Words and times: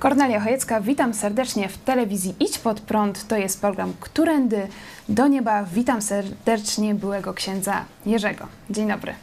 Kornelia 0.00 0.40
Chojecka, 0.40 0.80
witam 0.80 1.14
serdecznie 1.14 1.68
w 1.68 1.78
telewizji 1.78 2.34
Idź 2.40 2.58
Pod 2.58 2.80
Prąd. 2.80 3.28
To 3.28 3.36
jest 3.36 3.60
program 3.60 3.92
Którędy 4.00 4.68
do 5.08 5.26
Nieba. 5.28 5.64
Witam 5.64 6.02
serdecznie 6.02 6.94
byłego 6.94 7.34
księdza 7.34 7.84
Jerzego. 8.06 8.46
Dzień 8.70 8.88
dobry. 8.88 9.14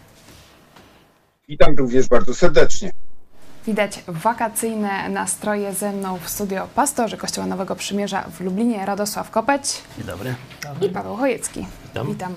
Witam 1.48 1.76
również 1.78 2.08
bardzo 2.08 2.34
serdecznie. 2.36 2.92
Widać 3.66 4.04
wakacyjne 4.08 5.10
nastroje 5.10 5.74
ze 5.74 5.92
mną 5.92 6.18
w 6.24 6.30
studio 6.30 6.68
pastorzy 6.76 7.18
Kościoła 7.18 7.48
Nowego 7.48 7.76
Przymierza 7.76 8.22
w 8.22 8.42
Lublinie, 8.42 8.86
Radosław 8.86 9.32
Kopeć 9.32 9.82
Dzień 9.98 10.08
dobry. 10.08 10.36
i 10.82 10.90
Paweł 10.90 11.16
Chojecki. 11.16 11.68
Witam. 11.88 12.08
Witam 12.08 12.34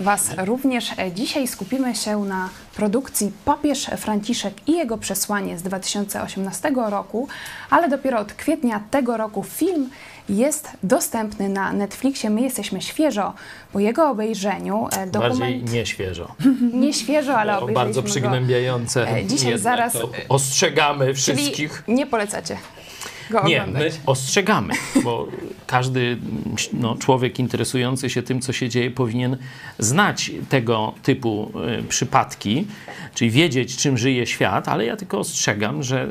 Was 0.00 0.30
również. 0.38 0.90
Dzisiaj 1.14 1.48
skupimy 1.48 1.94
się 1.94 2.18
na 2.24 2.48
produkcji 2.76 3.32
Papież 3.44 3.84
Franciszek 3.96 4.54
i 4.68 4.72
jego 4.72 4.98
przesłanie 4.98 5.58
z 5.58 5.62
2018 5.62 6.72
roku, 6.90 7.28
ale 7.70 7.88
dopiero 7.88 8.18
od 8.18 8.32
kwietnia 8.32 8.82
tego 8.90 9.16
roku 9.16 9.42
film 9.44 9.90
jest 10.28 10.70
dostępny 10.82 11.48
na 11.48 11.72
Netflixie. 11.72 12.30
My 12.30 12.40
jesteśmy 12.40 12.82
świeżo 12.82 13.32
po 13.72 13.80
jego 13.80 14.10
obejrzeniu. 14.10 14.88
E, 14.92 15.06
Dokument 15.06 15.38
Bardziej 15.40 15.64
nie 15.64 15.86
świeżo. 15.86 16.34
nie 16.82 16.92
świeżo, 16.92 17.38
ale 17.38 17.52
obejrzeliśmy 17.52 17.84
bardzo 17.84 18.02
go. 18.02 18.08
przygnębiające. 18.08 19.08
E, 19.08 19.24
dzisiaj 19.24 19.58
zaraz, 19.58 19.98
Ostrzegamy 20.28 21.04
Czyli 21.04 21.16
wszystkich. 21.16 21.82
nie 21.88 22.06
polecacie 22.06 22.56
go 23.30 23.42
Nie, 23.44 23.60
oglądać. 23.62 23.82
my 23.94 24.00
ostrzegamy, 24.06 24.74
bo 25.04 25.28
każdy 25.66 26.18
no, 26.72 26.96
człowiek 26.96 27.38
interesujący 27.38 28.10
się 28.10 28.22
tym, 28.22 28.40
co 28.40 28.52
się 28.52 28.68
dzieje, 28.68 28.90
powinien 28.90 29.36
znać 29.78 30.30
tego 30.48 30.94
typu 31.02 31.52
y, 31.80 31.82
przypadki, 31.82 32.66
czyli 33.14 33.30
wiedzieć, 33.30 33.76
czym 33.76 33.98
żyje 33.98 34.26
świat, 34.26 34.68
ale 34.68 34.84
ja 34.84 34.96
tylko 34.96 35.18
ostrzegam, 35.18 35.82
że 35.82 36.08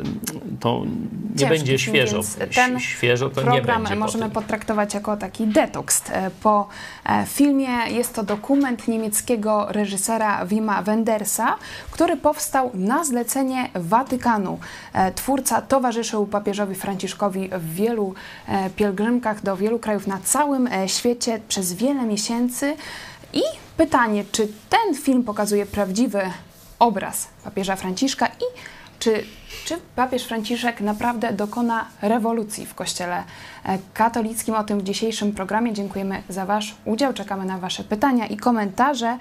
to 0.59 0.83
nie 0.85 1.37
Ciężki 1.37 1.49
będzie 1.49 1.79
świeżo. 1.79 2.21
ten 2.55 2.79
Świeżo 2.79 3.29
to 3.29 3.41
nie 3.41 3.47
program 3.47 3.83
będzie. 3.83 3.95
możemy 3.95 4.23
potem. 4.29 4.43
potraktować 4.43 4.93
jako 4.93 5.17
taki 5.17 5.47
detoks 5.47 6.03
e, 6.09 6.31
po 6.43 6.67
e, 7.05 7.25
filmie. 7.27 7.67
Jest 7.89 8.15
to 8.15 8.23
dokument 8.23 8.87
niemieckiego 8.87 9.65
reżysera 9.69 10.45
Wima 10.45 10.81
Wendersa, 10.81 11.55
który 11.91 12.17
powstał 12.17 12.71
na 12.73 13.03
zlecenie 13.03 13.69
Watykanu. 13.75 14.59
E, 14.94 15.11
Twórca 15.11 15.61
towarzyszył 15.61 16.27
papieżowi 16.27 16.75
Franciszkowi 16.75 17.00
w 17.51 17.73
wielu 17.75 18.13
e, 18.47 18.69
pielgrzymkach 18.69 19.44
do 19.44 19.57
wielu 19.57 19.79
krajów 19.79 20.07
na 20.07 20.19
całym 20.23 20.67
e, 20.67 20.89
świecie 20.89 21.41
przez 21.47 21.73
wiele 21.73 22.03
miesięcy. 22.03 22.75
I 23.34 23.41
pytanie, 23.78 24.23
czy 24.31 24.47
ten 24.69 24.95
film 24.95 25.23
pokazuje 25.23 25.66
prawdziwy 25.66 26.22
obraz 26.79 27.28
papieża 27.44 27.75
Franciszka 27.75 28.28
i 28.28 28.72
czy, 29.00 29.23
czy 29.66 29.79
papież 29.95 30.23
Franciszek 30.23 30.81
naprawdę 30.81 31.34
dokona 31.34 31.85
rewolucji 32.01 32.66
w 32.66 32.75
Kościele 32.75 33.23
e, 33.66 33.78
katolickim? 33.94 34.56
O 34.56 34.63
tym 34.63 34.79
w 34.79 34.83
dzisiejszym 34.83 35.31
programie. 35.31 35.73
Dziękujemy 35.73 36.23
za 36.29 36.45
Wasz 36.45 36.75
udział. 36.85 37.13
Czekamy 37.13 37.45
na 37.45 37.57
Wasze 37.57 37.83
pytania 37.83 38.28
i 38.28 38.38
komentarze. 38.38 39.18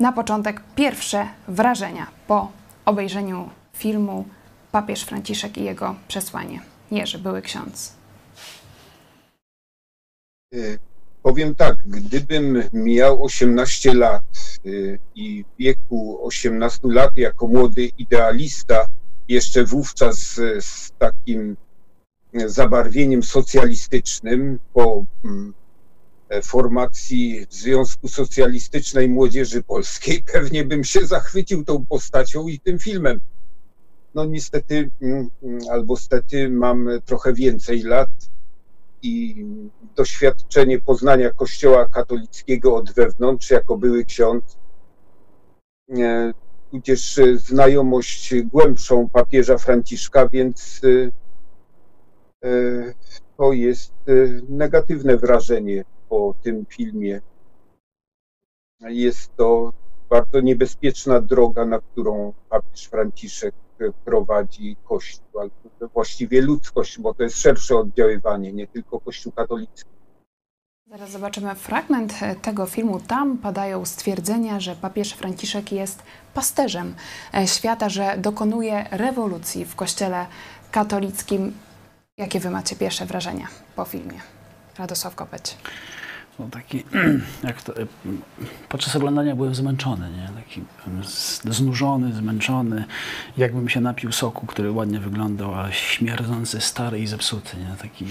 Na 0.00 0.12
początek 0.12 0.60
pierwsze 0.74 1.26
wrażenia 1.48 2.06
po 2.26 2.48
obejrzeniu 2.84 3.50
filmu 3.72 4.24
Papież 4.72 5.02
Franciszek 5.02 5.58
i 5.58 5.64
jego 5.64 5.94
przesłanie. 6.08 6.60
Jerzy, 6.90 7.18
były 7.18 7.42
ksiądz. 7.42 7.92
Y, 10.54 10.78
Powiem 11.22 11.54
tak, 11.54 11.76
gdybym 11.86 12.62
miał 12.72 13.24
18 13.24 13.94
lat 13.94 14.22
y, 14.66 14.98
i 15.14 15.44
w 15.44 15.58
wieku 15.58 16.26
18 16.26 16.80
lat 16.84 17.16
jako 17.16 17.46
młody 17.46 17.90
idealista, 17.98 18.86
jeszcze 19.28 19.64
wówczas 19.64 20.18
z, 20.18 20.64
z 20.64 20.90
takim 20.98 21.56
zabarwieniem 22.46 23.22
socjalistycznym 23.22 24.58
po 24.72 25.04
mm, 25.24 25.54
e, 26.28 26.42
formacji 26.42 27.46
Związku 27.50 28.08
Socjalistycznej 28.08 29.08
Młodzieży 29.08 29.62
Polskiej, 29.62 30.22
pewnie 30.32 30.64
bym 30.64 30.84
się 30.84 31.06
zachwycił 31.06 31.64
tą 31.64 31.86
postacią 31.86 32.48
i 32.48 32.60
tym 32.60 32.78
filmem. 32.78 33.20
No 34.14 34.24
niestety, 34.24 34.90
mm, 35.02 35.30
mm, 35.42 35.58
albo 35.70 35.96
stety 35.96 36.48
mam 36.48 36.88
trochę 37.04 37.32
więcej 37.32 37.82
lat 37.82 38.08
i 39.02 39.44
doświadczenie 39.96 40.80
poznania 40.80 41.30
Kościoła 41.30 41.88
katolickiego 41.88 42.76
od 42.76 42.92
wewnątrz, 42.92 43.50
jako 43.50 43.76
były 43.78 44.04
ksiądz, 44.04 44.58
e, 45.98 46.32
tudzież 46.70 47.20
znajomość 47.34 48.34
głębszą 48.42 49.08
papieża 49.08 49.58
Franciszka, 49.58 50.28
więc 50.28 50.80
e, 50.84 51.10
e, 52.48 52.94
to 53.36 53.52
jest 53.52 53.92
negatywne 54.48 55.16
wrażenie 55.16 55.84
po 56.08 56.34
tym 56.42 56.66
filmie. 56.66 57.20
Jest 58.80 59.36
to 59.36 59.72
bardzo 60.10 60.40
niebezpieczna 60.40 61.20
droga, 61.20 61.64
na 61.64 61.78
którą 61.78 62.32
papież 62.48 62.84
Franciszek 62.84 63.54
prowadzi 64.04 64.76
Kościół, 64.84 65.24
właściwie 65.94 66.42
ludzkość, 66.42 66.98
bo 66.98 67.14
to 67.14 67.22
jest 67.22 67.38
szersze 67.38 67.76
oddziaływanie, 67.76 68.52
nie 68.52 68.66
tylko 68.66 69.00
Kościół 69.00 69.32
katolicki. 69.32 69.90
Zaraz 70.90 71.10
zobaczymy 71.10 71.54
fragment 71.54 72.14
e, 72.22 72.34
tego 72.34 72.66
filmu. 72.66 73.00
Tam 73.00 73.38
padają 73.38 73.84
stwierdzenia, 73.84 74.60
że 74.60 74.76
papież 74.76 75.12
Franciszek 75.12 75.72
jest 75.72 76.02
pasterzem 76.34 76.94
e, 77.34 77.46
świata, 77.46 77.88
że 77.88 78.18
dokonuje 78.18 78.86
rewolucji 78.90 79.64
w 79.64 79.76
Kościele 79.76 80.26
katolickim. 80.70 81.52
Jakie 82.16 82.40
wy 82.40 82.50
macie 82.50 82.76
pierwsze 82.76 83.06
wrażenia 83.06 83.48
po 83.76 83.84
filmie? 83.84 84.20
Radosław 84.78 85.14
Kopeć. 85.14 85.56
No 86.38 86.48
taki, 86.50 86.84
jak 87.48 87.62
to, 87.62 87.72
podczas 88.68 88.96
oglądania 88.96 89.36
byłem 89.36 89.54
zmęczony, 89.54 90.10
nie? 90.10 90.28
Taki 90.42 90.62
znużony, 91.44 92.12
zmęczony. 92.12 92.84
Jakbym 93.36 93.68
się 93.68 93.80
napił 93.80 94.12
soku, 94.12 94.46
który 94.46 94.70
ładnie 94.70 95.00
wyglądał, 95.00 95.54
a 95.54 95.72
śmierdzący, 95.72 96.60
stary 96.60 97.00
i 97.00 97.06
zepsuty, 97.06 97.56
nie? 97.56 97.76
Taki, 97.82 98.06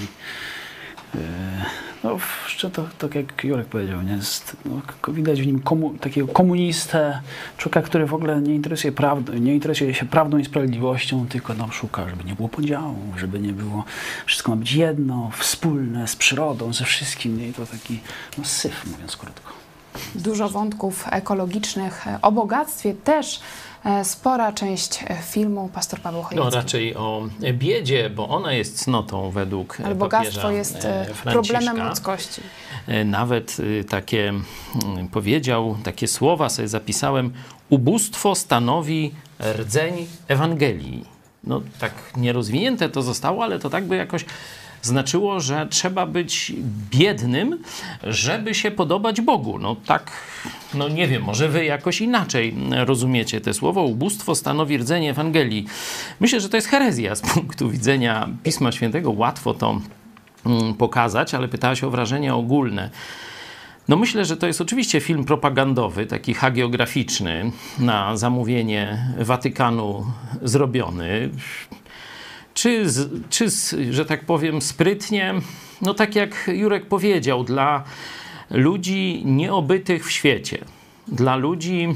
no, 2.03 2.17
jeszcze 2.43 2.69
to, 2.69 2.85
tak 2.97 3.15
jak 3.15 3.43
Jurek 3.43 3.67
powiedział, 3.67 4.01
nie? 4.01 4.13
Jest, 4.13 4.57
no, 4.65 4.81
widać 5.13 5.41
w 5.41 5.47
nim 5.47 5.59
komu, 5.59 5.93
takiego 5.93 6.27
komunistę, 6.27 7.21
człowieka, 7.57 7.81
który 7.81 8.05
w 8.05 8.13
ogóle 8.13 8.41
nie 8.41 8.55
interesuje, 8.55 8.91
prawdą, 8.91 9.33
nie 9.33 9.53
interesuje 9.53 9.93
się 9.93 10.05
prawdą 10.05 10.37
i 10.37 10.45
sprawiedliwością, 10.45 11.27
tylko 11.27 11.53
no, 11.53 11.71
szuka, 11.71 12.09
żeby 12.09 12.23
nie 12.23 12.35
było 12.35 12.49
podziału, 12.49 13.13
żeby 13.17 13.39
nie 13.39 13.53
było, 13.53 13.83
wszystko 14.25 14.51
ma 14.51 14.57
być 14.57 14.73
jedno, 14.73 15.31
wspólne, 15.37 16.07
z 16.07 16.15
przyrodą, 16.15 16.73
ze 16.73 16.85
wszystkim, 16.85 17.37
nie? 17.37 17.47
I 17.47 17.53
to 17.53 17.65
taki 17.65 17.99
no, 18.37 18.45
syf, 18.45 18.85
mówiąc 18.85 19.17
krótko. 19.17 19.53
Dużo 20.15 20.49
wątków 20.49 21.05
ekologicznych. 21.11 22.07
E, 22.07 22.19
O 22.21 22.31
bogactwie 22.31 22.93
też 22.93 23.35
e, 23.35 23.39
spora 24.03 24.51
część 24.53 24.99
e, 25.07 25.17
filmu. 25.21 25.69
Pastor 25.73 25.99
Paweł 26.01 26.23
Chojecki. 26.23 26.45
No 26.45 26.49
raczej 26.61 26.95
o 26.95 27.27
biedzie, 27.53 28.09
bo 28.09 28.27
ona 28.29 28.53
jest 28.53 28.79
cnotą 28.79 29.31
według 29.31 29.75
Ale 29.75 29.83
papieża 29.83 29.95
bogactwo 29.95 30.51
jest 30.51 30.85
e, 30.85 31.01
e, 31.01 31.05
Franciszka. 31.05 31.31
problemem 31.31 31.87
ludzkości. 31.87 32.41
E, 32.87 33.05
Nawet 33.05 33.57
takie 33.89 34.29
mm, 34.29 35.07
powiedział, 35.11 35.77
takie 35.83 36.07
słowa 36.07 36.49
sobie 36.49 36.67
zapisałem: 36.67 37.33
Ubóstwo 37.69 38.35
stanowi 38.35 39.11
rdzeń 39.39 40.07
Ewangelii. 40.27 41.05
No 41.43 41.61
tak 41.79 41.91
nierozwinięte 42.17 42.89
to 42.89 43.01
zostało, 43.01 43.43
ale 43.43 43.59
to 43.59 43.69
tak 43.69 43.83
by 43.85 43.95
jakoś 43.95 44.25
znaczyło, 44.81 45.39
że 45.39 45.67
trzeba 45.69 46.05
być 46.05 46.53
biednym, 46.91 47.59
żeby 48.03 48.53
się 48.55 48.71
podobać 48.71 49.21
Bogu. 49.21 49.59
No 49.59 49.75
tak, 49.85 50.11
no 50.73 50.89
nie 50.89 51.07
wiem, 51.07 51.23
może 51.23 51.49
wy 51.49 51.65
jakoś 51.65 52.01
inaczej 52.01 52.55
rozumiecie 52.85 53.41
te 53.41 53.53
słowo. 53.53 53.81
Ubóstwo 53.81 54.35
stanowi 54.35 54.77
rdzeń 54.77 55.05
Ewangelii. 55.05 55.65
Myślę, 56.19 56.39
że 56.41 56.49
to 56.49 56.57
jest 56.57 56.67
herezja 56.67 57.15
z 57.15 57.21
punktu 57.33 57.69
widzenia 57.69 58.29
Pisma 58.43 58.71
Świętego. 58.71 59.11
Łatwo 59.11 59.53
to 59.53 59.81
mm, 60.45 60.73
pokazać, 60.73 61.33
ale 61.33 61.47
pytałaś 61.47 61.83
o 61.83 61.89
wrażenie 61.89 62.35
ogólne. 62.35 62.89
No 63.87 63.95
myślę, 63.95 64.25
że 64.25 64.37
to 64.37 64.47
jest 64.47 64.61
oczywiście 64.61 64.99
film 64.99 65.25
propagandowy, 65.25 66.05
taki 66.05 66.33
hagiograficzny, 66.33 67.51
na 67.79 68.17
zamówienie 68.17 69.05
Watykanu 69.19 70.05
zrobiony. 70.41 71.29
Czy, 72.57 72.89
z, 72.89 73.09
czy 73.29 73.49
z, 73.49 73.75
że 73.91 74.05
tak 74.05 74.25
powiem, 74.25 74.61
sprytnie? 74.61 75.33
No 75.81 75.93
tak 75.93 76.15
jak 76.15 76.49
Jurek 76.53 76.85
powiedział, 76.85 77.43
dla 77.43 77.83
ludzi 78.49 79.21
nieobytych 79.25 80.07
w 80.07 80.11
świecie, 80.11 80.57
dla 81.07 81.35
ludzi, 81.35 81.87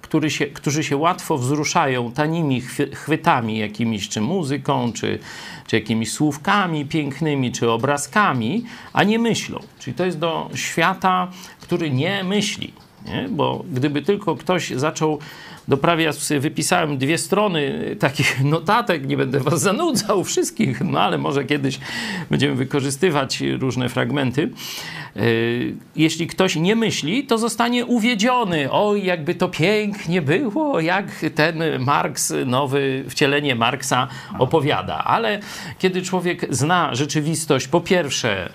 który 0.00 0.30
się, 0.30 0.46
którzy 0.46 0.84
się 0.84 0.96
łatwo 0.96 1.38
wzruszają 1.38 2.12
tanimi 2.12 2.62
chwy- 2.62 2.94
chwytami 2.94 3.58
jakimiś, 3.58 4.08
czy 4.08 4.20
muzyką, 4.20 4.92
czy, 4.92 5.18
czy 5.66 5.76
jakimiś 5.76 6.12
słówkami 6.12 6.86
pięknymi, 6.86 7.52
czy 7.52 7.70
obrazkami, 7.70 8.64
a 8.92 9.04
nie 9.04 9.18
myślą. 9.18 9.60
Czyli 9.78 9.96
to 9.96 10.04
jest 10.04 10.18
do 10.18 10.50
świata, 10.54 11.30
który 11.60 11.90
nie 11.90 12.24
myśli. 12.24 12.72
Nie? 13.06 13.28
Bo 13.30 13.64
gdyby 13.72 14.02
tylko 14.02 14.36
ktoś 14.36 14.70
zaczął 14.70 15.18
doprawiać, 15.70 16.16
sobie 16.16 16.40
wypisałem 16.40 16.98
dwie 16.98 17.18
strony 17.18 17.96
takich 17.98 18.44
notatek, 18.54 19.06
nie 19.06 19.16
będę 19.16 19.40
was 19.40 19.60
zanudzał 19.60 20.24
wszystkich, 20.24 20.80
no 20.80 21.00
ale 21.00 21.18
może 21.18 21.44
kiedyś 21.44 21.78
będziemy 22.30 22.54
wykorzystywać 22.54 23.40
różne 23.40 23.88
fragmenty. 23.88 24.50
Yy, 25.16 25.74
jeśli 25.96 26.26
ktoś 26.26 26.56
nie 26.56 26.76
myśli, 26.76 27.26
to 27.26 27.38
zostanie 27.38 27.86
uwiedziony. 27.86 28.68
Oj, 28.70 29.04
jakby 29.04 29.34
to 29.34 29.48
pięknie 29.48 30.22
było, 30.22 30.80
jak 30.80 31.06
ten 31.34 31.62
Marks, 31.78 32.32
nowy 32.46 33.04
wcielenie 33.08 33.54
Marksa 33.54 34.08
opowiada. 34.38 35.04
Ale 35.04 35.40
kiedy 35.78 36.02
człowiek 36.02 36.46
zna 36.50 36.94
rzeczywistość, 36.94 37.68
po 37.68 37.80
pierwsze, 37.80 38.50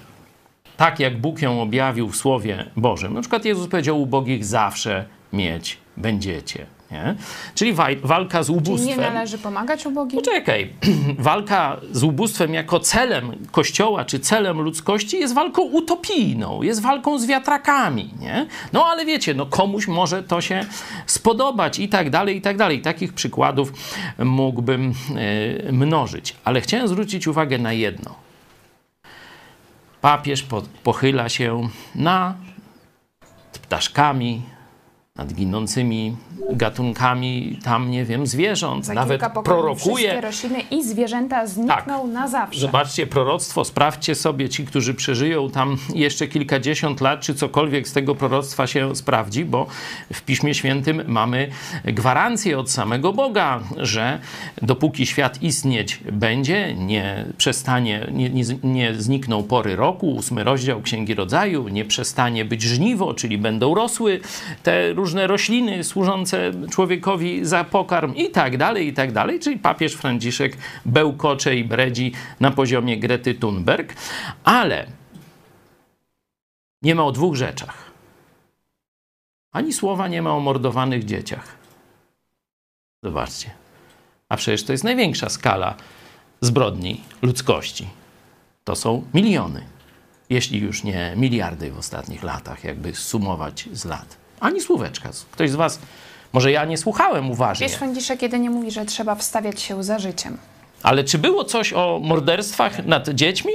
tak 0.77 0.99
jak 0.99 1.21
Bóg 1.21 1.41
ją 1.41 1.61
objawił 1.61 2.09
w 2.09 2.15
Słowie 2.15 2.65
Bożym. 2.75 3.13
Na 3.13 3.21
przykład 3.21 3.45
Jezus 3.45 3.67
powiedział, 3.67 4.01
ubogich 4.01 4.45
zawsze 4.45 5.05
mieć 5.33 5.77
będziecie. 5.97 6.65
Nie? 6.95 7.15
Czyli 7.55 7.73
walka 8.03 8.43
z 8.43 8.49
ubóstwem. 8.49 8.77
Czyli 8.77 9.07
nie 9.07 9.13
należy 9.13 9.37
pomagać 9.37 9.85
ubogim? 9.85 10.19
Poczekaj. 10.19 10.73
walka 11.19 11.77
z 11.91 12.03
ubóstwem 12.03 12.53
jako 12.53 12.79
celem 12.79 13.31
Kościoła 13.51 14.05
czy 14.05 14.19
celem 14.19 14.61
ludzkości 14.61 15.19
jest 15.19 15.33
walką 15.33 15.61
utopijną, 15.61 16.61
jest 16.61 16.81
walką 16.81 17.19
z 17.19 17.25
wiatrakami. 17.25 18.13
Nie? 18.19 18.47
No 18.73 18.85
ale 18.85 19.05
wiecie, 19.05 19.33
no 19.33 19.45
komuś 19.45 19.87
może 19.87 20.23
to 20.23 20.41
się 20.41 20.65
spodobać 21.05 21.79
i 21.79 21.89
tak 21.89 22.09
dalej, 22.09 22.37
i 22.37 22.41
tak 22.41 22.57
dalej. 22.57 22.81
Takich 22.81 23.13
przykładów 23.13 23.73
mógłbym 24.19 24.93
yy, 25.65 25.71
mnożyć. 25.71 26.35
Ale 26.43 26.61
chciałem 26.61 26.87
zwrócić 26.87 27.27
uwagę 27.27 27.57
na 27.57 27.73
jedno 27.73 28.25
papież 30.01 30.43
po, 30.43 30.61
pochyla 30.83 31.29
się 31.29 31.69
nad 31.95 32.35
ptaszkami, 33.61 34.41
nad 35.15 35.33
ginącymi 35.33 36.15
gatunkami 36.51 37.59
tam, 37.63 37.91
nie 37.91 38.05
wiem, 38.05 38.27
zwierząt. 38.27 38.85
Za 38.85 38.93
Nawet 38.93 39.21
prorokuje. 39.43 39.95
Wszystkie 39.95 40.21
rośliny 40.21 40.61
i 40.71 40.83
zwierzęta 40.83 41.47
znikną 41.47 41.75
tak. 41.75 42.13
na 42.13 42.27
zawsze. 42.27 42.59
Zobaczcie 42.59 43.07
proroctwo, 43.07 43.65
sprawdźcie 43.65 44.15
sobie 44.15 44.49
ci, 44.49 44.65
którzy 44.65 44.93
przeżyją 44.93 45.49
tam 45.49 45.77
jeszcze 45.93 46.27
kilkadziesiąt 46.27 47.01
lat, 47.01 47.21
czy 47.21 47.35
cokolwiek 47.35 47.87
z 47.87 47.93
tego 47.93 48.15
proroctwa 48.15 48.67
się 48.67 48.95
sprawdzi, 48.95 49.45
bo 49.45 49.67
w 50.13 50.21
Piśmie 50.21 50.53
Świętym 50.53 51.03
mamy 51.07 51.49
gwarancję 51.85 52.59
od 52.59 52.71
samego 52.71 53.13
Boga, 53.13 53.59
że 53.77 54.19
dopóki 54.61 55.05
świat 55.05 55.43
istnieć 55.43 55.99
będzie, 56.11 56.75
nie 56.75 57.25
przestanie, 57.37 58.07
nie, 58.11 58.29
nie, 58.29 58.43
nie 58.63 58.93
znikną 58.93 59.43
pory 59.43 59.75
roku, 59.75 60.15
ósmy 60.15 60.43
rozdział 60.43 60.81
Księgi 60.81 61.13
Rodzaju, 61.13 61.67
nie 61.67 61.85
przestanie 61.85 62.45
być 62.45 62.61
żniwo, 62.61 63.13
czyli 63.13 63.37
będą 63.37 63.75
rosły 63.75 64.19
te 64.63 64.93
różne 64.93 65.04
rośliny 65.13 65.83
służące 65.83 66.51
człowiekowi 66.71 67.45
za 67.45 67.63
pokarm 67.63 68.15
i 68.15 68.29
tak 68.29 68.57
dalej, 68.57 68.87
i 68.87 68.93
tak 68.93 69.11
dalej. 69.11 69.39
Czyli 69.39 69.59
papież 69.59 69.93
Franciszek 69.93 70.57
bełkocze 70.85 71.55
i 71.55 71.63
bredzi 71.63 72.11
na 72.39 72.51
poziomie 72.51 72.97
Grety 72.97 73.33
Thunberg. 73.33 73.93
Ale 74.43 74.87
nie 76.81 76.95
ma 76.95 77.05
o 77.05 77.11
dwóch 77.11 77.35
rzeczach. 77.35 77.91
Ani 79.51 79.73
słowa 79.73 80.07
nie 80.07 80.21
ma 80.21 80.33
o 80.33 80.39
mordowanych 80.39 81.05
dzieciach. 81.05 81.55
Zobaczcie. 83.03 83.51
A 84.29 84.37
przecież 84.37 84.63
to 84.63 84.71
jest 84.71 84.83
największa 84.83 85.29
skala 85.29 85.75
zbrodni 86.41 87.01
ludzkości. 87.21 87.87
To 88.63 88.75
są 88.75 89.03
miliony, 89.13 89.65
jeśli 90.29 90.59
już 90.59 90.83
nie 90.83 91.13
miliardy 91.15 91.71
w 91.71 91.77
ostatnich 91.77 92.23
latach, 92.23 92.63
jakby 92.63 92.95
sumować 92.95 93.69
z 93.71 93.85
lat. 93.85 94.24
Ani 94.39 94.61
słóweczka. 94.61 95.09
Ktoś 95.31 95.49
z 95.49 95.55
was, 95.55 95.79
może 96.33 96.51
ja 96.51 96.65
nie 96.65 96.77
słuchałem 96.77 97.31
uważnie. 97.31 97.67
Wiesz, 97.67 97.77
Franciszek 97.77 98.21
jedynie 98.21 98.49
mówi, 98.49 98.71
że 98.71 98.85
trzeba 98.85 99.15
wstawiać 99.15 99.61
się 99.61 99.83
za 99.83 99.99
życiem. 99.99 100.37
Ale 100.83 101.03
czy 101.03 101.17
było 101.17 101.43
coś 101.43 101.73
o 101.73 101.99
morderstwach 102.03 102.85
nad 102.85 103.09
dziećmi? 103.09 103.51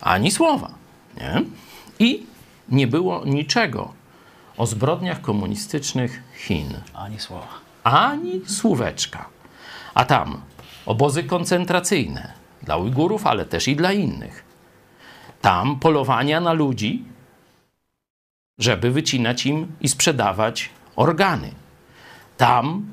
Ani 0.00 0.30
słowa. 0.30 0.70
Nie? 1.16 1.42
I 1.98 2.26
nie 2.68 2.86
było 2.86 3.24
niczego 3.24 3.92
o 4.56 4.66
zbrodniach 4.66 5.20
komunistycznych 5.20 6.22
Chin. 6.36 6.80
Ani 6.94 7.20
słowa. 7.20 7.48
Ani 7.84 8.40
słóweczka. 8.46 9.26
A 9.94 10.04
tam 10.04 10.40
obozy 10.86 11.24
koncentracyjne 11.24 12.32
dla 12.62 12.76
Ujgurów, 12.76 13.26
ale 13.26 13.44
też 13.46 13.68
i 13.68 13.76
dla 13.76 13.92
innych. 13.92 14.44
Tam 15.40 15.78
polowania 15.80 16.40
na 16.40 16.52
ludzi, 16.52 17.04
żeby 18.58 18.90
wycinać 18.90 19.46
im 19.46 19.72
i 19.80 19.88
sprzedawać 19.88 20.70
organy. 20.96 21.50
Tam 22.36 22.86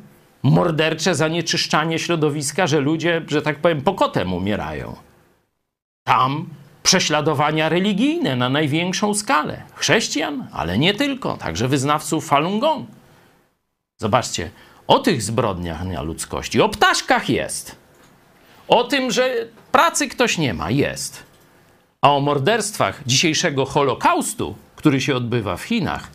mordercze 0.44 1.16
zanieczyszczanie 1.16 2.00
środowiska, 2.00 2.68
że 2.68 2.80
ludzie, 2.80 3.22
że 3.28 3.42
tak 3.42 3.60
powiem, 3.60 3.82
pokotem 3.82 4.34
umierają. 4.34 4.96
Tam 6.04 6.50
prześladowania 6.84 7.70
religijne 7.70 8.36
na 8.36 8.50
największą 8.50 9.14
skalę. 9.14 9.64
Chrześcijan, 9.76 10.48
ale 10.52 10.78
nie 10.78 10.94
tylko, 10.94 11.38
także 11.38 11.68
wyznawców 11.68 12.28
Falun 12.28 12.60
Gong. 12.60 12.90
Zobaczcie, 14.02 14.50
o 14.88 15.00
tych 15.00 15.22
zbrodniach 15.22 15.86
na 15.86 16.02
ludzkości, 16.02 16.62
o 16.62 16.70
ptaszkach 16.70 17.30
jest. 17.30 17.76
O 18.68 18.84
tym, 18.84 19.12
że 19.12 19.36
pracy 19.72 20.08
ktoś 20.08 20.38
nie 20.38 20.54
ma, 20.54 20.72
jest. 20.72 21.24
A 22.02 22.12
o 22.12 22.20
morderstwach 22.20 23.02
dzisiejszego 23.06 23.66
Holokaustu 23.66 24.56
który 24.84 25.02
się 25.02 25.16
odbywa 25.16 25.58
w 25.58 25.64
Chinach, 25.64 26.12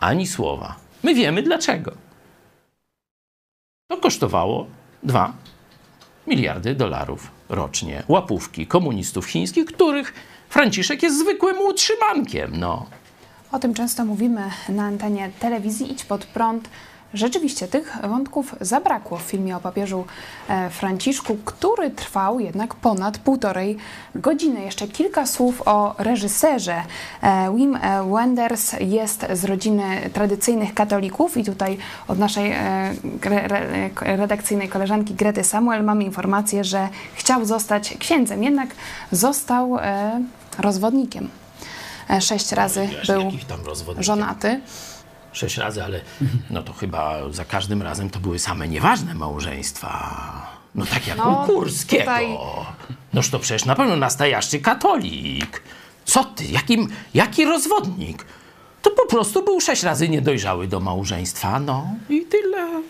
ani 0.00 0.26
słowa. 0.26 0.76
My 1.02 1.14
wiemy 1.14 1.42
dlaczego. 1.42 1.92
To 3.90 3.96
kosztowało 3.96 4.66
2 5.02 5.32
miliardy 6.26 6.74
dolarów 6.74 7.30
rocznie. 7.48 8.02
Łapówki 8.08 8.66
komunistów 8.66 9.26
chińskich, 9.26 9.66
których 9.66 10.14
Franciszek 10.48 11.02
jest 11.02 11.18
zwykłym 11.18 11.58
utrzymankiem. 11.58 12.52
No. 12.54 12.86
O 13.52 13.58
tym 13.58 13.74
często 13.74 14.04
mówimy 14.04 14.50
na 14.68 14.82
antenie 14.82 15.30
telewizji 15.40 15.92
Idź 15.92 16.04
Pod 16.04 16.24
Prąd. 16.24 16.68
Rzeczywiście 17.14 17.68
tych 17.68 17.96
wątków 18.02 18.54
zabrakło 18.60 19.18
w 19.18 19.22
filmie 19.22 19.56
o 19.56 19.60
papieżu 19.60 20.04
e, 20.48 20.70
Franciszku, 20.70 21.36
który 21.44 21.90
trwał 21.90 22.40
jednak 22.40 22.74
ponad 22.74 23.18
półtorej 23.18 23.76
godziny. 24.14 24.60
Jeszcze 24.60 24.88
kilka 24.88 25.26
słów 25.26 25.62
o 25.66 25.94
reżyserze. 25.98 26.82
E, 27.22 27.56
Wim 27.56 27.76
e, 27.76 28.04
Wenders 28.12 28.72
jest 28.80 29.26
z 29.32 29.44
rodziny 29.44 30.10
tradycyjnych 30.12 30.74
katolików 30.74 31.36
i 31.36 31.44
tutaj 31.44 31.78
od 32.08 32.18
naszej 32.18 32.54
redakcyjnej 34.00 34.68
koleżanki 34.68 35.14
Grety 35.14 35.44
Samuel 35.44 35.84
mamy 35.84 36.04
informację, 36.04 36.64
że 36.64 36.88
chciał 37.14 37.44
zostać 37.44 37.94
księdzem, 37.98 38.42
jednak 38.42 38.68
został 39.12 39.78
rozwodnikiem. 40.58 41.28
Sześć 42.20 42.52
razy 42.52 42.88
był 43.06 43.30
żonaty 43.98 44.60
sześć 45.32 45.56
razy, 45.56 45.84
ale 45.84 46.00
no 46.50 46.62
to 46.62 46.72
chyba 46.72 47.30
za 47.30 47.44
każdym 47.44 47.82
razem 47.82 48.10
to 48.10 48.20
były 48.20 48.38
same 48.38 48.68
nieważne 48.68 49.14
małżeństwa. 49.14 50.52
No 50.74 50.86
tak 50.86 51.06
jak 51.06 51.18
no, 51.18 51.44
u 51.44 51.46
Kurskiego. 51.46 52.02
Tutaj... 52.02 52.38
Noż 53.12 53.30
to 53.30 53.38
przecież 53.38 53.64
na 53.64 53.74
pewno 53.74 53.96
nastajaczny 53.96 54.58
katolik. 54.58 55.62
Co 56.04 56.24
ty? 56.24 56.44
Jakim, 56.44 56.88
jaki 57.14 57.44
rozwodnik? 57.44 58.24
To 58.82 58.90
po 58.90 59.06
prostu 59.06 59.44
był 59.44 59.60
sześć 59.60 59.82
razy 59.82 60.08
niedojrzały 60.08 60.68
do 60.68 60.80
małżeństwa, 60.80 61.60
no 61.60 61.86
i 62.08 62.26
tyle. 62.26 62.82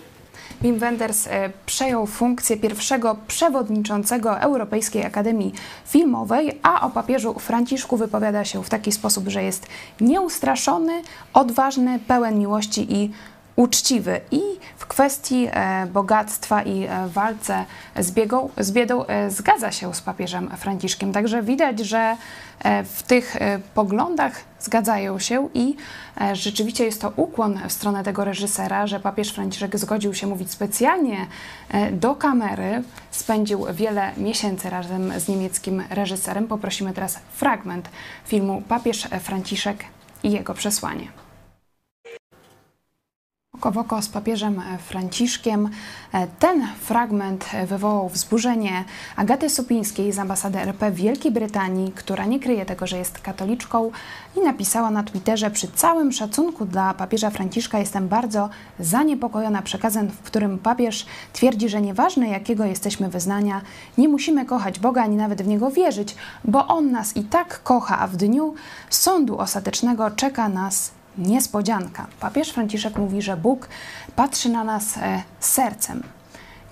Wim 0.62 0.78
Wenders 0.78 1.26
e, 1.26 1.50
przejął 1.66 2.06
funkcję 2.06 2.56
pierwszego 2.56 3.16
przewodniczącego 3.26 4.40
Europejskiej 4.40 5.04
Akademii 5.04 5.52
Filmowej, 5.86 6.58
a 6.62 6.86
o 6.86 6.90
papieżu 6.90 7.34
Franciszku 7.38 7.96
wypowiada 7.96 8.44
się 8.44 8.64
w 8.64 8.68
taki 8.68 8.92
sposób, 8.92 9.28
że 9.28 9.42
jest 9.42 9.66
nieustraszony, 10.00 11.02
odważny, 11.34 11.98
pełen 12.08 12.38
miłości 12.38 12.96
i 12.96 13.10
uczciwy 13.56 14.20
i 14.30 14.40
w 14.76 14.86
kwestii 14.86 15.48
e, 15.50 15.86
bogactwa 15.86 16.62
i 16.62 16.84
e, 16.84 17.08
walce 17.08 17.64
z, 17.98 18.10
biegą, 18.10 18.48
z 18.58 18.72
biedą 18.72 19.06
e, 19.06 19.30
zgadza 19.30 19.72
się 19.72 19.94
z 19.94 20.00
papieżem 20.00 20.50
Franciszkiem. 20.56 21.12
Także 21.12 21.42
widać, 21.42 21.80
że 21.80 22.16
w 22.84 23.02
tych 23.02 23.36
poglądach 23.74 24.40
zgadzają 24.60 25.18
się 25.18 25.48
i 25.54 25.76
rzeczywiście 26.32 26.84
jest 26.84 27.00
to 27.00 27.12
ukłon 27.16 27.60
w 27.68 27.72
stronę 27.72 28.04
tego 28.04 28.24
reżysera, 28.24 28.86
że 28.86 29.00
papież 29.00 29.32
Franciszek 29.32 29.78
zgodził 29.78 30.14
się 30.14 30.26
mówić 30.26 30.50
specjalnie 30.50 31.26
do 31.92 32.14
kamery. 32.14 32.82
Spędził 33.10 33.66
wiele 33.74 34.12
miesięcy 34.16 34.70
razem 34.70 35.20
z 35.20 35.28
niemieckim 35.28 35.82
reżyserem. 35.90 36.46
Poprosimy 36.46 36.92
teraz 36.92 37.18
fragment 37.34 37.88
filmu 38.26 38.62
Papież 38.68 39.08
Franciszek 39.20 39.84
i 40.22 40.30
jego 40.30 40.54
przesłanie. 40.54 41.21
Oko 43.62 43.70
w 43.70 43.78
oko 43.78 44.02
z 44.02 44.08
papieżem 44.08 44.62
Franciszkiem. 44.78 45.70
Ten 46.38 46.66
fragment 46.80 47.46
wywołał 47.66 48.08
wzburzenie 48.08 48.84
Agaty 49.16 49.50
Supińskiej 49.50 50.12
z 50.12 50.18
ambasady 50.18 50.58
RP 50.58 50.92
Wielkiej 50.92 51.32
Brytanii, 51.32 51.92
która 51.92 52.24
nie 52.24 52.40
kryje 52.40 52.66
tego, 52.66 52.86
że 52.86 52.98
jest 52.98 53.18
katoliczką 53.18 53.90
i 54.36 54.40
napisała 54.40 54.90
na 54.90 55.02
Twitterze: 55.02 55.50
Przy 55.50 55.68
całym 55.68 56.12
szacunku 56.12 56.64
dla 56.64 56.94
papieża 56.94 57.30
Franciszka 57.30 57.78
jestem 57.78 58.08
bardzo 58.08 58.48
zaniepokojona 58.80 59.62
przekazem, 59.62 60.08
w 60.08 60.20
którym 60.20 60.58
papież 60.58 61.06
twierdzi, 61.32 61.68
że 61.68 61.80
nieważne 61.80 62.28
jakiego 62.28 62.64
jesteśmy 62.64 63.08
wyznania, 63.08 63.60
nie 63.98 64.08
musimy 64.08 64.44
kochać 64.44 64.78
Boga 64.78 65.02
ani 65.02 65.16
nawet 65.16 65.42
w 65.42 65.46
niego 65.46 65.70
wierzyć, 65.70 66.16
bo 66.44 66.66
on 66.66 66.90
nas 66.90 67.16
i 67.16 67.24
tak 67.24 67.62
kocha, 67.62 67.98
a 67.98 68.06
w 68.06 68.16
dniu 68.16 68.54
sądu 68.90 69.38
ostatecznego 69.38 70.10
czeka 70.10 70.48
nas 70.48 71.01
niespodzianka. 71.18 72.06
Papież 72.20 72.50
Franciszek 72.50 72.96
mówi, 72.98 73.22
że 73.22 73.36
Bóg 73.36 73.68
patrzy 74.16 74.48
na 74.48 74.64
nas 74.64 74.96
e, 74.96 75.22
sercem, 75.40 76.02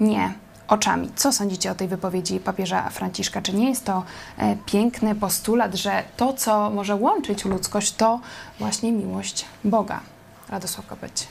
nie 0.01 0.33
oczami. 0.69 1.11
Co 1.17 1.33
sądzicie 1.33 1.71
o 1.71 1.75
tej 1.75 1.89
wypowiedzi 1.89 2.41
papieża 2.41 2.91
Franciszka? 2.91 3.43
Czy 3.43 3.53
nie 3.53 3.69
jest 3.69 3.85
to 3.85 4.05
e, 4.39 4.57
piękny 4.67 5.15
postulat, 5.15 5.75
że 5.75 6.03
to, 6.17 6.33
co 6.33 6.71
może 6.71 6.95
łączyć 6.95 7.45
ludzkość, 7.45 7.93
to 7.93 8.21
właśnie 8.59 8.93
miłość 8.93 9.45
Boga? 9.65 10.01
Radosław 10.49 10.87
Kopeć. 10.87 11.29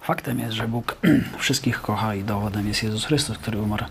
Faktem 0.00 0.38
jest, 0.38 0.52
że 0.52 0.68
Bóg 0.68 0.96
wszystkich 1.38 1.82
kocha 1.82 2.14
i 2.14 2.24
dowodem 2.24 2.68
jest 2.68 2.82
Jezus 2.82 3.04
Chrystus, 3.04 3.38
który 3.38 3.62
umarł 3.62 3.84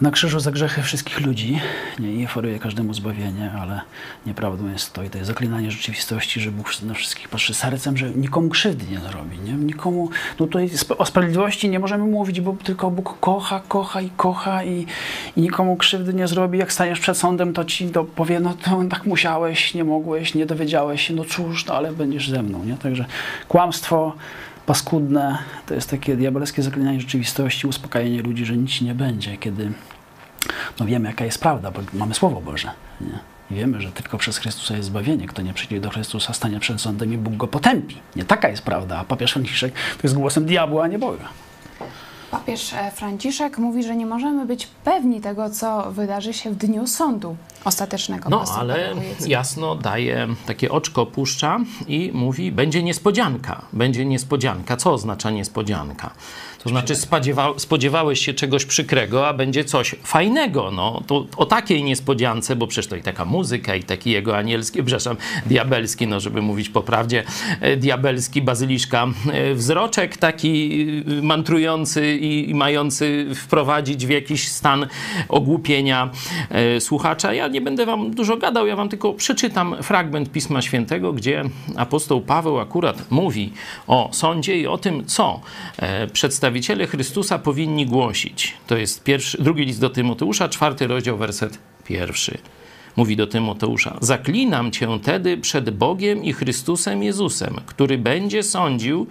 na 0.00 0.10
krzyżu 0.10 0.40
za 0.40 0.52
grzechy 0.52 0.82
wszystkich 0.82 1.20
ludzi. 1.20 1.60
Nie, 1.98 2.26
oferuje 2.26 2.58
każdemu 2.58 2.94
zbawienie, 2.94 3.52
ale 3.60 3.80
nieprawdą 4.26 4.70
jest 4.70 4.92
to 4.92 5.02
i 5.02 5.10
to 5.10 5.18
jest 5.18 5.28
zaklinanie 5.28 5.70
rzeczywistości, 5.70 6.40
że 6.40 6.50
Bóg 6.50 6.82
na 6.82 6.94
wszystkich 6.94 7.28
patrzy 7.28 7.54
sercem, 7.54 7.96
że 7.96 8.10
nikomu 8.10 8.48
krzywdy 8.48 8.84
nie 8.90 9.00
zrobi. 9.00 9.38
Nie? 9.38 9.52
Nikomu, 9.52 10.10
no 10.40 10.46
tutaj 10.46 10.70
o 10.98 11.06
sprawiedliwości 11.06 11.68
nie 11.68 11.78
możemy 11.78 12.04
mówić, 12.04 12.40
bo 12.40 12.56
tylko 12.64 12.90
Bóg 12.90 13.20
kocha, 13.20 13.62
kocha 13.68 14.00
i 14.00 14.10
kocha 14.16 14.64
i, 14.64 14.86
i 15.36 15.40
nikomu 15.40 15.76
krzywdy 15.76 16.14
nie 16.14 16.28
zrobi. 16.28 16.58
Jak 16.58 16.72
staniesz 16.72 17.00
przed 17.00 17.18
sądem, 17.18 17.52
to 17.52 17.64
ci 17.64 17.88
to 17.88 18.04
powie, 18.04 18.40
no 18.40 18.54
to 18.54 18.82
tak 18.90 19.06
musiałeś, 19.06 19.74
nie 19.74 19.84
mogłeś, 19.84 20.34
nie 20.34 20.46
dowiedziałeś 20.46 21.06
się, 21.06 21.14
no 21.14 21.24
cóż, 21.24 21.66
no 21.66 21.74
ale 21.74 21.92
będziesz 21.92 22.30
ze 22.30 22.42
mną. 22.42 22.64
Nie? 22.64 22.74
Także 22.74 23.04
kłamstwo, 23.48 24.12
paskudne, 24.66 25.38
to 25.66 25.74
jest 25.74 25.90
takie 25.90 26.16
diabelskie 26.16 26.62
zaklinanie 26.62 27.00
rzeczywistości, 27.00 27.66
uspokajanie 27.66 28.22
ludzi, 28.22 28.44
że 28.44 28.56
nic 28.56 28.80
nie 28.80 28.94
będzie, 28.94 29.36
kiedy 29.36 29.72
no 30.80 30.86
wiemy, 30.86 31.08
jaka 31.08 31.24
jest 31.24 31.40
prawda, 31.40 31.70
bo 31.70 31.80
mamy 31.92 32.14
Słowo 32.14 32.40
Boże. 32.40 32.70
Nie? 33.00 33.18
I 33.50 33.54
wiemy, 33.54 33.80
że 33.80 33.92
tylko 33.92 34.18
przez 34.18 34.38
Chrystusa 34.38 34.76
jest 34.76 34.86
zbawienie. 34.86 35.26
Kto 35.26 35.42
nie 35.42 35.54
przyjdzie 35.54 35.80
do 35.80 35.90
Chrystusa, 35.90 36.32
stanie 36.32 36.60
przed 36.60 36.80
sądem 36.80 37.12
i 37.12 37.18
Bóg 37.18 37.36
go 37.36 37.46
potępi. 37.48 37.96
Nie 38.16 38.24
taka 38.24 38.48
jest 38.48 38.62
prawda, 38.62 38.98
a 38.98 39.04
papież 39.04 39.32
Franciszek 39.32 39.72
to 39.72 40.00
jest 40.02 40.14
głosem 40.14 40.46
diabła, 40.46 40.84
a 40.84 40.86
nie 40.86 40.98
Boga. 40.98 41.28
Papież 42.36 42.72
e, 42.72 42.90
Franciszek 42.90 43.58
mówi, 43.58 43.82
że 43.82 43.96
nie 43.96 44.06
możemy 44.06 44.46
być 44.46 44.68
pewni 44.84 45.20
tego, 45.20 45.50
co 45.50 45.92
wydarzy 45.92 46.32
się 46.32 46.50
w 46.50 46.56
dniu 46.56 46.86
sądu 46.86 47.36
ostatecznego. 47.64 48.30
No, 48.30 48.44
ale 48.58 48.94
jasno 49.26 49.74
daje 49.74 50.28
takie 50.46 50.70
oczko, 50.70 51.06
puszcza 51.06 51.58
i 51.88 52.10
mówi, 52.14 52.52
będzie 52.52 52.82
niespodzianka. 52.82 53.62
Będzie 53.72 54.04
niespodzianka. 54.04 54.76
Co 54.76 54.92
oznacza 54.92 55.30
niespodzianka? 55.30 56.10
To 56.66 56.70
znaczy 56.70 56.96
spodziewa, 56.96 57.54
spodziewałeś 57.56 58.20
się 58.20 58.34
czegoś 58.34 58.64
przykrego, 58.64 59.28
a 59.28 59.34
będzie 59.34 59.64
coś 59.64 59.94
fajnego. 60.02 60.70
No, 60.70 61.02
to 61.06 61.26
o 61.36 61.46
takiej 61.46 61.84
niespodziance, 61.84 62.56
bo 62.56 62.66
przecież 62.66 62.86
to 62.86 62.96
i 62.96 63.02
taka 63.02 63.24
muzyka, 63.24 63.74
i 63.74 63.82
taki 63.82 64.10
jego 64.10 64.36
anielski, 64.36 64.82
przepraszam, 64.84 65.16
diabelski, 65.46 66.06
no 66.06 66.20
żeby 66.20 66.42
mówić 66.42 66.68
po 66.68 66.82
prawdzie, 66.82 67.24
e, 67.60 67.76
diabelski, 67.76 68.42
bazyliszka, 68.42 69.06
e, 69.32 69.54
wzroczek 69.54 70.16
taki 70.16 70.86
e, 71.18 71.22
mantrujący 71.22 72.16
i, 72.16 72.54
mający 72.54 73.26
wprowadzić 73.34 74.06
w 74.06 74.10
jakiś 74.10 74.48
stan 74.48 74.86
ogłupienia 75.28 76.10
słuchacza. 76.80 77.32
Ja 77.32 77.48
nie 77.48 77.60
będę 77.60 77.86
wam 77.86 78.10
dużo 78.10 78.36
gadał, 78.36 78.66
ja 78.66 78.76
wam 78.76 78.88
tylko 78.88 79.12
przeczytam 79.14 79.82
fragment 79.82 80.32
Pisma 80.32 80.62
Świętego, 80.62 81.12
gdzie 81.12 81.44
apostoł 81.76 82.20
Paweł 82.20 82.60
akurat 82.60 83.10
mówi 83.10 83.52
o 83.86 84.08
sądzie 84.12 84.58
i 84.58 84.66
o 84.66 84.78
tym, 84.78 85.06
co 85.06 85.40
przedstawi 86.12 86.55
przedstawiciele 86.56 86.86
Chrystusa 86.86 87.38
powinni 87.38 87.86
głosić. 87.86 88.54
To 88.66 88.76
jest 88.76 89.04
pierwszy, 89.04 89.42
drugi 89.42 89.64
list 89.64 89.80
do 89.80 89.90
Tymoteusza, 89.90 90.48
czwarty 90.48 90.86
rozdział, 90.86 91.16
werset 91.16 91.58
pierwszy. 91.84 92.38
Mówi 92.96 93.16
do 93.16 93.26
Tymoteusza: 93.26 93.96
Zaklinam 94.00 94.70
cię 94.70 95.00
tedy 95.02 95.36
przed 95.36 95.70
Bogiem 95.70 96.24
i 96.24 96.32
Chrystusem 96.32 97.02
Jezusem, 97.02 97.60
który 97.66 97.98
będzie 97.98 98.42
sądził 98.42 99.06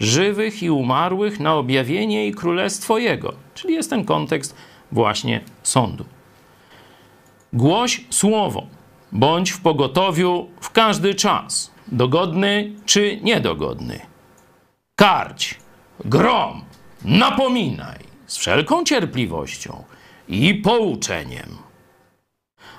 żywych 0.00 0.62
i 0.62 0.70
umarłych 0.70 1.40
na 1.40 1.54
objawienie 1.54 2.26
i 2.26 2.32
królestwo 2.32 2.98
Jego. 2.98 3.34
Czyli 3.54 3.74
jest 3.74 3.90
ten 3.90 4.04
kontekst 4.04 4.54
właśnie 4.92 5.40
sądu. 5.62 6.04
Głoś 7.52 8.04
słowo, 8.10 8.66
bądź 9.12 9.50
w 9.50 9.60
pogotowiu 9.60 10.48
w 10.60 10.70
każdy 10.70 11.14
czas, 11.14 11.70
dogodny 11.88 12.72
czy 12.86 13.20
niedogodny. 13.22 14.00
Karć, 14.96 15.54
grom, 16.04 16.69
napominaj 17.04 17.98
z 18.26 18.36
wszelką 18.36 18.84
cierpliwością 18.84 19.84
i 20.28 20.54
pouczeniem. 20.54 21.56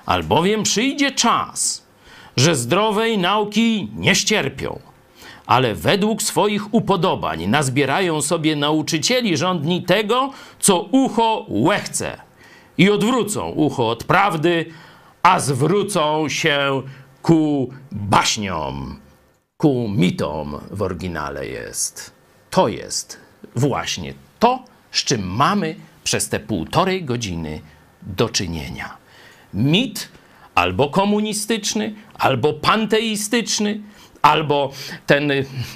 Albowiem 0.06 0.62
przyjdzie 0.62 1.12
czas, 1.12 1.86
że 2.36 2.56
zdrowej 2.56 3.18
nauki 3.18 3.88
nie 3.96 4.14
ścierpią, 4.14 4.80
ale 5.46 5.74
według 5.74 6.22
swoich 6.22 6.74
upodobań 6.74 7.46
nazbierają 7.46 8.22
sobie 8.22 8.56
nauczycieli 8.56 9.36
rządni 9.36 9.82
tego, 9.82 10.30
co 10.58 10.80
ucho 10.80 11.46
łechce 11.48 12.16
i 12.78 12.90
odwrócą 12.90 13.48
ucho 13.48 13.88
od 13.88 14.04
prawdy, 14.04 14.66
a 15.22 15.40
zwrócą 15.40 16.28
się 16.28 16.82
ku 17.22 17.70
baśniom, 17.92 19.00
ku 19.56 19.88
mitom 19.88 20.60
w 20.70 20.82
oryginale 20.82 21.46
jest. 21.46 22.12
To 22.50 22.68
jest 22.68 23.21
właśnie 23.56 24.14
to, 24.38 24.64
z 24.92 25.04
czym 25.04 25.26
mamy 25.26 25.74
przez 26.04 26.28
te 26.28 26.40
półtorej 26.40 27.04
godziny 27.04 27.60
do 28.02 28.28
czynienia. 28.28 28.96
Mit 29.54 30.08
albo 30.54 30.88
komunistyczny, 30.88 31.94
albo 32.14 32.52
panteistyczny, 32.52 33.80
albo 34.22 34.72
ten 35.06 35.32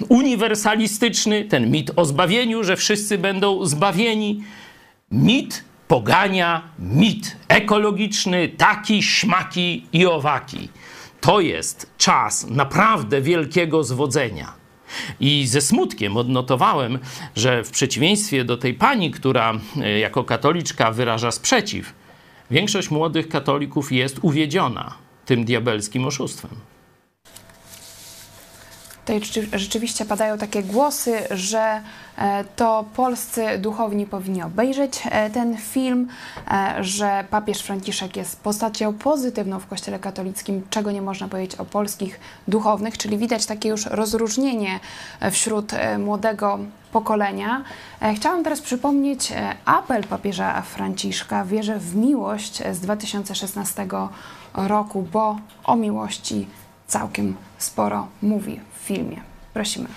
uniwersalistyczny, 0.08 1.44
ten 1.44 1.70
mit 1.70 1.90
o 1.96 2.04
zbawieniu, 2.04 2.64
że 2.64 2.76
wszyscy 2.76 3.18
będą 3.18 3.66
zbawieni. 3.66 4.42
Mit 5.10 5.64
pogania 5.88 6.62
mit 6.78 7.36
ekologiczny, 7.48 8.48
taki, 8.48 9.02
śmaki 9.02 9.86
i 9.92 10.06
owaki. 10.06 10.68
To 11.20 11.40
jest 11.40 11.90
czas 11.98 12.46
naprawdę 12.50 13.20
wielkiego 13.20 13.84
zwodzenia. 13.84 14.65
I 15.20 15.46
ze 15.46 15.60
smutkiem 15.60 16.16
odnotowałem, 16.16 16.98
że 17.36 17.64
w 17.64 17.70
przeciwieństwie 17.70 18.44
do 18.44 18.56
tej 18.56 18.74
pani, 18.74 19.10
która 19.10 19.60
e, 19.80 19.98
jako 19.98 20.24
katoliczka 20.24 20.92
wyraża 20.92 21.30
sprzeciw, 21.30 21.94
większość 22.50 22.90
młodych 22.90 23.28
katolików 23.28 23.92
jest 23.92 24.18
uwiedziona 24.22 24.94
tym 25.24 25.44
diabelskim 25.44 26.06
oszustwem. 26.06 26.50
Tutaj 29.06 29.20
rzeczywiście 29.52 30.04
padają 30.04 30.38
takie 30.38 30.62
głosy, 30.62 31.18
że 31.30 31.82
e, 32.18 32.44
to 32.56 32.84
polscy 32.94 33.58
duchowni 33.58 34.06
powinni 34.06 34.42
obejrzeć 34.42 35.02
e, 35.10 35.30
ten 35.30 35.56
film, 35.56 36.08
e, 36.50 36.84
że 36.84 37.24
papież 37.30 37.58
Franciszek 37.58 38.16
jest 38.16 38.40
postacią 38.40 38.94
pozytywną 38.94 39.60
w 39.60 39.66
Kościele 39.66 39.98
katolickim, 39.98 40.62
czego 40.70 40.90
nie 40.90 41.02
można 41.02 41.28
powiedzieć 41.28 41.54
o 41.60 41.64
polskich 41.64 42.20
duchownych, 42.48 42.98
czyli 42.98 43.18
widać 43.18 43.46
takie 43.46 43.68
już 43.68 43.86
rozróżnienie 43.86 44.80
wśród 45.30 45.72
młodego 45.98 46.58
pokolenia. 46.92 47.64
Chciałam 48.16 48.44
teraz 48.44 48.60
przypomnieć 48.60 49.32
apel 49.64 50.04
papieża 50.04 50.62
Franciszka. 50.62 51.44
Wierzę 51.44 51.78
w 51.78 51.96
miłość 51.96 52.62
z 52.72 52.80
2016 52.80 53.86
roku, 54.54 55.02
bo 55.12 55.36
o 55.64 55.76
miłości 55.76 56.48
całkiem 56.86 57.36
sporo 57.58 58.06
mówi 58.22 58.60
filmie. 58.86 59.22
Prosimy. 59.52 59.88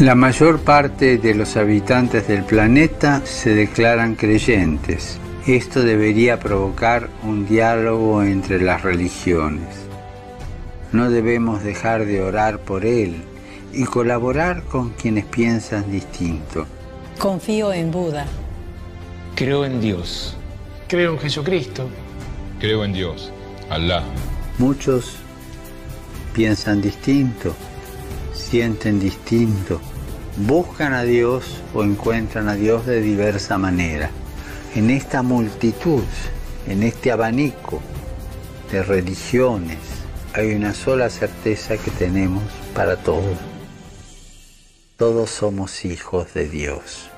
La 0.00 0.14
mayor 0.14 0.60
parte 0.60 1.18
de 1.18 1.34
los 1.34 1.56
habitantes 1.56 2.26
del 2.26 2.44
planeta 2.44 3.20
se 3.24 3.54
declaran 3.54 4.14
creyentes. 4.14 5.18
Esto 5.46 5.82
debería 5.82 6.40
provocar 6.40 7.08
un 7.24 7.46
diálogo 7.46 8.22
entre 8.22 8.60
las 8.60 8.82
religiones. 8.82 9.68
No 10.92 11.10
debemos 11.10 11.62
dejar 11.62 12.06
de 12.06 12.22
orar 12.22 12.58
por 12.60 12.84
él 12.84 13.22
y 13.72 13.84
colaborar 13.84 14.62
con 14.64 14.90
quienes 14.90 15.24
piensan 15.26 15.90
distinto. 15.90 16.66
Confío 17.18 17.72
en 17.72 17.90
Buda. 17.90 18.26
Creo 19.34 19.64
en 19.64 19.80
Dios. 19.80 20.36
Creo 20.88 21.12
en 21.12 21.18
Jesucristo. 21.18 21.88
Creo 22.58 22.84
en 22.84 22.92
Dios, 22.92 23.32
Allah. 23.70 24.02
Muchos 24.58 25.16
piensan 26.34 26.80
distinto. 26.80 27.54
sienten 28.34 29.00
distinto, 29.00 29.80
buscan 30.36 30.92
a 30.92 31.04
Dios 31.04 31.62
o 31.74 31.84
encuentran 31.84 32.48
a 32.48 32.54
Dios 32.54 32.84
de 32.86 33.00
diversa 33.00 33.56
manera. 33.56 34.10
En 34.74 34.90
esta 34.90 35.22
multitud, 35.22 36.02
en 36.66 36.82
este 36.82 37.12
abanico 37.12 37.80
de 38.70 38.82
religiones, 38.82 39.78
hay 40.34 40.54
una 40.54 40.74
sola 40.74 41.10
certeza 41.10 41.76
que 41.76 41.90
tenemos 41.90 42.42
para 42.74 42.96
todos. 42.96 43.38
Todos 44.96 45.30
somos 45.30 45.84
hijos 45.84 46.32
de 46.34 46.48
Dios. 46.48 47.10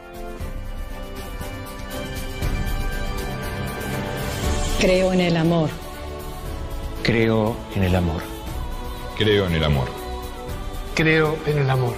Creo 4.80 5.12
en 5.12 5.20
el 5.20 5.36
amor. 5.36 5.70
Creo 7.02 7.56
en 7.74 7.84
el 7.84 7.94
amor. 7.94 8.33
Creo 9.16 9.46
en 9.46 9.54
el 9.54 9.62
amor. 9.62 9.88
Creo 10.94 11.38
en 11.46 11.58
el 11.58 11.70
amor. 11.70 11.94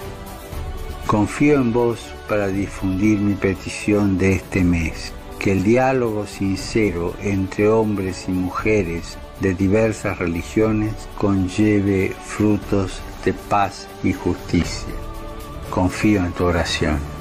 Confío 1.07 1.55
en 1.55 1.73
vos 1.73 1.99
para 2.29 2.49
difundir 2.49 3.19
mi 3.19 3.33
petición 3.33 4.19
de 4.19 4.35
este 4.35 4.63
mes, 4.63 5.15
que 5.39 5.53
el 5.53 5.63
diálogo 5.63 6.27
sincero 6.27 7.15
entre 7.23 7.69
hombres 7.69 8.27
y 8.29 8.33
mujeres 8.33 9.17
de 9.41 9.55
diversas 9.55 10.19
religiones 10.19 10.93
conlleve 11.17 12.15
frutos 12.23 13.01
de 13.25 13.33
paz 13.33 13.89
y 14.03 14.13
justicia. 14.13 14.93
Confío 15.71 16.23
en 16.23 16.33
tu 16.33 16.45
oración. 16.45 17.16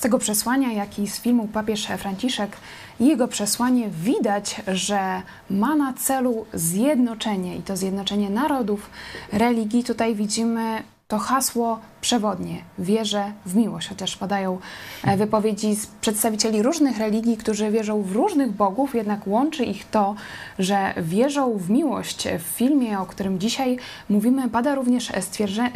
Z 0.00 0.02
tego 0.02 0.18
przesłania, 0.18 0.72
jak 0.72 0.98
i 0.98 1.08
z 1.08 1.20
filmu 1.20 1.48
Papież 1.48 1.86
Franciszek 1.98 2.56
jego 3.00 3.28
przesłanie 3.28 3.90
widać, 3.90 4.60
że 4.66 5.22
ma 5.50 5.76
na 5.76 5.92
celu 5.92 6.46
zjednoczenie 6.54 7.56
i 7.56 7.62
to 7.62 7.76
zjednoczenie 7.76 8.30
narodów, 8.30 8.90
religii. 9.32 9.84
Tutaj 9.84 10.14
widzimy 10.14 10.82
to 11.10 11.18
hasło 11.18 11.80
przewodnie 12.00 12.62
wierzę 12.78 13.32
w 13.46 13.56
miłość, 13.56 13.88
chociaż 13.88 14.16
padają 14.16 14.58
e, 15.04 15.16
wypowiedzi 15.16 15.74
z 15.74 15.86
przedstawicieli 15.86 16.62
różnych 16.62 16.98
religii, 16.98 17.36
którzy 17.36 17.70
wierzą 17.70 18.02
w 18.02 18.12
różnych 18.12 18.52
bogów, 18.52 18.94
jednak 18.94 19.26
łączy 19.26 19.64
ich 19.64 19.90
to, 19.90 20.14
że 20.58 20.94
wierzą 20.96 21.58
w 21.58 21.70
miłość. 21.70 22.28
W 22.38 22.42
filmie, 22.42 23.00
o 23.00 23.06
którym 23.06 23.38
dzisiaj 23.38 23.78
mówimy, 24.08 24.48
pada 24.48 24.74
również 24.74 25.12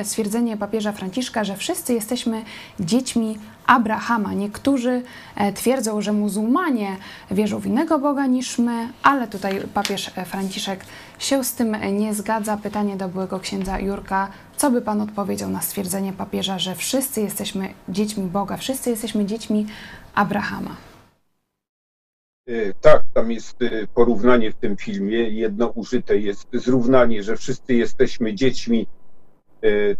stwierdzenie 0.04 0.56
papieża 0.56 0.92
Franciszka, 0.92 1.44
że 1.44 1.56
wszyscy 1.56 1.94
jesteśmy 1.94 2.42
dziećmi 2.80 3.38
Abrahama. 3.66 4.32
Niektórzy 4.32 5.02
e, 5.36 5.52
twierdzą, 5.52 6.00
że 6.00 6.12
muzułmanie 6.12 6.96
wierzą 7.30 7.58
w 7.58 7.66
innego 7.66 7.98
Boga 7.98 8.26
niż 8.26 8.58
my, 8.58 8.88
ale 9.02 9.28
tutaj 9.28 9.60
papież 9.74 10.10
Franciszek 10.26 10.84
się 11.18 11.44
z 11.44 11.52
tym 11.52 11.76
nie 11.92 12.14
zgadza. 12.14 12.56
Pytanie 12.56 12.96
do 12.96 13.08
byłego 13.08 13.40
księdza 13.40 13.78
Jurka. 13.78 14.28
Co 14.64 14.70
by 14.70 14.82
pan 14.82 15.00
odpowiedział 15.00 15.50
na 15.50 15.62
stwierdzenie 15.62 16.12
papieża, 16.12 16.58
że 16.58 16.74
wszyscy 16.74 17.20
jesteśmy 17.20 17.74
dziećmi 17.88 18.24
Boga, 18.24 18.56
wszyscy 18.56 18.90
jesteśmy 18.90 19.26
dziećmi 19.26 19.66
Abrahama? 20.14 20.76
E, 22.48 22.74
tak, 22.80 23.02
tam 23.14 23.30
jest 23.30 23.62
e, 23.62 23.86
porównanie 23.94 24.52
w 24.52 24.54
tym 24.54 24.76
filmie. 24.76 25.18
Jedno 25.18 25.68
użyte 25.68 26.18
jest 26.18 26.48
zrównanie, 26.52 27.22
że 27.22 27.36
wszyscy 27.36 27.74
jesteśmy 27.74 28.34
dziećmi 28.34 28.86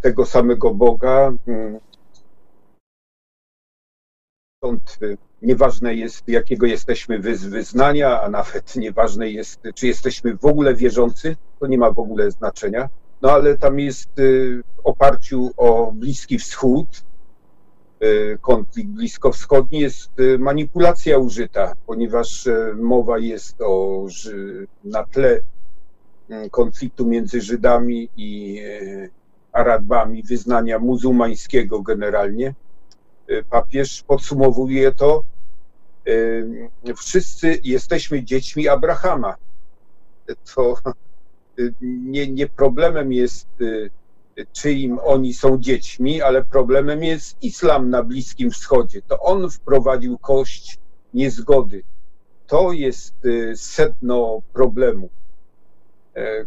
tego 0.00 0.27
samego 0.27 0.74
Boga. 0.74 1.33
Mm, 1.46 1.81
Stąd 4.64 4.98
y, 5.03 5.16
nieważne 5.42 5.94
jest, 5.94 6.29
jakiego 6.29 6.66
jesteśmy 6.66 7.18
wyznania, 7.18 8.22
a 8.22 8.29
nawet 8.29 8.77
nieważne 8.77 9.31
jest, 9.31 9.61
czy 9.74 9.87
jesteśmy 9.87 10.37
w 10.37 10.44
ogóle 10.44 10.74
wierzący, 10.74 11.37
to 11.61 11.66
nie 11.66 11.79
ma 11.79 11.90
w 11.90 11.98
ogóle 11.98 12.31
znaczenia. 12.31 12.88
No 13.24 13.30
ale 13.32 13.56
tam 13.58 13.80
jest 13.80 14.18
y, 14.18 14.62
w 14.76 14.80
oparciu 14.87 15.50
o 15.56 15.92
Bliski 15.92 16.38
Wschód, 16.38 17.04
y, 18.02 18.38
konflikt 18.40 18.90
bliskowschodni, 18.90 19.80
jest 19.80 20.10
manipulacja 20.38 21.18
użyta, 21.18 21.74
ponieważ 21.87 22.48
mowa 22.76 23.18
jest 23.18 23.56
o 23.62 24.06
na 24.84 25.04
tle 25.04 25.40
konfliktu 26.50 27.06
między 27.06 27.40
Żydami 27.40 28.08
i 28.16 28.60
Arabami 29.52 30.22
wyznania 30.22 30.78
muzułmańskiego 30.78 31.82
generalnie 31.82 32.54
Y, 33.30 33.44
papież 33.50 34.02
podsumowuje 34.02 34.92
to, 34.92 35.24
y, 36.08 36.68
wszyscy 36.96 37.60
jesteśmy 37.64 38.24
dziećmi 38.24 38.68
Abrahama. 38.68 39.34
To 40.54 40.72
y, 40.72 41.03
nie, 41.80 42.28
nie 42.28 42.46
problemem 42.46 43.12
jest, 43.12 43.48
czyim 44.52 44.98
oni 45.04 45.34
są 45.34 45.58
dziećmi, 45.58 46.22
ale 46.22 46.44
problemem 46.44 47.02
jest 47.02 47.42
islam 47.42 47.90
na 47.90 48.02
Bliskim 48.02 48.50
Wschodzie. 48.50 49.02
To 49.02 49.20
on 49.20 49.50
wprowadził 49.50 50.18
kość 50.18 50.78
niezgody. 51.14 51.82
To 52.46 52.72
jest 52.72 53.14
sedno 53.54 54.42
problemu, 54.52 55.08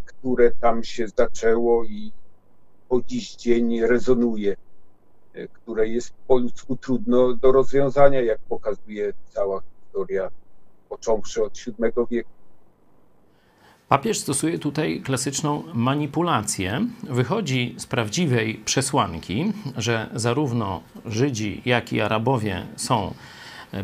które 0.06 0.52
tam 0.52 0.84
się 0.84 1.08
zaczęło 1.08 1.84
i 1.84 2.12
po 2.90 3.02
dziś 3.02 3.36
dzień 3.36 3.82
rezonuje 3.82 4.56
które 5.54 5.88
jest 5.88 6.14
po 6.28 6.38
ludzku 6.38 6.76
trudno 6.76 7.34
do 7.34 7.52
rozwiązania, 7.52 8.22
jak 8.22 8.40
pokazuje 8.40 9.14
cała 9.30 9.62
historia, 9.62 10.32
począwszy 10.90 11.44
od 11.44 11.54
VII 11.58 12.06
wieku. 12.12 12.30
Papież 13.90 14.18
stosuje 14.18 14.60
tutaj 14.60 15.02
klasyczną 15.02 15.64
manipulację. 15.74 16.88
Wychodzi 17.04 17.76
z 17.78 17.86
prawdziwej 17.86 18.56
przesłanki, 18.66 19.54
że 19.78 20.10
zarówno 20.14 20.82
Żydzi, 21.06 21.62
jak 21.66 21.94
i 21.94 22.02
Arabowie 22.02 22.68
są 22.76 23.14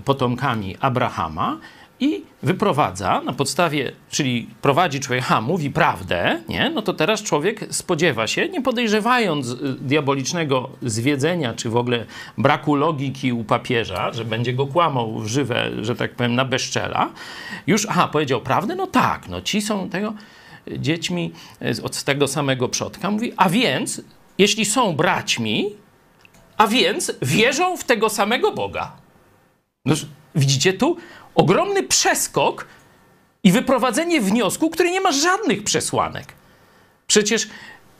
potomkami 0.05 0.77
Abrahama 0.79 1.57
i 2.03 2.23
wyprowadza 2.43 3.21
na 3.21 3.33
podstawie, 3.33 3.91
czyli 4.09 4.49
prowadzi 4.61 4.99
człowiek, 4.99 5.23
ha, 5.23 5.41
mówi 5.41 5.69
prawdę, 5.71 6.41
nie? 6.49 6.69
no 6.69 6.81
to 6.81 6.93
teraz 6.93 7.23
człowiek 7.23 7.65
spodziewa 7.69 8.27
się, 8.27 8.49
nie 8.49 8.61
podejrzewając 8.61 9.49
y, 9.49 9.55
diabolicznego 9.79 10.69
zwiedzenia, 10.81 11.53
czy 11.53 11.69
w 11.69 11.77
ogóle 11.77 12.05
braku 12.37 12.75
logiki 12.75 13.33
u 13.33 13.43
papieża, 13.43 14.13
że 14.13 14.25
będzie 14.25 14.53
go 14.53 14.67
kłamał 14.67 15.19
w 15.19 15.27
żywe, 15.27 15.71
że 15.81 15.95
tak 15.95 16.15
powiem, 16.15 16.35
na 16.35 16.45
bezczela, 16.45 17.09
już, 17.67 17.85
aha, 17.89 18.07
powiedział 18.07 18.41
prawdę, 18.41 18.75
no 18.75 18.87
tak, 18.87 19.29
no 19.29 19.41
ci 19.41 19.61
są 19.61 19.89
tego 19.89 20.13
dziećmi 20.77 21.31
y, 21.61 21.83
od 21.83 22.03
tego 22.03 22.27
samego 22.27 22.69
przodka, 22.69 23.11
mówi, 23.11 23.33
a 23.37 23.49
więc, 23.49 24.01
jeśli 24.37 24.65
są 24.65 24.95
braćmi, 24.95 25.69
a 26.57 26.67
więc 26.67 27.11
wierzą 27.21 27.77
w 27.77 27.83
tego 27.83 28.09
samego 28.09 28.51
Boga. 28.51 28.91
No, 29.85 29.95
widzicie 30.35 30.73
tu? 30.73 30.97
Ogromny 31.35 31.83
przeskok 31.83 32.67
i 33.43 33.51
wyprowadzenie 33.51 34.21
wniosku, 34.21 34.69
który 34.69 34.91
nie 34.91 35.01
ma 35.01 35.11
żadnych 35.11 35.63
przesłanek. 35.63 36.33
Przecież 37.07 37.47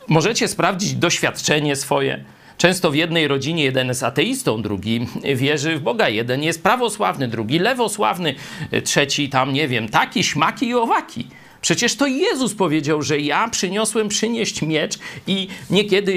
możecie 0.08 0.48
sprawdzić 0.48 0.94
doświadczenie 0.94 1.76
swoje. 1.76 2.24
Często 2.58 2.90
w 2.90 2.94
jednej 2.94 3.28
rodzinie 3.28 3.64
jeden 3.64 3.88
jest 3.88 4.02
ateistą, 4.02 4.62
drugi 4.62 5.06
wierzy 5.36 5.76
w 5.76 5.80
Boga, 5.80 6.08
jeden 6.08 6.42
jest 6.42 6.62
prawosławny, 6.62 7.28
drugi 7.28 7.58
lewosławny, 7.58 8.34
trzeci 8.84 9.28
tam, 9.28 9.52
nie 9.52 9.68
wiem, 9.68 9.88
taki, 9.88 10.24
śmaki 10.24 10.66
i 10.66 10.74
owaki. 10.74 11.28
Przecież 11.64 11.96
to 11.96 12.06
Jezus 12.06 12.54
powiedział, 12.54 13.02
że 13.02 13.18
ja 13.18 13.48
przyniosłem 13.48 14.08
przynieść 14.08 14.62
miecz 14.62 14.98
i 15.26 15.48
niekiedy 15.70 16.12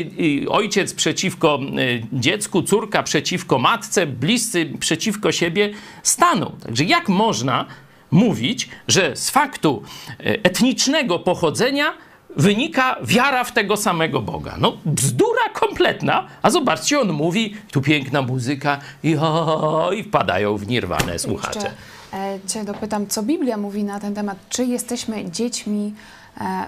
y, 0.45 0.49
ojciec 0.49 0.93
przeciwko 0.93 1.59
y, 1.79 2.03
dziecku, 2.13 2.61
córka 2.63 3.03
przeciwko 3.03 3.59
matce, 3.59 4.07
bliscy 4.07 4.65
przeciwko 4.79 5.31
siebie 5.31 5.73
staną. 6.03 6.55
Także 6.63 6.83
jak 6.83 7.09
można 7.09 7.65
mówić, 8.11 8.69
że 8.87 9.15
z 9.15 9.29
faktu 9.29 9.83
y, 10.09 10.23
etnicznego 10.43 11.19
pochodzenia 11.19 11.93
wynika 12.35 12.97
wiara 13.03 13.43
w 13.43 13.51
tego 13.51 13.77
samego 13.77 14.21
Boga. 14.21 14.55
No, 14.59 14.77
bzdura 14.85 15.49
kompletna, 15.53 16.27
a 16.41 16.49
zobaczcie, 16.49 16.99
on 16.99 17.13
mówi, 17.13 17.55
tu 17.71 17.81
piękna 17.81 18.21
muzyka 18.21 18.79
i, 19.03 19.17
o, 19.17 19.91
i 19.95 20.03
wpadają 20.03 20.57
w 20.57 20.67
nirwane 20.67 21.19
słuchacze. 21.19 21.71
Jeszcze 22.13 22.47
Cię 22.47 22.63
dopytam, 22.63 23.07
co 23.07 23.23
Biblia 23.23 23.57
mówi 23.57 23.83
na 23.83 23.99
ten 23.99 24.15
temat. 24.15 24.37
Czy 24.49 24.65
jesteśmy 24.65 25.31
dziećmi 25.31 25.93
e, 25.93 26.16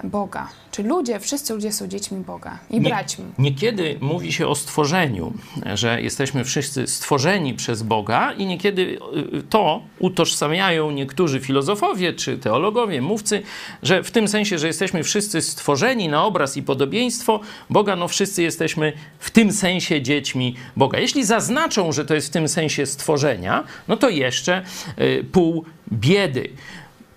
Boga. 0.04 0.48
Czy 0.72 0.84
ludzie, 0.84 1.20
wszyscy 1.20 1.54
ludzie 1.54 1.72
są 1.72 1.88
dziećmi 1.88 2.18
Boga 2.18 2.60
i 2.70 2.82
braćmi. 2.82 3.26
Niekiedy 3.38 3.98
mówi 4.02 4.34
się 4.34 4.48
o 4.48 4.56
stworzeniu, 4.56 5.34
że 5.74 6.02
jesteśmy 6.02 6.44
wszyscy 6.44 6.88
stworzeni 6.88 7.54
przez 7.54 7.84
Boga, 7.84 8.34
i 8.34 8.46
niekiedy 8.46 9.00
y, 9.34 9.44
to 9.50 9.82
utożsamiają 10.00 10.92
niektórzy 10.92 11.40
filozofowie 11.40 12.14
czy 12.14 12.38
teologowie, 12.38 13.02
mówcy, 13.02 13.42
że 13.84 14.04
w 14.04 14.12
tym 14.12 14.28
sensie, 14.28 14.58
że 14.58 14.68
jesteśmy 14.68 15.04
wszyscy 15.04 15.42
stworzeni 15.42 16.08
na 16.08 16.26
obraz 16.26 16.58
i 16.58 16.64
podobieństwo 16.64 17.40
Boga, 17.70 17.96
no 17.96 18.08
wszyscy 18.08 18.44
jesteśmy 18.44 18.94
w 19.20 19.32
tym 19.32 19.52
sensie 19.54 20.02
dziećmi 20.02 20.56
Boga. 20.76 21.00
Jeśli 21.00 21.26
zaznaczą, 21.26 21.92
że 21.92 22.06
to 22.06 22.16
jest 22.16 22.28
w 22.28 22.32
tym 22.32 22.48
sensie 22.48 22.86
stworzenia, 22.86 23.64
no 23.88 23.98
to 23.98 24.10
jeszcze 24.10 24.64
y, 25.00 25.26
pół 25.32 25.66
biedy. 25.92 26.50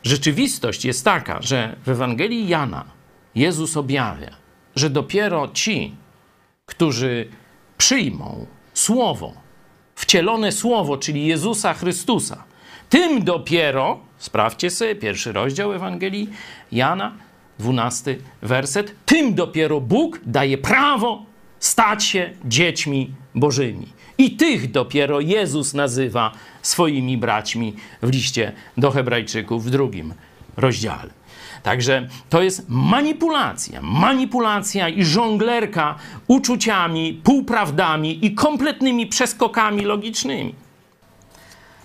Rzeczywistość 0.02 0.84
jest 0.84 1.04
taka, 1.04 1.42
że 1.42 1.76
w 1.84 1.88
Ewangelii 1.88 2.48
Jana 2.48 2.84
Jezus 3.34 3.76
objawia, 3.76 4.30
że 4.76 4.90
dopiero 4.90 5.48
ci, 5.48 5.94
którzy 6.66 7.28
przyjmą 7.78 8.46
Słowo, 8.74 9.32
wcielone 9.94 10.52
Słowo, 10.52 10.96
czyli 10.96 11.26
Jezusa 11.26 11.74
Chrystusa, 11.74 12.44
tym 12.88 13.24
dopiero, 13.24 14.00
sprawdźcie 14.18 14.70
sobie 14.70 14.94
pierwszy 14.94 15.32
rozdział 15.32 15.72
Ewangelii 15.72 16.30
Jana, 16.72 17.12
dwunasty 17.58 18.18
werset, 18.42 18.94
tym 19.06 19.34
dopiero 19.34 19.80
Bóg 19.80 20.20
daje 20.26 20.58
prawo 20.58 21.26
stać 21.58 22.04
się 22.04 22.30
dziećmi 22.44 23.14
Bożymi. 23.34 23.88
I 24.18 24.30
tych 24.30 24.70
dopiero 24.70 25.20
Jezus 25.20 25.74
nazywa 25.74 26.32
swoimi 26.62 27.16
braćmi 27.16 27.74
w 28.02 28.10
liście 28.10 28.52
do 28.76 28.90
Hebrajczyków 28.90 29.64
w 29.64 29.70
drugim 29.70 30.14
rozdziale. 30.56 31.10
Także 31.62 32.08
to 32.30 32.42
jest 32.42 32.64
manipulacja, 32.68 33.80
manipulacja 33.82 34.88
i 34.88 35.04
żonglerka 35.04 35.94
uczuciami, 36.26 37.20
półprawdami 37.24 38.26
i 38.26 38.34
kompletnymi 38.34 39.06
przeskokami 39.06 39.84
logicznymi. 39.84 40.54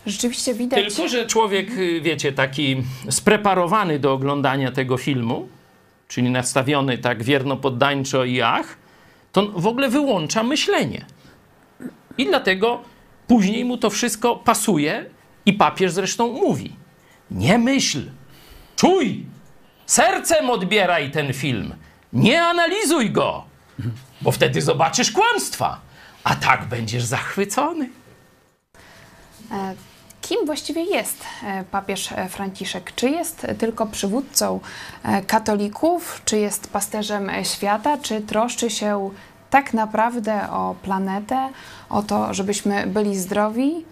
Rzeczywiście 0.05 0.53
widać. 0.53 0.85
Tylko, 0.85 1.09
że 1.09 1.25
człowiek, 1.25 1.69
y, 1.77 2.01
wiecie, 2.01 2.31
taki 2.31 2.83
spreparowany 3.09 3.99
do 3.99 4.13
oglądania 4.13 4.71
tego 4.71 4.97
filmu, 4.97 5.47
czyli 6.07 6.29
nastawiony 6.29 6.97
tak 6.97 7.23
wierno 7.23 7.57
poddańczo 7.57 8.25
i 8.25 8.41
ach, 8.41 8.77
to 9.31 9.47
w 9.55 9.67
ogóle 9.67 9.89
wyłącza 9.89 10.43
myślenie. 10.43 11.05
I 12.17 12.25
dlatego 12.25 12.81
później 13.27 13.65
mu 13.65 13.77
to 13.77 13.89
wszystko 13.89 14.35
pasuje 14.35 15.05
i 15.45 15.53
papież 15.53 15.91
zresztą 15.91 16.33
mówi: 16.33 16.75
Nie 17.31 17.57
myśl, 17.57 18.01
czuj, 18.75 19.25
sercem 19.85 20.49
odbieraj 20.49 21.11
ten 21.11 21.33
film, 21.33 21.75
nie 22.13 22.43
analizuj 22.43 23.11
go, 23.11 23.43
bo 24.21 24.31
wtedy 24.31 24.61
zobaczysz 24.61 25.11
kłamstwa, 25.11 25.81
a 26.23 26.35
tak 26.35 26.65
będziesz 26.65 27.03
zachwycony. 27.03 27.89
E, 29.51 29.75
Kim 30.21 30.45
właściwie 30.45 30.83
jest 30.83 31.23
e, 31.43 31.63
papież 31.63 32.09
Franciszek? 32.29 32.95
Czy 32.95 33.09
jest 33.09 33.47
tylko 33.59 33.85
przywódcą 33.85 34.59
e, 35.03 35.21
katolików, 35.21 36.21
czy 36.25 36.37
jest 36.37 36.71
pasterzem 36.71 37.31
świata, 37.43 37.97
czy 37.97 38.21
troszczy 38.21 38.69
się 38.69 39.09
tak 39.49 39.73
naprawdę 39.73 40.49
o 40.51 40.75
planetę, 40.83 41.49
o 41.89 42.01
to, 42.01 42.33
żebyśmy 42.33 42.87
byli 42.87 43.17
zdrowi? 43.19 43.85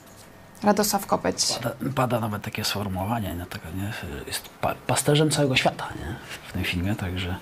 Radosław 0.64 1.06
Kopeć. 1.06 1.60
Pada, 1.64 1.76
pada 1.96 2.20
nawet 2.20 2.42
takie 2.42 2.64
sformułowanie, 2.64 3.36
nie, 3.36 3.46
tego, 3.46 3.66
nie? 3.76 3.94
jest 4.28 4.50
pa, 4.62 4.76
pasterzem 4.88 5.32
całego 5.32 5.56
świata 5.56 5.88
nie? 6.00 6.16
w 6.50 6.54
tym 6.54 6.64
filmie, 6.64 6.96
także 6.96 7.36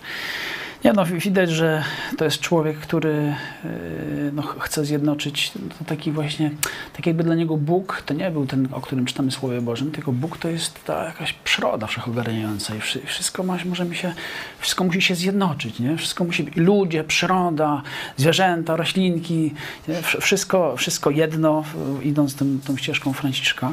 nie, 0.83 0.93
no, 0.93 1.05
widać, 1.05 1.49
że 1.49 1.83
to 2.17 2.25
jest 2.25 2.39
człowiek, 2.39 2.77
który 2.77 3.35
yy, 3.63 4.31
no, 4.33 4.41
chce 4.41 4.85
zjednoczyć 4.85 5.51
to 5.51 5.85
taki 5.85 6.11
właśnie, 6.11 6.51
tak 6.93 7.07
jakby 7.07 7.23
dla 7.23 7.35
niego 7.35 7.57
Bóg 7.57 8.03
to 8.05 8.13
nie 8.13 8.31
był 8.31 8.45
ten, 8.45 8.67
o 8.71 8.81
którym 8.81 9.05
czytamy 9.05 9.31
Słowie 9.31 9.61
Bożym, 9.61 9.91
tylko 9.91 10.11
Bóg 10.11 10.37
to 10.37 10.49
jest 10.49 10.83
ta 10.85 11.03
jakaś 11.03 11.33
przyroda 11.33 11.87
wszechogarniająca 11.87 12.75
i 12.75 12.79
wszy, 12.79 13.01
wszystko 13.05 13.43
ma, 13.43 13.57
może 13.65 13.85
mi 13.85 13.95
się, 13.95 14.13
wszystko 14.59 14.83
musi 14.83 15.01
się 15.01 15.15
zjednoczyć, 15.15 15.79
nie? 15.79 15.97
Wszystko 15.97 16.23
musi 16.23 16.43
być, 16.43 16.55
ludzie, 16.55 17.03
przyroda, 17.03 17.81
zwierzęta, 18.17 18.75
roślinki, 18.75 19.53
nie? 19.87 19.95
Wsz- 19.95 20.21
wszystko, 20.21 20.77
wszystko 20.77 21.09
jedno, 21.09 21.63
idąc 22.03 22.35
tym, 22.35 22.61
tą 22.67 22.77
ścieżką 22.77 23.13
Franciszka, 23.13 23.71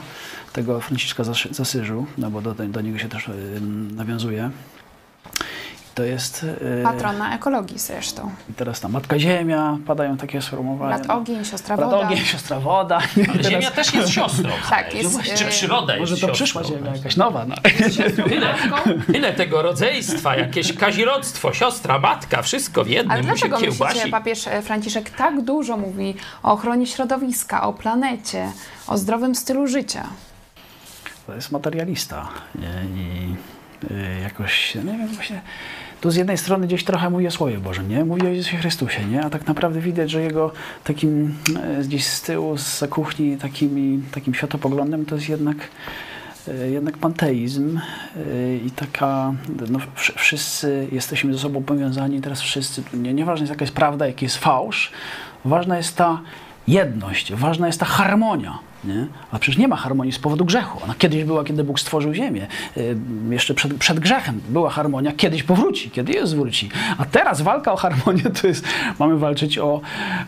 tego 0.53 0.81
Franciszka 0.81 1.25
z 1.25 1.57
z 1.57 1.61
Asyżu, 1.61 2.07
no 2.19 2.31
bo 2.31 2.43
do, 2.43 2.55
do 2.55 2.81
niego 2.81 2.99
się 2.99 3.09
też 3.09 3.29
yy, 3.29 3.61
nawiązuje. 3.97 4.51
To 6.01 6.05
jest. 6.05 6.43
yy, 6.43 6.83
Patrona 6.83 7.35
ekologii 7.35 7.79
zresztą. 7.79 8.31
I 8.51 8.53
teraz 8.55 8.81
ta 8.81 8.89
Matka 8.89 9.19
Ziemia, 9.19 9.79
padają 9.87 10.17
takie 10.17 10.43
sformułowania. 10.43 10.99
Brat 10.99 11.11
ogień, 11.11 11.45
siostra 11.45 11.77
Brat 11.77 11.91
woda. 11.91 12.07
ogień, 12.07 12.19
siostra 12.19 12.61
woda. 12.61 12.99
Ale 13.35 13.45
Ziemia 13.45 13.71
też 13.71 13.95
jest 13.95 14.09
siostrą. 14.09 14.51
Tak, 14.71 14.95
jest, 14.95 15.23
Czy 15.23 15.45
przyroda 15.45 15.97
jest 15.97 16.01
Może 16.01 16.15
to 16.15 16.21
siostrą? 16.21 16.35
przyszła 16.35 16.65
Ziemia, 16.65 16.97
jakaś 16.97 17.17
nowa. 17.17 17.45
No. 17.45 17.55
Tyle, 18.29 18.55
tyle 19.13 19.33
tego 19.33 19.63
rodzeństwa, 19.63 20.37
jakieś 20.37 20.73
kazirodztwo, 20.73 21.53
siostra, 21.53 21.99
matka, 21.99 22.43
wszystko 22.43 22.85
w 22.85 22.89
jednym 22.89 23.13
Ale 23.13 23.23
dlaczego 23.23 23.61
myślicie, 23.61 24.09
papież 24.11 24.47
e, 24.47 24.63
Franciszek 24.63 25.11
tak 25.11 25.43
dużo 25.43 25.77
mówi 25.77 26.15
o 26.43 26.53
ochronie 26.53 26.87
środowiska, 26.87 27.63
o 27.63 27.73
planecie, 27.73 28.53
o 28.87 28.99
zdrowym 28.99 29.35
stylu 29.35 29.67
życia? 29.67 30.05
To 31.27 31.35
jest 31.35 31.53
materialista. 31.53 32.29
I 32.97 33.35
y, 33.91 34.21
jakoś, 34.23 34.75
nie 34.75 34.83
wiem, 34.83 35.09
właśnie. 35.09 35.41
Tu 36.01 36.11
z 36.11 36.17
jednej 36.17 36.39
strony 36.39 36.67
gdzieś 36.67 36.85
trochę 36.85 37.11
mówi 37.11 37.27
o 37.27 37.31
Słowie 37.31 37.59
Bożym, 37.59 37.89
nie? 37.89 38.05
Mówi 38.05 38.23
o 38.23 38.29
Jezusie 38.29 38.57
Chrystusie, 38.57 39.05
nie? 39.05 39.25
A 39.25 39.31
tak 39.31 39.47
naprawdę 39.47 39.81
widać, 39.81 40.11
że 40.11 40.23
jego 40.23 40.53
takim 40.85 41.35
e, 41.79 41.83
gdzieś 41.85 42.07
z 42.07 42.23
tyłu, 42.23 42.59
z 42.59 42.85
kuchni 42.91 43.37
takim, 43.37 44.05
takim 44.13 44.35
światopoglądem 44.35 45.07
to 45.07 45.15
jest 45.15 45.29
jednak 45.29 45.57
e, 46.49 46.71
jednak 46.71 46.99
panteizm 46.99 47.79
e, 47.79 48.57
i 48.57 48.71
taka, 48.71 49.33
no, 49.71 49.79
wsz- 49.79 50.13
wszyscy 50.17 50.89
jesteśmy 50.93 51.33
ze 51.33 51.39
sobą 51.39 51.63
powiązani, 51.63 52.21
teraz 52.21 52.41
wszyscy, 52.41 52.83
nie, 52.95 53.15
nieważne 53.15 53.43
jest 53.43 53.51
jaka 53.51 53.63
jest 53.65 53.75
prawda, 53.75 54.07
jaki 54.07 54.25
jest 54.25 54.37
fałsz, 54.37 54.93
ważna 55.45 55.77
jest 55.77 55.97
ta 55.97 56.21
jedność, 56.69 57.33
ważna 57.33 57.67
jest 57.67 57.81
ta 57.81 57.87
harmonia. 57.87 58.59
Nie? 58.85 59.07
A 59.31 59.39
przecież 59.39 59.59
nie 59.59 59.69
ma 59.69 59.77
harmonii 59.77 60.13
z 60.13 60.19
powodu 60.19 60.45
grzechu. 60.45 60.79
Ona 60.85 60.95
kiedyś 60.95 61.25
była, 61.25 61.45
kiedy 61.45 61.65
Bóg 61.65 61.81
stworzył 61.81 62.15
ziemię. 62.15 62.47
Jeszcze 63.31 63.55
przed, 63.55 63.75
przed 63.75 64.01
grzechem 64.01 64.41
była 64.49 64.71
harmonia, 64.71 65.13
kiedyś 65.13 65.43
powróci, 65.43 65.91
kiedy 65.91 66.13
Jezus 66.13 66.39
wróci. 66.39 66.69
A 66.99 67.05
teraz 67.05 67.43
walka 67.43 67.73
o 67.73 67.77
harmonię 67.77 68.23
to 68.23 68.47
jest, 68.47 68.65
mamy 68.99 69.19
walczyć 69.19 69.59
o, 69.59 69.81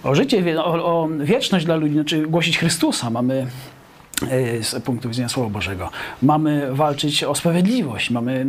o 0.05 0.15
życie, 0.15 0.61
o, 0.61 0.65
o 0.65 1.09
wieczność 1.09 1.65
dla 1.65 1.77
ludzi, 1.77 1.95
znaczy 1.95 2.27
głosić 2.27 2.59
Chrystusa. 2.59 3.11
Mamy 3.11 3.47
z 4.63 4.83
punktu 4.85 5.09
widzenia 5.09 5.29
Słowa 5.29 5.51
Bożego. 5.51 5.91
Mamy 6.23 6.75
walczyć 6.75 7.25
o 7.25 7.35
sprawiedliwość, 7.35 8.11
mamy 8.11 8.47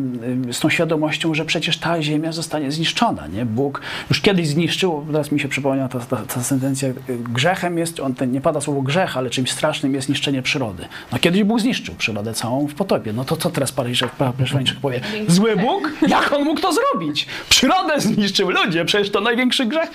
z 0.51 0.59
tą 0.59 0.69
świadomością, 0.69 1.33
że 1.33 1.45
przecież 1.45 1.77
ta 1.77 2.01
ziemia 2.01 2.31
zostanie 2.31 2.71
zniszczona. 2.71 3.27
Nie? 3.27 3.45
Bóg 3.45 3.81
już 4.09 4.21
kiedyś 4.21 4.47
zniszczył, 4.47 5.05
teraz 5.11 5.31
mi 5.31 5.39
się 5.39 5.47
przypomniała 5.47 5.89
ta, 5.89 5.99
ta, 5.99 6.17
ta 6.17 6.43
sentencja, 6.43 6.89
y, 6.89 6.93
grzechem 7.07 7.77
jest, 7.77 7.99
on 7.99 8.15
ten, 8.15 8.31
nie 8.31 8.41
pada 8.41 8.61
słowo 8.61 8.81
grzech, 8.81 9.17
ale 9.17 9.29
czymś 9.29 9.51
strasznym 9.51 9.93
jest 9.93 10.09
niszczenie 10.09 10.41
przyrody. 10.41 10.85
No 11.11 11.19
kiedyś 11.19 11.43
Bóg 11.43 11.59
zniszczył 11.59 11.95
przyrodę 11.95 12.33
całą 12.33 12.67
w 12.67 12.73
potopie. 12.73 13.13
No 13.13 13.25
to 13.25 13.35
co 13.35 13.49
teraz 13.49 13.71
Paryżek 13.71 14.11
powie? 14.81 15.01
Zły 15.27 15.55
Bóg? 15.55 15.91
Jak 16.07 16.33
on 16.33 16.43
mógł 16.43 16.61
to 16.61 16.73
zrobić? 16.73 17.27
Przyrodę 17.49 18.01
zniszczył, 18.01 18.49
ludzie, 18.49 18.85
przecież 18.85 19.11
to 19.11 19.21
największy 19.21 19.65
grzech. 19.65 19.89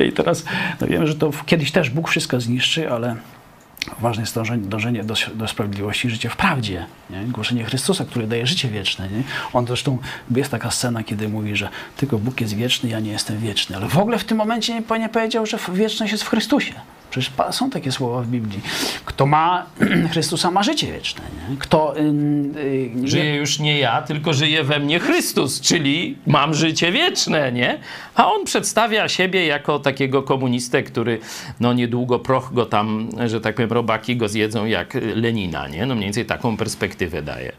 I 0.00 0.12
teraz, 0.12 0.44
no 0.80 0.86
wiemy, 0.86 1.06
że 1.06 1.14
to 1.14 1.30
kiedyś 1.46 1.72
też 1.72 1.90
Bóg 1.90 2.08
wszystko 2.08 2.40
zniszczy, 2.40 2.90
ale 2.90 3.16
Ważne 4.00 4.22
jest 4.22 4.38
dążenie, 4.58 5.04
do, 5.04 5.14
do 5.34 5.48
sprawiedliwości 5.48 6.08
i 6.08 6.10
życie 6.10 6.28
w 6.28 6.36
prawdzie. 6.36 6.86
Nie? 7.10 7.20
Głoszenie 7.24 7.64
Chrystusa, 7.64 8.04
który 8.04 8.26
daje 8.26 8.46
życie 8.46 8.68
wieczne. 8.68 9.08
Nie? 9.08 9.22
On 9.52 9.66
zresztą, 9.66 9.98
jest 10.30 10.50
taka 10.50 10.70
scena, 10.70 11.04
kiedy 11.04 11.28
mówi, 11.28 11.56
że 11.56 11.68
tylko 11.96 12.18
Bóg 12.18 12.40
jest 12.40 12.54
wieczny, 12.54 12.88
ja 12.88 13.00
nie 13.00 13.10
jestem 13.10 13.38
wieczny. 13.38 13.76
Ale 13.76 13.88
w 13.88 13.98
ogóle 13.98 14.18
w 14.18 14.24
tym 14.24 14.38
momencie 14.38 14.74
nie 14.98 15.08
powiedział, 15.08 15.46
że 15.46 15.58
wieczność 15.72 16.12
jest 16.12 16.24
w 16.24 16.28
Chrystusie. 16.28 16.74
Przecież 17.10 17.32
są 17.50 17.70
takie 17.70 17.92
słowa 17.92 18.22
w 18.22 18.26
Biblii. 18.28 18.60
Kto 19.04 19.26
ma 19.26 19.66
Chrystusa, 20.12 20.50
ma 20.50 20.62
życie 20.62 20.92
wieczne. 20.92 21.24
Nie? 21.50 21.56
Kto 21.56 21.98
ym, 21.98 22.56
y, 22.56 22.90
nie- 22.94 23.08
Żyje 23.08 23.36
już 23.36 23.58
nie 23.58 23.78
ja, 23.78 24.02
tylko 24.02 24.32
żyje 24.32 24.64
we 24.64 24.78
mnie 24.80 24.98
Chrystus, 25.00 25.60
czyli 25.60 26.16
mam 26.26 26.54
życie 26.54 26.92
wieczne, 26.92 27.52
nie? 27.52 27.78
A 28.14 28.32
on 28.32 28.44
przedstawia 28.44 29.08
siebie 29.08 29.46
jako 29.46 29.78
takiego 29.78 30.22
komunistę, 30.22 30.82
który 30.82 31.18
no 31.60 31.72
niedługo 31.72 32.18
proch 32.18 32.52
go 32.52 32.66
tam, 32.66 33.08
że 33.26 33.40
tak 33.40 33.54
powiem, 33.54 33.72
robaki 33.72 34.16
go 34.16 34.28
zjedzą 34.28 34.66
jak 34.66 34.94
Lenina, 35.14 35.68
nie? 35.68 35.86
No 35.86 35.94
mniej 35.94 36.06
więcej 36.06 36.26
taką 36.26 36.56
perspektywę 36.56 37.22
daje. 37.22 37.52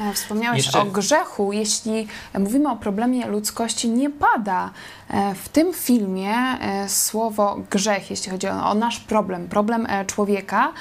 E, 0.00 0.12
Wspomniałeś 0.12 0.64
Jeszcze- 0.64 0.80
o 0.80 0.84
grzechu. 0.84 1.52
Jeśli 1.52 2.08
mówimy 2.38 2.70
o 2.70 2.76
problemie 2.76 3.26
ludzkości, 3.26 3.88
nie 3.88 4.10
pada 4.10 4.70
e, 5.10 5.34
w 5.34 5.48
tym 5.48 5.74
filmie 5.74 6.34
e, 6.34 6.88
słowo 6.88 7.60
grzech, 7.70 8.10
jeśli 8.10 8.30
chodzi 8.30 8.48
o, 8.48 8.74
nasz 8.74 9.00
problem, 9.00 9.48
problem 9.48 9.86
człowieka. 10.06 10.72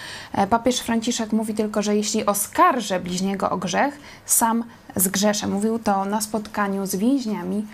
Papież 0.49 0.79
Franciszek 0.79 1.31
mówi 1.31 1.53
tylko, 1.53 1.81
że 1.81 1.95
jeśli 1.95 2.25
oskarżę 2.25 2.99
bliźniego 2.99 3.49
o 3.49 3.57
grzech, 3.57 3.99
sam 4.25 4.63
zgrzeszę. 4.95 5.47
Mówił 5.47 5.79
to 5.79 6.05
na 6.05 6.21
spotkaniu 6.21 6.85
z 6.85 6.95
więźniami 6.95 7.65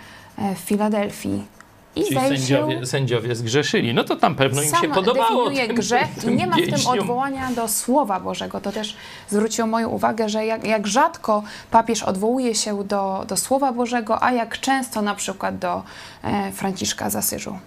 w 0.55 0.59
Filadelfii. 0.59 1.60
I 1.95 2.03
Czyli 2.03 2.15
sędziowie, 2.19 2.85
sędziowie 2.85 3.35
zgrzeszyli. 3.35 3.93
No 3.93 4.03
to 4.03 4.15
tam 4.15 4.35
pewno 4.35 4.61
im 4.61 4.75
się 4.75 4.89
podobało. 4.89 5.43
definiuje 5.43 5.67
tym- 5.67 5.75
grzech 5.75 6.17
i 6.17 6.21
tym 6.21 6.37
nie 6.37 6.47
ma 6.47 6.55
w 6.55 6.59
tym 6.61 6.87
odwołania 6.87 7.51
do 7.55 7.67
Słowa 7.67 8.19
Bożego. 8.19 8.61
To 8.61 8.71
też 8.71 8.95
zwróciło 9.29 9.67
moją 9.67 9.89
uwagę, 9.89 10.29
że 10.29 10.45
jak, 10.45 10.67
jak 10.67 10.87
rzadko 10.87 11.43
papież 11.71 12.03
odwołuje 12.03 12.55
się 12.55 12.83
do, 12.83 13.25
do 13.27 13.37
Słowa 13.37 13.71
Bożego, 13.71 14.23
a 14.23 14.31
jak 14.31 14.59
często 14.59 15.01
na 15.01 15.15
przykład 15.15 15.57
do 15.59 15.83
e, 16.23 16.51
Franciszka 16.51 17.09
z 17.09 17.15
Asyżu. 17.15 17.59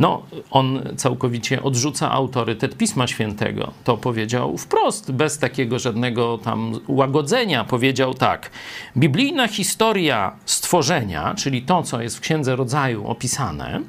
No, 0.00 0.22
on 0.50 0.82
całkowicie 0.96 1.62
odrzuca 1.62 2.10
autorytet 2.10 2.76
Pisma 2.76 3.06
Świętego. 3.06 3.72
To 3.84 3.96
powiedział 3.96 4.58
wprost, 4.58 5.12
bez 5.12 5.38
takiego 5.38 5.78
żadnego 5.78 6.38
tam 6.38 6.80
łagodzenia. 6.88 7.64
Powiedział 7.64 8.14
tak: 8.14 8.50
Biblijna 8.96 9.48
historia 9.48 10.36
stworzenia, 10.44 11.34
czyli 11.34 11.62
to, 11.62 11.82
co 11.82 12.02
jest 12.02 12.16
w 12.16 12.20
Księdze 12.20 12.56
Rodzaju 12.56 13.06
opisane, 13.06 13.80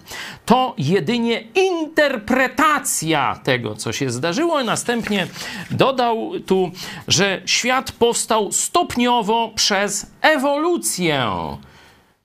to 0.45 0.75
jedynie 0.77 1.43
interpretacja 1.55 3.39
tego, 3.43 3.75
co 3.75 3.93
się 3.93 4.09
zdarzyło. 4.09 4.61
I 4.61 4.65
następnie 4.65 5.27
dodał 5.71 6.31
tu, 6.45 6.71
że 7.07 7.41
świat 7.45 7.91
powstał 7.91 8.51
stopniowo 8.51 9.51
przez 9.55 10.11
ewolucję. 10.21 11.31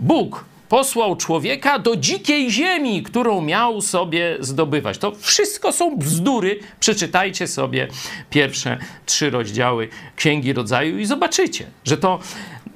Bóg 0.00 0.44
posłał 0.68 1.16
człowieka 1.16 1.78
do 1.78 1.96
dzikiej 1.96 2.50
ziemi, 2.50 3.02
którą 3.02 3.40
miał 3.40 3.80
sobie 3.80 4.36
zdobywać. 4.40 4.98
To 4.98 5.12
wszystko 5.12 5.72
są 5.72 5.96
bzdury. 5.96 6.60
Przeczytajcie 6.80 7.46
sobie 7.46 7.88
pierwsze 8.30 8.78
trzy 9.06 9.30
rozdziały 9.30 9.88
Księgi 10.16 10.52
Rodzaju 10.52 10.98
i 10.98 11.06
zobaczycie, 11.06 11.66
że 11.84 11.96
to 11.96 12.18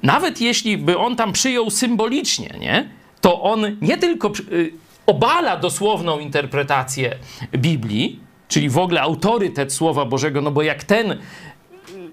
nawet 0.03 0.41
jeśli 0.41 0.77
by 0.77 0.97
on 0.97 1.15
tam 1.15 1.33
przyjął 1.33 1.69
symbolicznie, 1.69 2.55
nie, 2.59 2.89
to 3.21 3.41
on 3.41 3.77
nie 3.81 3.97
tylko 3.97 4.31
y, 4.51 4.71
obala 5.05 5.57
dosłowną 5.57 6.19
interpretację 6.19 7.15
Biblii, 7.51 8.19
czyli 8.47 8.69
w 8.69 8.77
ogóle 8.77 9.01
autorytet 9.01 9.73
Słowa 9.73 10.05
Bożego, 10.05 10.41
no 10.41 10.51
bo 10.51 10.61
jak 10.61 10.83
ten 10.83 11.17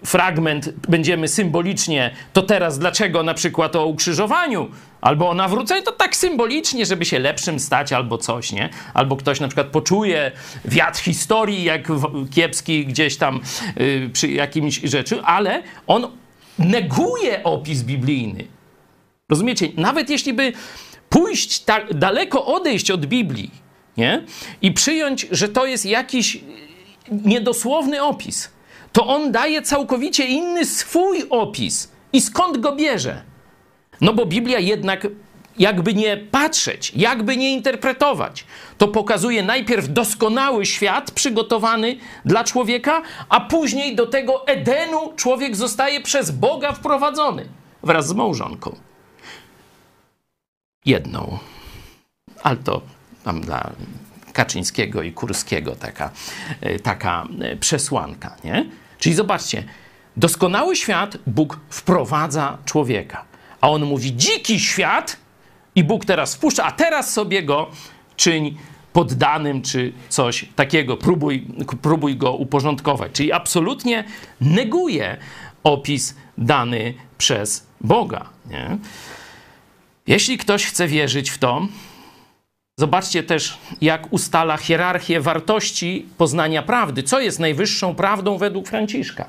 fragment 0.05 0.73
będziemy 0.89 1.29
symbolicznie, 1.29 2.11
to 2.33 2.43
teraz 2.43 2.79
dlaczego 2.79 3.23
na 3.23 3.35
przykład 3.35 3.77
o 3.77 3.87
ukrzyżowaniu 3.87 4.71
albo 5.01 5.31
o 5.31 5.35
nawróceniu, 5.35 5.83
to 5.83 5.93
tak 5.93 6.17
symbolicznie, 6.17 6.87
żeby 6.87 7.05
się 7.05 7.19
lepszym 7.19 7.61
stać 7.61 7.93
albo 7.93 8.19
coś, 8.19 8.53
nie? 8.53 8.71
Albo 8.95 9.17
ktoś 9.17 9.41
na 9.41 9.49
przykład 9.49 9.67
poczuje 9.67 10.33
wiatr 10.65 11.01
historii, 11.01 11.65
jak 11.65 11.89
kiepski 12.31 12.87
gdzieś 12.87 13.17
tam 13.17 13.41
y, 13.81 14.11
przy 14.13 14.29
jakimś 14.29 14.81
rzeczy, 14.85 15.23
ale 15.23 15.63
on 15.87 16.07
neguje 16.59 17.45
opis 17.45 17.83
biblijny. 17.83 18.45
Rozumiecie? 19.29 19.69
Nawet 19.77 20.11
jeśli 20.11 20.33
by 20.33 20.53
pójść 21.09 21.61
tak 21.61 21.95
daleko, 21.95 22.47
odejść 22.47 22.91
od 22.91 23.07
Biblii, 23.07 23.51
nie? 23.97 24.25
I 24.63 24.73
przyjąć, 24.73 25.27
że 25.31 25.49
to 25.49 25.67
jest 25.67 25.87
jakiś 25.87 26.41
niedosłowny 27.11 28.03
opis, 28.03 28.51
to 28.99 29.07
on 29.07 29.33
daje 29.33 29.63
całkowicie 29.63 30.27
inny 30.27 30.65
swój 30.65 31.25
opis. 31.31 31.89
I 32.13 32.21
skąd 32.21 32.59
go 32.59 32.77
bierze? 32.77 33.23
No 34.01 34.15
bo 34.15 34.27
Biblia 34.27 34.59
jednak, 34.59 35.07
jakby 35.59 35.95
nie 35.95 36.17
patrzeć, 36.17 36.93
jakby 36.97 37.37
nie 37.37 37.53
interpretować, 37.53 38.45
to 38.79 38.89
pokazuje 38.89 39.43
najpierw 39.43 39.93
doskonały 39.93 40.67
świat 40.67 41.11
przygotowany 41.11 41.97
dla 42.25 42.45
człowieka, 42.45 43.03
a 43.29 43.41
później 43.41 43.97
do 43.97 44.07
tego 44.07 44.47
Edenu 44.47 45.13
człowiek 45.17 45.57
zostaje 45.57 46.01
przez 46.01 46.31
Boga 46.31 46.73
wprowadzony 46.73 47.49
wraz 47.83 48.09
z 48.09 48.13
małżonką. 48.13 48.77
Jedną. 50.85 51.39
Ale 52.43 52.57
to 52.57 52.83
tam 53.25 53.41
dla 53.41 53.71
Kaczyńskiego 54.33 55.03
i 55.03 55.13
Kurskiego 55.13 55.77
taka, 55.77 56.11
e, 56.61 56.79
taka 56.79 57.27
e, 57.41 57.57
przesłanka, 57.57 58.37
nie? 58.45 58.88
Czyli 58.99 59.15
zobaczcie, 59.15 59.65
doskonały 60.17 60.77
świat 60.77 61.17
Bóg 61.27 61.61
wprowadza 61.71 62.59
człowieka, 62.65 63.25
a 63.61 63.71
on 63.71 63.85
mówi 63.85 64.17
dziki 64.17 64.61
świat 64.61 65.17
i 65.75 65.85
Bóg 65.85 66.05
teraz 66.05 66.35
wpuszcza, 66.35 66.65
a 66.65 66.73
teraz 66.73 67.13
sobie 67.13 67.43
go 67.43 67.71
czyń 68.17 68.59
poddanym 68.93 69.63
czy 69.63 69.93
coś 70.09 70.49
takiego, 70.57 70.97
próbuj, 70.97 71.47
próbuj 71.83 72.17
go 72.17 72.33
uporządkować. 72.33 73.13
Czyli 73.13 73.33
absolutnie 73.33 74.05
neguje 74.41 75.17
opis 75.65 76.17
dany 76.39 76.95
przez 77.19 77.67
Boga, 77.81 78.29
nie? 78.51 78.79
Jeśli 80.07 80.39
ktoś 80.39 80.67
chce 80.67 80.87
wierzyć 80.87 81.31
w 81.31 81.39
to, 81.39 81.67
Zobaczcie 82.79 83.23
też, 83.23 83.59
jak 83.81 84.13
ustala 84.13 84.57
hierarchię 84.57 85.21
wartości 85.21 86.07
poznania 86.19 86.63
prawdy. 86.63 87.03
Co 87.03 87.21
jest 87.21 87.39
najwyższą 87.39 87.95
prawdą 87.95 88.39
według 88.39 88.69
Franciszka? 88.69 89.27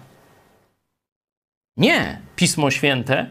Nie 1.78 2.22
Pismo 2.36 2.72
Święte 2.72 3.30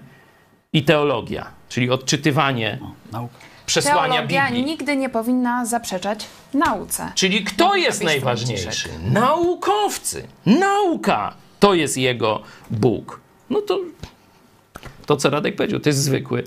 i 0.73 0.85
teologia, 0.85 1.47
czyli 1.69 1.91
odczytywanie 1.91 2.79
Nauka. 3.13 3.35
przesłania 3.67 4.15
Teologia 4.15 4.47
Biblii. 4.47 4.65
nigdy 4.65 4.97
nie 4.97 5.09
powinna 5.09 5.67
zaprzeczać 5.67 6.27
nauce. 6.55 7.13
Czyli 7.15 7.45
kto 7.45 7.75
jest 7.77 8.05
najważniejszy? 8.05 8.63
Franciszek. 8.63 9.13
Naukowcy. 9.13 10.29
Nauka 10.47 11.35
to 11.61 11.75
jest 11.75 11.97
jego 11.97 12.43
Bóg. 12.71 13.21
No 13.51 13.61
to 13.63 13.79
to, 15.07 15.17
co 15.17 15.31
Radek 15.31 15.57
powiedział, 15.57 15.81
to 15.81 15.89
jest 15.89 16.03
zwykły 16.03 16.45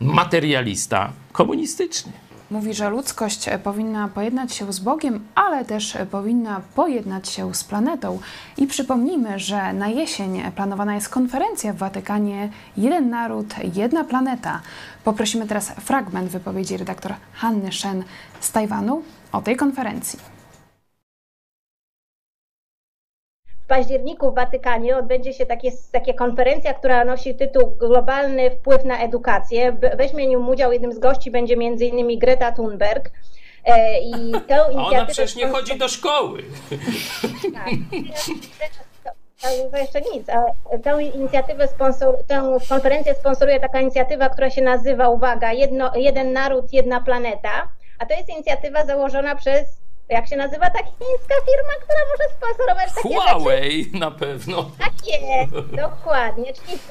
materialista 0.00 1.12
komunistyczny. 1.32 2.12
Mówi, 2.50 2.74
że 2.74 2.90
ludzkość 2.90 3.48
e, 3.48 3.58
powinna 3.58 4.08
pojednać 4.08 4.54
się 4.54 4.72
z 4.72 4.78
Bogiem, 4.78 5.26
ale 5.34 5.64
też 5.64 5.96
e, 5.96 6.06
powinna 6.06 6.60
pojednać 6.74 7.28
się 7.28 7.54
z 7.54 7.64
planetą. 7.64 8.18
I 8.56 8.66
przypomnijmy, 8.66 9.38
że 9.38 9.72
na 9.72 9.88
jesień 9.88 10.42
planowana 10.56 10.94
jest 10.94 11.08
konferencja 11.08 11.72
w 11.72 11.76
Watykanie 11.76 12.48
Jeden 12.76 13.10
naród, 13.10 13.54
jedna 13.74 14.04
planeta. 14.04 14.60
Poprosimy 15.04 15.46
teraz 15.46 15.70
fragment 15.70 16.30
wypowiedzi 16.30 16.76
redaktor 16.76 17.14
Hanny 17.32 17.72
Shen 17.72 18.04
z 18.40 18.52
Tajwanu 18.52 19.02
o 19.32 19.42
tej 19.42 19.56
konferencji. 19.56 20.18
W 23.46 23.57
październiku 23.68 24.30
w 24.30 24.34
Watykanie 24.34 24.96
odbędzie 24.96 25.32
się 25.32 25.46
takie, 25.46 25.70
takie 25.92 26.14
konferencja, 26.14 26.74
która 26.74 27.04
nosi 27.04 27.34
tytuł 27.34 27.76
Globalny 27.76 28.50
wpływ 28.50 28.84
na 28.84 28.98
edukację. 28.98 29.76
Weźmie 29.96 30.26
nią 30.26 30.46
udział 30.46 30.72
jednym 30.72 30.92
z 30.92 30.98
gości 30.98 31.30
będzie 31.30 31.54
m.in. 31.54 32.18
Greta 32.18 32.52
Thunberg. 32.52 33.10
E, 33.64 34.00
I 34.00 34.32
tę 34.46 34.60
A 34.60 34.68
ona 34.68 35.06
przecież 35.06 35.36
nie 35.36 35.48
chodzi 35.48 35.78
do 35.78 35.88
szkoły. 35.88 36.42
Tak. 37.54 37.68
To, 39.42 39.70
to 39.70 39.78
jeszcze 39.78 40.00
nic. 40.00 40.28
A 40.28 40.78
tę 40.78 41.02
inicjatywę 41.02 41.68
sponsor, 41.68 42.24
tę 42.26 42.58
konferencję 42.68 43.14
sponsoruje 43.14 43.60
taka 43.60 43.80
inicjatywa, 43.80 44.28
która 44.28 44.50
się 44.50 44.62
nazywa, 44.62 45.08
uwaga, 45.08 45.52
jedno, 45.52 45.92
jeden 45.94 46.32
naród, 46.32 46.72
jedna 46.72 47.00
planeta. 47.00 47.68
A 47.98 48.06
to 48.06 48.14
jest 48.14 48.28
inicjatywa 48.28 48.84
założona 48.84 49.36
przez, 49.36 49.77
jak 50.08 50.28
się 50.28 50.36
nazywa 50.36 50.70
ta 50.70 50.78
chińska 50.78 51.34
firma, 51.46 51.72
która 51.82 51.98
może 52.10 52.34
sponsorować 52.36 52.94
takie 52.94 53.08
rzeczy. 53.08 53.30
Huawei 53.30 53.90
na 53.94 54.10
pewno. 54.10 54.70
Tak 54.78 54.92
jest, 55.06 55.70
dokładnie. 55.76 56.52
Czyli 56.52 56.78
w, 56.78 56.90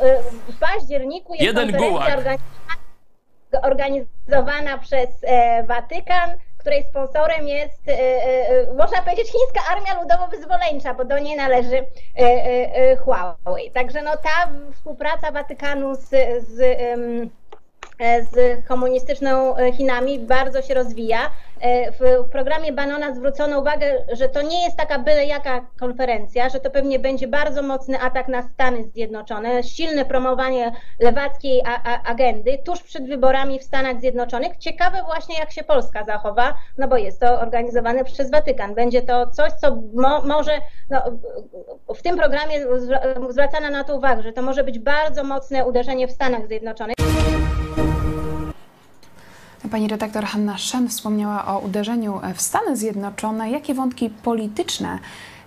w 0.54 0.60
październiku 0.60 1.34
jest 1.34 1.46
Jeden 1.46 1.76
organizowana, 1.76 2.38
organizowana 3.62 4.78
przez 4.78 5.10
e, 5.24 5.64
Watykan, 5.64 6.30
której 6.58 6.84
sponsorem 6.84 7.48
jest, 7.48 7.88
e, 7.88 7.92
e, 7.92 8.74
można 8.74 9.02
powiedzieć, 9.02 9.32
chińska 9.32 9.72
Armia 9.72 10.04
Ludowo-Wyzwoleńcza, 10.04 10.96
bo 10.98 11.06
do 11.06 11.20
niej 11.20 11.38
należy 11.38 11.78
e, 11.78 11.86
e, 12.18 12.76
e, 12.76 12.98
Huawei. 12.98 13.72
Także 13.74 14.02
no, 14.02 14.12
ta 14.12 14.50
współpraca 14.74 15.32
Watykanu 15.32 15.96
z, 15.96 16.10
z 16.48 16.60
e, 16.62 16.98
z 18.00 18.66
komunistyczną 18.68 19.58
e, 19.58 19.74
Chinami 19.74 20.20
bardzo 20.20 20.62
się 20.62 20.74
rozwija. 20.74 21.20
E, 21.62 21.92
w 21.92 22.30
programie 22.32 22.74
Banona 22.74 23.16
zwrócono 23.16 23.60
uwagę, 23.60 24.06
że 24.12 24.30
to 24.30 24.42
nie 24.42 24.64
jest 24.64 24.78
taka 24.78 25.00
byle 25.00 25.26
jaka 25.26 25.66
konferencja, 25.80 26.50
że 26.50 26.60
to 26.60 26.70
pewnie 26.70 27.00
będzie 27.00 27.28
bardzo 27.28 27.62
mocny 27.62 28.00
atak 28.00 28.28
na 28.28 28.42
Stany 28.42 28.84
Zjednoczone, 28.84 29.64
silne 29.64 30.06
promowanie 30.06 30.72
lewackiej 31.00 31.64
agendy 32.06 32.58
tuż 32.66 32.84
przed 32.84 33.08
wyborami 33.08 33.60
w 33.60 33.64
Stanach 33.64 34.00
Zjednoczonych. 34.00 34.58
Ciekawe 34.58 35.04
właśnie, 35.06 35.40
jak 35.40 35.52
się 35.52 35.64
Polska 35.64 36.06
zachowa, 36.06 36.54
no 36.78 36.88
bo 36.88 36.98
jest 36.98 37.20
to 37.20 37.40
organizowane 37.40 38.04
przez 38.04 38.32
Watykan. 38.32 38.76
Będzie 38.76 39.02
to 39.02 39.28
coś, 39.28 39.52
co 39.52 39.76
mo 39.94 40.22
może, 40.22 40.52
no, 40.90 41.02
w 41.96 42.02
tym 42.02 42.18
programie 42.18 42.60
zwracano 43.30 43.70
na 43.70 43.84
to 43.84 43.96
uwagę, 43.96 44.24
że 44.24 44.34
to 44.34 44.42
może 44.42 44.64
być 44.64 44.80
bardzo 44.80 45.24
mocne 45.24 45.66
uderzenie 45.66 46.08
w 46.08 46.12
Stanach 46.12 46.48
Zjednoczonych. 46.48 46.96
Pani 49.72 49.88
redaktor 49.88 50.26
Hanna 50.26 50.58
Szen 50.58 50.90
wspomniała 50.90 51.48
o 51.48 51.60
uderzeniu 51.60 52.22
w 52.36 52.42
Stany 52.42 52.78
Zjednoczone. 52.78 53.52
Jakie 53.52 53.74
wątki 53.74 54.10
polityczne 54.10 55.00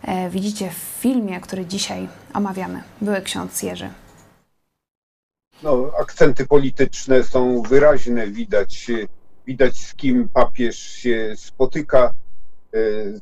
e, 0.03 0.31
widzicie 0.31 0.71
w 0.71 0.75
filmie, 0.75 1.41
który 1.41 1.67
dzisiaj 1.67 2.09
omawiamy? 2.35 2.83
Były 3.01 3.21
ksiądz 3.21 3.63
Jerzy. 3.63 3.91
No, 5.63 5.91
akcenty 6.01 6.47
polityczne 6.47 7.25
są 7.25 7.63
wyraźne, 7.63 8.27
widać, 8.27 8.87
widać 9.47 9.79
z 9.79 9.95
kim 9.95 10.29
papież 10.29 10.79
się 10.79 11.33
spotyka. 11.37 12.13
E, 12.75 12.81
z 13.13 13.21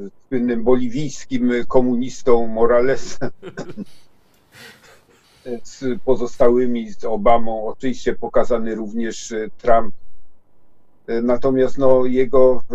e, 0.00 0.10
słynnym 0.28 0.64
boliwijskim 0.64 1.52
komunistą 1.68 2.46
Moralesem 2.46 3.30
z 5.62 5.84
pozostałymi, 6.04 6.92
z 6.92 7.04
Obamą, 7.04 7.66
oczywiście 7.66 8.14
pokazany 8.14 8.74
również 8.74 9.32
e, 9.32 9.48
Trump. 9.58 9.94
E, 11.06 11.22
natomiast 11.22 11.78
no, 11.78 12.04
jego 12.04 12.62
e, 12.70 12.74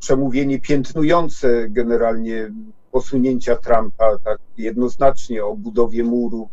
przemówienie 0.00 0.60
piętnujące 0.60 1.66
generalnie 1.68 2.50
posunięcia 2.92 3.56
Trumpa 3.56 4.18
tak 4.24 4.38
jednoznacznie 4.58 5.44
o 5.44 5.56
budowie 5.56 6.04
muru 6.04 6.48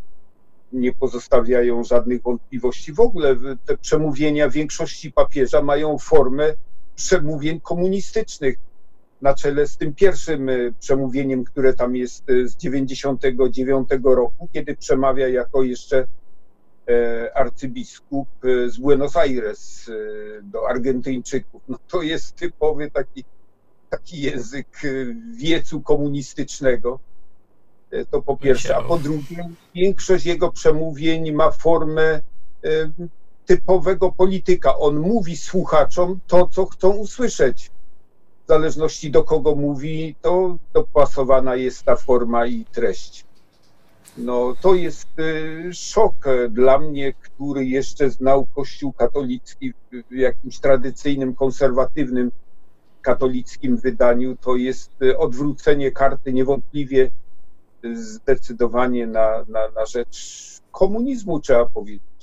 nie 0.72 0.92
pozostawiają 0.92 1.84
żadnych 1.84 2.22
wątpliwości. 2.22 2.92
W 2.92 3.00
ogóle 3.00 3.36
te 3.66 3.76
przemówienia 3.76 4.48
większości 4.48 5.12
papieża 5.12 5.62
mają 5.62 5.98
formę 5.98 6.54
przemówień 6.96 7.60
komunistycznych 7.60 8.58
na 9.24 9.34
czele 9.34 9.66
z 9.66 9.76
tym 9.76 9.94
pierwszym 9.94 10.48
e, 10.48 10.54
przemówieniem, 10.80 11.44
które 11.44 11.74
tam 11.74 11.96
jest 11.96 12.30
e, 12.30 12.48
z 12.48 12.56
99 12.56 13.88
roku, 14.04 14.48
kiedy 14.52 14.76
przemawia 14.76 15.28
jako 15.28 15.62
jeszcze 15.62 16.06
e, 16.88 17.36
arcybiskup 17.36 18.28
z 18.66 18.76
Buenos 18.76 19.16
Aires 19.16 19.90
do 20.42 20.68
Argentyńczyków. 20.68 21.62
No 21.68 21.78
to 21.88 22.02
jest 22.02 22.36
typowy 22.36 22.90
taki, 22.90 23.24
taki 23.90 24.20
język 24.20 24.82
wiecu 25.36 25.80
komunistycznego. 25.80 26.98
To 28.10 28.22
po 28.22 28.36
pierwsze. 28.36 28.76
A 28.76 28.82
po 28.82 28.98
drugie, 28.98 29.48
większość 29.74 30.26
jego 30.26 30.52
przemówień 30.52 31.32
ma 31.32 31.50
formę 31.50 32.20
typowego 33.46 34.12
polityka. 34.12 34.78
On 34.78 34.98
mówi 34.98 35.36
słuchaczom 35.36 36.20
to, 36.26 36.48
co 36.52 36.66
chcą 36.66 36.90
usłyszeć 36.90 37.70
w 38.44 38.48
zależności 38.48 39.10
do 39.10 39.24
kogo 39.24 39.54
mówi, 39.54 40.14
to 40.22 40.58
dopasowana 40.72 41.56
jest 41.56 41.82
ta 41.82 41.96
forma 41.96 42.46
i 42.46 42.64
treść. 42.64 43.24
No, 44.18 44.54
to 44.60 44.74
jest 44.74 45.08
y, 45.18 45.70
szok 45.72 46.14
dla 46.50 46.78
mnie, 46.78 47.12
który 47.12 47.64
jeszcze 47.64 48.10
znał 48.10 48.46
Kościół 48.54 48.92
katolicki 48.92 49.72
w 50.10 50.14
jakimś 50.14 50.58
tradycyjnym, 50.58 51.34
konserwatywnym 51.34 52.30
katolickim 53.02 53.76
wydaniu. 53.76 54.36
To 54.36 54.56
jest 54.56 55.02
y, 55.02 55.18
odwrócenie 55.18 55.92
karty 55.92 56.32
niewątpliwie 56.32 57.10
zdecydowanie 57.94 59.06
na, 59.06 59.44
na, 59.48 59.68
na 59.68 59.86
rzecz 59.86 60.44
komunizmu, 60.72 61.40
trzeba 61.40 61.66
powiedzieć. 61.66 62.13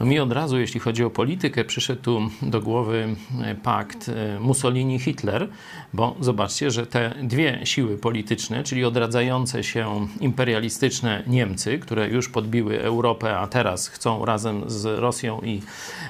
No 0.00 0.06
mi 0.06 0.20
od 0.20 0.32
razu, 0.32 0.58
jeśli 0.58 0.80
chodzi 0.80 1.04
o 1.04 1.10
politykę, 1.10 1.64
przyszedł 1.64 2.02
tu 2.02 2.30
do 2.42 2.60
głowy 2.60 3.16
e, 3.42 3.54
pakt 3.54 4.08
e, 4.08 4.40
Mussolini-Hitler, 4.40 5.48
bo 5.92 6.16
zobaczcie, 6.20 6.70
że 6.70 6.86
te 6.86 7.14
dwie 7.22 7.60
siły 7.64 7.98
polityczne, 7.98 8.64
czyli 8.64 8.84
odradzające 8.84 9.64
się 9.64 10.08
imperialistyczne 10.20 11.22
Niemcy, 11.26 11.78
które 11.78 12.08
już 12.08 12.28
podbiły 12.28 12.80
Europę, 12.80 13.38
a 13.38 13.46
teraz 13.46 13.88
chcą 13.88 14.24
razem 14.24 14.62
z 14.66 14.84
Rosją 14.84 15.40
i 15.40 15.62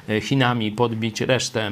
e, 0.09 0.21
Chinami 0.21 0.73
podbić 0.73 1.21
resztę 1.21 1.71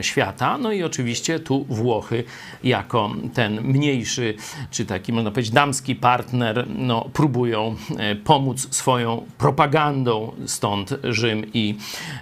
świata, 0.00 0.58
no 0.58 0.72
i 0.72 0.82
oczywiście 0.82 1.40
tu 1.40 1.64
Włochy 1.68 2.24
jako 2.64 3.10
ten 3.34 3.62
mniejszy, 3.62 4.34
czy 4.70 4.86
taki 4.86 5.12
można 5.12 5.30
powiedzieć 5.30 5.52
damski 5.52 5.94
partner, 5.94 6.66
no, 6.76 7.08
próbują 7.12 7.76
pomóc 8.24 8.74
swoją 8.74 9.26
propagandą, 9.38 10.32
stąd 10.46 10.94
Rzym 11.04 11.53
i 11.54 11.74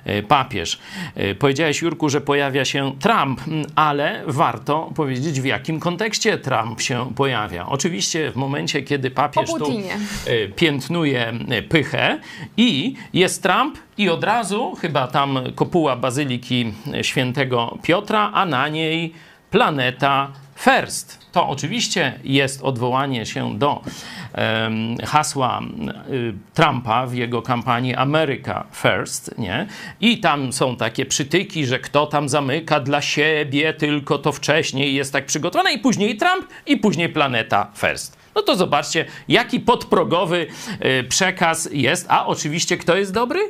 e, 0.05 0.23
papież. 0.23 0.79
E, 1.15 1.35
powiedziałeś, 1.35 1.83
Jurku, 1.83 2.09
że 2.09 2.21
pojawia 2.21 2.65
się 2.65 2.93
Trump, 3.01 3.41
ale 3.75 4.23
warto 4.27 4.93
powiedzieć, 4.95 5.41
w 5.41 5.45
jakim 5.45 5.81
kontekście 5.81 6.39
Trump 6.39 6.81
się 6.81 7.13
pojawia. 7.17 7.67
Oczywiście 7.67 8.31
w 8.31 8.37
momencie, 8.37 8.83
kiedy 8.83 9.11
papież 9.11 9.51
tu 9.51 9.71
e, 10.27 10.49
piętnuje 10.49 11.33
pychę 11.69 12.21
i 12.57 12.95
jest 13.13 13.43
Trump 13.43 13.79
i 13.99 14.09
od 14.09 14.25
razu 14.25 14.75
chyba 14.81 15.07
tam 15.07 15.39
kopuła 15.55 15.97
Bazyliki 15.97 16.73
Świętego 17.03 17.79
Piotra, 17.83 18.31
a 18.35 18.47
na 18.47 18.69
niej 18.69 19.13
planeta 19.51 20.33
First. 20.65 21.19
To 21.33 21.49
oczywiście 21.49 22.21
jest 22.25 22.63
odwołanie 22.63 23.27
się 23.27 23.59
do 23.59 23.83
um, 24.37 24.97
hasła 25.07 25.61
y, 26.11 26.35
Trumpa 26.55 27.07
w 27.07 27.15
jego 27.15 27.43
kampanii 27.43 27.95
America 27.95 28.65
First, 28.73 29.39
nie? 29.39 29.67
I 30.01 30.21
tam 30.21 30.53
są 30.53 30.77
takie 30.77 31.07
przytyki, 31.07 31.67
że 31.67 31.79
kto 31.79 32.07
tam 32.07 32.29
zamyka 32.29 32.81
dla 32.81 33.01
siebie, 33.01 33.75
tylko 33.75 34.19
to 34.19 34.33
wcześniej 34.33 34.95
jest 34.95 35.13
tak 35.13 35.27
przygotowane 35.27 35.73
i 35.73 35.79
później 35.79 36.17
Trump 36.17 36.47
i 36.67 36.77
później 36.77 37.09
planeta 37.09 37.71
First. 37.75 38.17
No 38.35 38.43
to 38.43 38.57
zobaczcie, 38.57 39.05
jaki 39.29 39.61
podprogowy 39.61 40.47
y, 41.01 41.05
przekaz 41.05 41.69
jest. 41.73 42.07
A 42.09 42.27
oczywiście 42.27 42.77
kto 42.77 42.97
jest 42.97 43.13
dobry? 43.13 43.41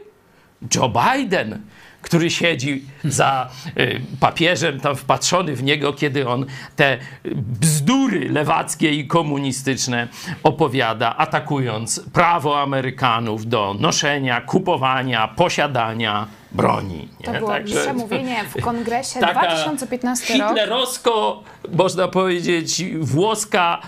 Joe 0.75 0.89
Biden 0.89 1.61
który 2.03 2.31
siedzi 2.31 2.85
za 3.05 3.51
y, 3.79 4.01
papieżem, 4.21 4.81
tam 4.81 4.97
wpatrzony 4.97 5.57
w 5.57 5.63
niego, 5.63 5.93
kiedy 5.93 6.29
on 6.29 6.47
te 6.77 6.99
bzdury 7.35 8.29
lewackie 8.29 8.91
i 8.91 9.07
komunistyczne 9.07 10.09
opowiada, 10.43 11.17
atakując 11.17 12.01
prawo 12.13 12.61
Amerykanów 12.61 13.47
do 13.47 13.75
noszenia, 13.81 14.41
kupowania, 14.41 15.29
posiadania 15.29 16.27
broni. 16.53 17.09
Nie? 17.21 17.27
To 17.27 17.33
było 17.33 17.51
Także, 17.51 17.81
przemówienie 17.81 18.45
w 18.45 18.63
kongresie 18.65 19.21
taka 19.21 19.41
2015 19.41 20.39
rok. 20.39 20.49
Hitlerowsko, 20.49 21.43
można 21.73 22.09
powiedzieć, 22.09 22.85
włoska, 23.01 23.81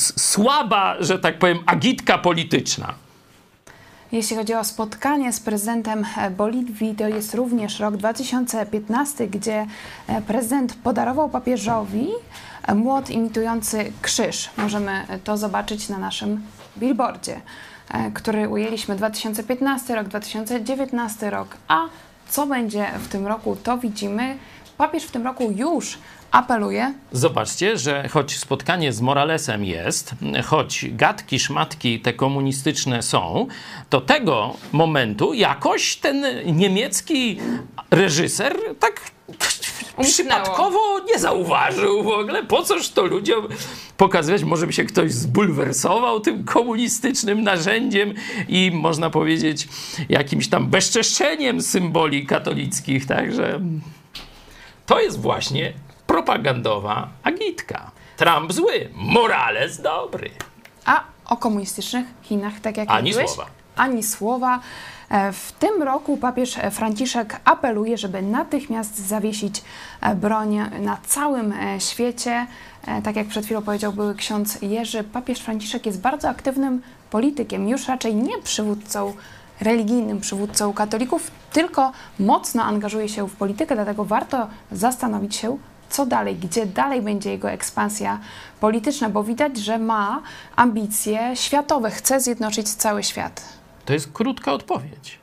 słaba, 0.00 0.96
że 1.00 1.18
tak 1.18 1.38
powiem, 1.38 1.58
agitka 1.66 2.18
polityczna. 2.18 3.05
Jeśli 4.12 4.36
chodzi 4.36 4.54
o 4.54 4.64
spotkanie 4.64 5.32
z 5.32 5.40
prezydentem 5.40 6.06
e, 6.16 6.30
Boliwii, 6.30 6.94
to 6.94 7.08
jest 7.08 7.34
również 7.34 7.80
rok 7.80 7.96
2015, 7.96 9.28
gdzie 9.28 9.66
e, 10.06 10.22
prezydent 10.22 10.74
podarował 10.74 11.28
papieżowi 11.28 12.08
e, 12.66 12.74
młot 12.74 13.10
imitujący 13.10 13.92
krzyż. 14.02 14.50
Możemy 14.56 15.06
to 15.24 15.36
zobaczyć 15.36 15.88
na 15.88 15.98
naszym 15.98 16.42
billboardzie, 16.78 17.40
który 18.14 18.48
ujęliśmy 18.48 18.96
2015 18.96 19.94
rok, 19.94 20.08
2019 20.08 21.30
rok. 21.30 21.56
A 21.68 21.82
co 22.28 22.46
będzie 22.46 22.86
w 22.98 23.08
tym 23.08 23.26
roku, 23.26 23.56
to 23.56 23.78
widzimy. 23.78 24.36
Papież 24.76 25.04
w 25.04 25.10
tym 25.10 25.24
roku 25.24 25.52
już 25.56 25.98
apeluje. 26.30 26.94
Zobaczcie, 27.12 27.78
że 27.78 28.08
choć 28.08 28.38
spotkanie 28.38 28.92
z 28.92 29.00
Moralesem 29.00 29.64
jest, 29.64 30.14
choć 30.44 30.86
gadki, 30.90 31.38
szmatki 31.38 32.00
te 32.00 32.12
komunistyczne 32.12 33.02
są, 33.02 33.46
to 33.90 34.00
tego 34.00 34.56
momentu 34.72 35.34
jakoś 35.34 35.96
ten 35.96 36.24
niemiecki 36.46 37.38
reżyser 37.90 38.56
tak 38.80 39.00
przypadkowo 40.02 40.78
nie 41.08 41.18
zauważył 41.18 42.02
w 42.02 42.08
ogóle. 42.08 42.42
Po 42.42 42.62
coż 42.62 42.88
to 42.88 43.06
ludziom 43.06 43.48
pokazywać? 43.96 44.44
Może 44.44 44.66
by 44.66 44.72
się 44.72 44.84
ktoś 44.84 45.12
zbulwersował 45.12 46.20
tym 46.20 46.44
komunistycznym 46.44 47.42
narzędziem 47.42 48.14
i 48.48 48.70
można 48.74 49.10
powiedzieć 49.10 49.68
jakimś 50.08 50.48
tam 50.48 50.66
bezczeszczeniem 50.66 51.62
symboli 51.62 52.26
katolickich. 52.26 53.06
Także 53.06 53.60
to 54.86 55.00
jest 55.00 55.20
właśnie 55.20 55.72
propagandowa 56.06 57.08
agitka. 57.22 57.90
Trump 58.16 58.52
zły, 58.52 58.88
Morales 58.94 59.80
dobry. 59.80 60.30
A 60.84 61.00
o 61.26 61.36
komunistycznych 61.36 62.06
Chinach, 62.22 62.60
tak 62.60 62.76
jak 62.76 62.90
Ani 62.90 63.10
mówiłeś? 63.10 63.30
słowa. 63.30 63.50
ani 63.76 64.02
słowa. 64.02 64.60
E, 65.10 65.32
w 65.32 65.52
tym 65.52 65.82
roku 65.82 66.16
papież 66.16 66.56
Franciszek 66.70 67.40
apeluje, 67.44 67.98
żeby 67.98 68.22
natychmiast 68.22 68.98
zawiesić 68.98 69.62
e, 70.00 70.14
broń 70.14 70.56
na 70.80 70.96
całym 71.06 71.52
e, 71.52 71.80
świecie. 71.80 72.46
Tak 73.04 73.16
jak 73.16 73.26
przed 73.26 73.44
chwilą 73.44 73.62
powiedział 73.62 73.92
były 73.92 74.14
ksiądz 74.14 74.62
Jerzy, 74.62 75.04
papież 75.04 75.38
Franciszek 75.38 75.86
jest 75.86 76.00
bardzo 76.00 76.28
aktywnym 76.28 76.82
politykiem, 77.10 77.68
już 77.68 77.88
raczej 77.88 78.14
nie 78.14 78.38
przywódcą 78.38 79.14
religijnym 79.60 80.20
przywódcą 80.20 80.72
katolików, 80.72 81.30
tylko 81.52 81.92
mocno 82.18 82.62
angażuje 82.62 83.08
się 83.08 83.28
w 83.28 83.36
politykę, 83.36 83.74
dlatego 83.74 84.04
warto 84.04 84.46
zastanowić 84.72 85.36
się, 85.36 85.58
co 85.90 86.06
dalej, 86.06 86.36
gdzie 86.36 86.66
dalej 86.66 87.02
będzie 87.02 87.30
jego 87.30 87.50
ekspansja 87.50 88.20
polityczna, 88.60 89.08
bo 89.08 89.24
widać, 89.24 89.58
że 89.58 89.78
ma 89.78 90.22
ambicje 90.56 91.32
światowe, 91.34 91.90
chce 91.90 92.20
zjednoczyć 92.20 92.68
cały 92.68 93.02
świat. 93.02 93.42
To 93.84 93.92
jest 93.92 94.12
krótka 94.12 94.52
odpowiedź. 94.52 95.18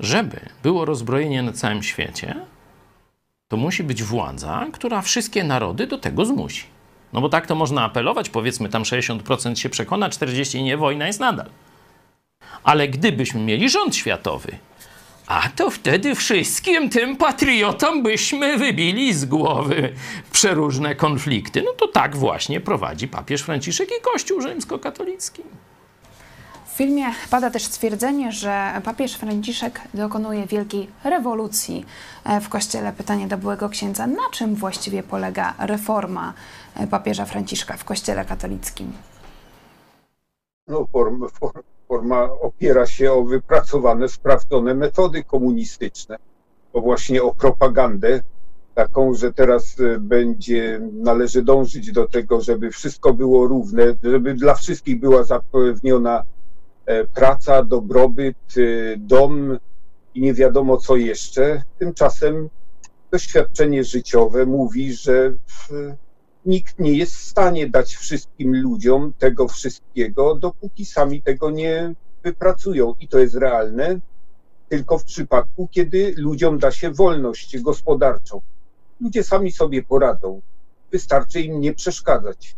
Żeby 0.00 0.40
było 0.62 0.84
rozbrojenie 0.84 1.42
na 1.42 1.52
całym 1.52 1.82
świecie, 1.82 2.34
to 3.48 3.56
musi 3.56 3.84
być 3.84 4.02
władza, 4.02 4.66
która 4.72 5.02
wszystkie 5.02 5.44
narody 5.44 5.86
do 5.86 5.98
tego 5.98 6.24
zmusi. 6.24 6.64
No 7.12 7.20
bo 7.20 7.28
tak 7.28 7.46
to 7.46 7.54
można 7.54 7.84
apelować, 7.84 8.30
powiedzmy 8.30 8.68
tam 8.68 8.82
60% 8.82 9.54
się 9.54 9.68
przekona, 9.68 10.08
40% 10.08 10.62
nie, 10.62 10.76
wojna 10.76 11.06
jest 11.06 11.20
nadal. 11.20 11.46
Ale 12.64 12.88
gdybyśmy 12.88 13.40
mieli 13.40 13.70
rząd 13.70 13.96
światowy, 13.96 14.58
a 15.28 15.48
to 15.56 15.70
wtedy 15.70 16.14
wszystkim 16.14 16.90
tym 16.90 17.16
patriotom 17.16 18.02
byśmy 18.02 18.58
wybili 18.58 19.14
z 19.14 19.24
głowy 19.24 19.92
przeróżne 20.32 20.94
konflikty. 20.94 21.62
No 21.62 21.72
to 21.72 21.88
tak 21.88 22.16
właśnie 22.16 22.60
prowadzi 22.60 23.08
papież 23.08 23.42
Franciszek 23.42 23.88
i 23.88 24.02
Kościół 24.02 24.40
rzymskokatolicki. 24.40 25.42
W 26.66 26.76
filmie 26.78 27.06
pada 27.30 27.50
też 27.50 27.64
stwierdzenie, 27.64 28.32
że 28.32 28.80
papież 28.84 29.14
Franciszek 29.14 29.80
dokonuje 29.94 30.46
wielkiej 30.46 30.88
rewolucji 31.04 31.86
e, 32.24 32.40
w 32.40 32.48
kościele. 32.48 32.92
Pytanie 32.92 33.28
do 33.28 33.38
byłego 33.38 33.68
księdza, 33.68 34.06
na 34.06 34.30
czym 34.32 34.54
właściwie 34.54 35.02
polega 35.02 35.54
reforma 35.58 36.34
e, 36.76 36.86
papieża 36.86 37.24
Franciszka 37.24 37.76
w 37.76 37.84
kościele 37.84 38.24
katolickim? 38.24 38.92
No, 40.68 40.86
form, 40.92 41.28
form, 41.28 41.62
forma 41.88 42.32
opiera 42.32 42.86
się 42.86 43.12
o 43.12 43.24
wypracowane, 43.24 44.08
sprawdzone 44.08 44.74
metody 44.74 45.24
komunistyczne, 45.24 46.16
bo 46.72 46.80
właśnie 46.80 47.22
o 47.22 47.34
propagandę 47.34 48.20
taką, 48.74 49.14
że 49.14 49.32
teraz 49.32 49.80
e, 49.80 49.98
będzie, 49.98 50.80
należy 50.92 51.42
dążyć 51.42 51.92
do 51.92 52.08
tego, 52.08 52.40
żeby 52.40 52.70
wszystko 52.70 53.14
było 53.14 53.46
równe, 53.46 53.94
żeby 54.02 54.34
dla 54.34 54.54
wszystkich 54.54 55.00
była 55.00 55.24
zapewniona 55.24 56.22
e, 56.86 57.04
praca, 57.04 57.62
dobrobyt, 57.62 58.36
e, 58.56 58.60
dom 58.96 59.58
i 60.14 60.20
nie 60.20 60.34
wiadomo 60.34 60.76
co 60.76 60.96
jeszcze. 60.96 61.62
Tymczasem 61.78 62.48
doświadczenie 63.10 63.84
życiowe 63.84 64.46
mówi, 64.46 64.92
że 64.92 65.34
nikt 66.48 66.78
nie 66.78 66.92
jest 66.92 67.14
w 67.14 67.24
stanie 67.24 67.68
dać 67.70 67.94
wszystkim 67.94 68.62
ludziom 68.62 69.12
tego 69.18 69.48
wszystkiego, 69.48 70.34
dopóki 70.34 70.84
sami 70.84 71.22
tego 71.22 71.50
nie 71.50 71.94
wypracują. 72.22 72.94
I 73.00 73.08
to 73.08 73.18
jest 73.18 73.34
realne 73.34 74.00
tylko 74.68 74.98
w 74.98 75.04
przypadku, 75.04 75.68
kiedy 75.70 76.14
ludziom 76.16 76.58
da 76.58 76.70
się 76.70 76.90
wolność 76.90 77.60
gospodarczą. 77.60 78.40
Ludzie 79.00 79.24
sami 79.24 79.52
sobie 79.52 79.82
poradzą. 79.82 80.40
Wystarczy 80.92 81.40
im 81.40 81.60
nie 81.60 81.74
przeszkadzać. 81.74 82.56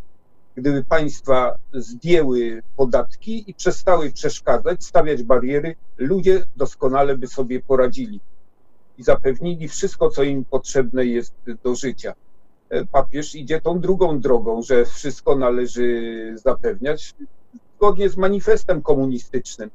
Gdyby 0.56 0.84
państwa 0.84 1.54
zdjęły 1.72 2.62
podatki 2.76 3.50
i 3.50 3.54
przestały 3.54 4.12
przeszkadzać, 4.12 4.84
stawiać 4.84 5.22
bariery, 5.22 5.76
ludzie 5.98 6.44
doskonale 6.56 7.18
by 7.18 7.26
sobie 7.26 7.60
poradzili 7.60 8.20
i 8.98 9.02
zapewnili 9.02 9.68
wszystko, 9.68 10.10
co 10.10 10.22
im 10.22 10.44
potrzebne 10.44 11.06
jest 11.06 11.34
do 11.64 11.74
życia. 11.74 12.14
E, 12.70 12.84
papież 12.86 13.34
idzie 13.34 13.60
tą 13.60 13.80
drugą 13.80 14.20
drogą, 14.20 14.62
że 14.62 14.84
wszystko 14.84 15.36
należy 15.36 16.34
zapewniać 16.44 17.14
zgodnie 17.76 18.08
z 18.08 18.16
manifestem 18.16 18.82
komunistycznym 18.82 19.70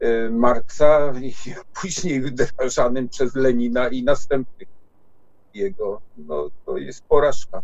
e, 0.00 0.30
Marksa 0.30 1.12
później 1.80 2.20
wdrażanym 2.20 3.08
przez 3.08 3.34
Lenina 3.34 3.88
i 3.88 4.02
następnych 4.02 4.68
jego. 5.54 6.00
No, 6.16 6.50
to 6.66 6.78
jest 6.78 7.04
porażka. 7.04 7.62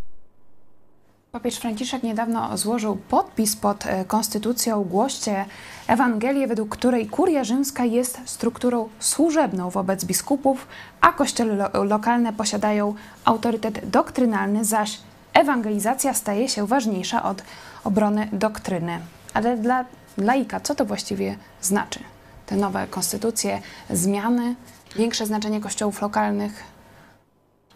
Papież 1.33 1.57
Franciszek 1.57 2.03
niedawno 2.03 2.57
złożył 2.57 2.97
podpis 2.97 3.57
pod 3.57 3.87
e, 3.87 4.05
konstytucją 4.05 4.85
Głoście 4.85 5.45
Ewangelię, 5.87 6.47
według 6.47 6.69
której 6.69 7.07
kuria 7.07 7.45
rzymska 7.45 7.85
jest 7.85 8.21
strukturą 8.25 8.89
służebną 8.99 9.71
wobec 9.71 10.05
biskupów, 10.05 10.67
a 11.01 11.13
kościoły 11.13 11.55
lo 11.55 11.85
lokalne 11.85 12.33
posiadają 12.33 12.95
autorytet 13.25 13.91
doktrynalny, 13.91 14.65
zaś 14.65 15.01
ewangelizacja 15.33 16.15
staje 16.15 16.49
się 16.49 16.67
ważniejsza 16.67 17.23
od 17.23 17.43
obrony 17.85 18.29
doktryny. 18.33 19.01
Ale 19.35 19.57
dla 19.57 19.85
laika, 20.19 20.61
co 20.61 20.75
to 20.75 20.85
właściwie 20.85 21.37
znaczy? 21.61 22.01
Te 22.47 22.57
nowe 22.57 22.87
konstytucje, 22.87 23.63
zmiany, 23.91 24.55
większe 24.97 25.27
znaczenie 25.27 25.61
kościołów 25.61 26.03
lokalnych? 26.03 26.65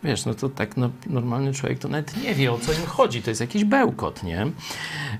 Wiesz, 0.04 0.24
no 0.24 0.34
to 0.34 0.48
tak 0.48 0.76
no, 0.76 0.90
normalny 1.06 1.52
człowiek 1.52 1.78
to 1.78 1.88
nawet 1.88 2.22
nie 2.22 2.34
wie, 2.34 2.52
o 2.52 2.58
co 2.58 2.72
im 2.72 2.86
chodzi. 2.86 3.22
To 3.22 3.30
jest 3.30 3.40
jakiś 3.40 3.64
bełkot, 3.64 4.22
nie? 4.22 4.46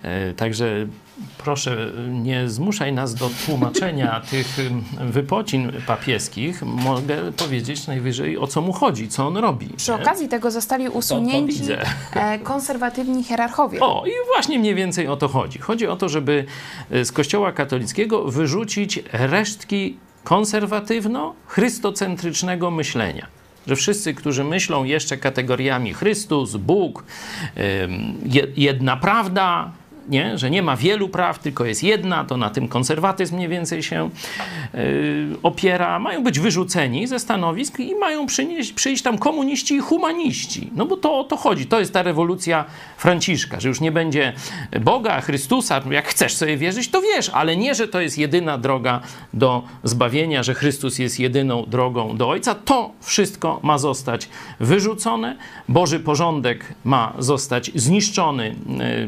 E, 0.03 0.32
także 0.32 0.87
proszę, 1.39 1.93
nie 2.11 2.49
zmuszaj 2.49 2.93
nas 2.93 3.14
do 3.14 3.30
tłumaczenia 3.47 4.20
tych 4.30 4.47
wypocin 5.01 5.72
papieskich. 5.87 6.62
Mogę 6.62 7.32
powiedzieć 7.32 7.87
najwyżej, 7.87 8.39
o 8.39 8.47
co 8.47 8.61
mu 8.61 8.72
chodzi, 8.72 9.09
co 9.09 9.26
on 9.26 9.37
robi. 9.37 9.68
Przy 9.76 9.91
nie? 9.91 9.97
okazji 9.97 10.28
tego 10.28 10.51
zostali 10.51 10.89
usunięci 10.89 11.62
e, 12.14 12.39
konserwatywni 12.39 13.24
hierarchowie. 13.24 13.80
O, 13.80 14.05
i 14.07 14.11
właśnie 14.35 14.59
mniej 14.59 14.74
więcej 14.74 15.09
o 15.09 15.16
to 15.16 15.28
chodzi. 15.28 15.59
Chodzi 15.59 15.87
o 15.87 15.97
to, 15.97 16.09
żeby 16.09 16.45
z 16.91 17.12
kościoła 17.12 17.53
katolickiego 17.53 18.24
wyrzucić 18.24 19.01
resztki 19.12 19.97
konserwatywno-chrystocentrycznego 20.24 22.70
myślenia 22.70 23.43
że 23.66 23.76
wszyscy, 23.76 24.14
którzy 24.14 24.44
myślą 24.44 24.84
jeszcze 24.84 25.16
kategoriami 25.16 25.94
Chrystus, 25.94 26.56
Bóg, 26.56 27.04
jedna 28.56 28.96
prawda, 28.96 29.72
nie? 30.09 30.38
że 30.38 30.50
nie 30.50 30.62
ma 30.62 30.76
wielu 30.76 31.09
praw, 31.09 31.38
tylko 31.38 31.64
jest 31.64 31.82
jedna, 31.82 32.24
to 32.24 32.36
na 32.36 32.50
tym 32.50 32.68
konserwatyzm 32.68 33.36
mniej 33.36 33.48
więcej 33.48 33.82
się 33.82 34.11
yy, 34.74 34.80
opiera. 35.42 35.98
Mają 35.98 36.24
być 36.24 36.38
wyrzuceni 36.38 37.07
ze 37.07 37.18
stanowisk 37.18 37.80
i 37.80 37.94
mają 37.94 38.26
przynieść, 38.26 38.72
przyjść 38.72 39.02
tam 39.02 39.18
komuniści 39.18 39.74
i 39.74 39.80
humaniści. 39.80 40.70
No 40.76 40.86
bo 40.86 40.96
to 40.96 41.18
o 41.18 41.24
to 41.24 41.36
chodzi. 41.36 41.66
To 41.66 41.80
jest 41.80 41.92
ta 41.92 42.02
rewolucja 42.02 42.64
Franciszka, 42.96 43.61
że 43.61 43.68
już 43.68 43.80
nie 43.80 43.92
będzie 43.92 44.32
Boga, 44.80 45.20
Chrystusa. 45.20 45.82
Jak 45.90 46.09
chcesz 46.09 46.34
sobie 46.34 46.57
wierzyć, 46.57 46.88
to 46.88 47.02
wiesz, 47.02 47.28
ale 47.28 47.57
nie, 47.57 47.74
że 47.74 47.88
to 47.88 48.00
jest 48.00 48.18
jedyna 48.18 48.59
droga 48.59 49.00
do 49.32 49.62
zbawienia, 49.84 50.42
że 50.42 50.55
Chrystus 50.55 50.98
jest 50.98 51.20
jedyną 51.20 51.64
drogą 51.66 52.16
do 52.16 52.28
Ojca. 52.28 52.55
To 52.55 52.92
wszystko 53.00 53.61
ma 53.62 53.78
zostać 53.78 54.28
wyrzucone. 54.61 55.36
Boży 55.68 56.00
porządek 56.00 56.74
ma 56.84 57.12
zostać 57.18 57.70
zniszczony, 57.74 58.55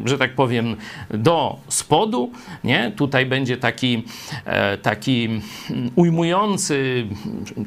yy, 0.01 0.09
że 0.09 0.18
tak 0.18 0.34
powiem, 0.34 0.76
do 1.11 1.59
spodu, 1.68 2.30
nie? 2.64 2.93
Tutaj 2.97 3.26
będzie 3.26 3.57
taki, 3.57 4.05
e, 4.45 4.78
taki 4.78 5.28
ujmujący 5.97 7.07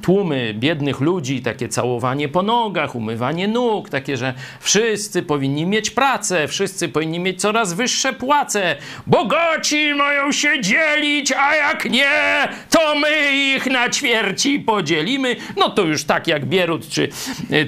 tłumy 0.01 0.53
biednych 0.53 0.99
ludzi, 0.99 1.41
takie 1.41 1.67
całowanie 1.67 2.29
po 2.29 2.43
nogach, 2.43 2.95
umywanie 2.95 3.47
nóg, 3.47 3.89
takie, 3.89 4.17
że 4.17 4.33
wszyscy 4.59 5.23
powinni 5.23 5.65
mieć 5.65 5.91
pracę, 5.91 6.47
wszyscy 6.47 6.89
powinni 6.89 7.19
mieć 7.19 7.41
coraz 7.41 7.73
wyższe 7.73 8.13
płace, 8.13 8.75
bogaci 9.07 9.93
mają 9.95 10.31
się 10.31 10.61
dzielić, 10.61 11.31
a 11.31 11.55
jak 11.55 11.89
nie, 11.89 12.47
to 12.69 12.95
my 12.95 13.31
ich 13.55 13.65
na 13.65 13.89
ćwierci 13.89 14.59
podzielimy. 14.59 15.35
No 15.57 15.69
to 15.69 15.81
już 15.81 16.03
tak 16.03 16.27
jak 16.27 16.45
Bierut 16.45 16.89
czy, 16.89 17.09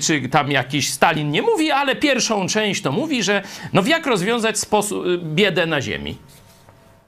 czy 0.02 0.30
tam 0.30 0.52
jakiś 0.52 0.90
Stalin 0.90 1.32
nie 1.32 1.42
mówi, 1.42 1.72
ale 1.72 1.96
pierwszą 1.96 2.48
część 2.48 2.82
to 2.82 2.92
mówi, 2.92 3.24
że 3.24 3.44
no 3.74 3.82
jak 3.86 4.08
rozwiązać 4.08 4.60
sposób, 4.60 5.06
biedę 5.42 5.66
na 5.66 5.82
ziemi? 5.82 6.18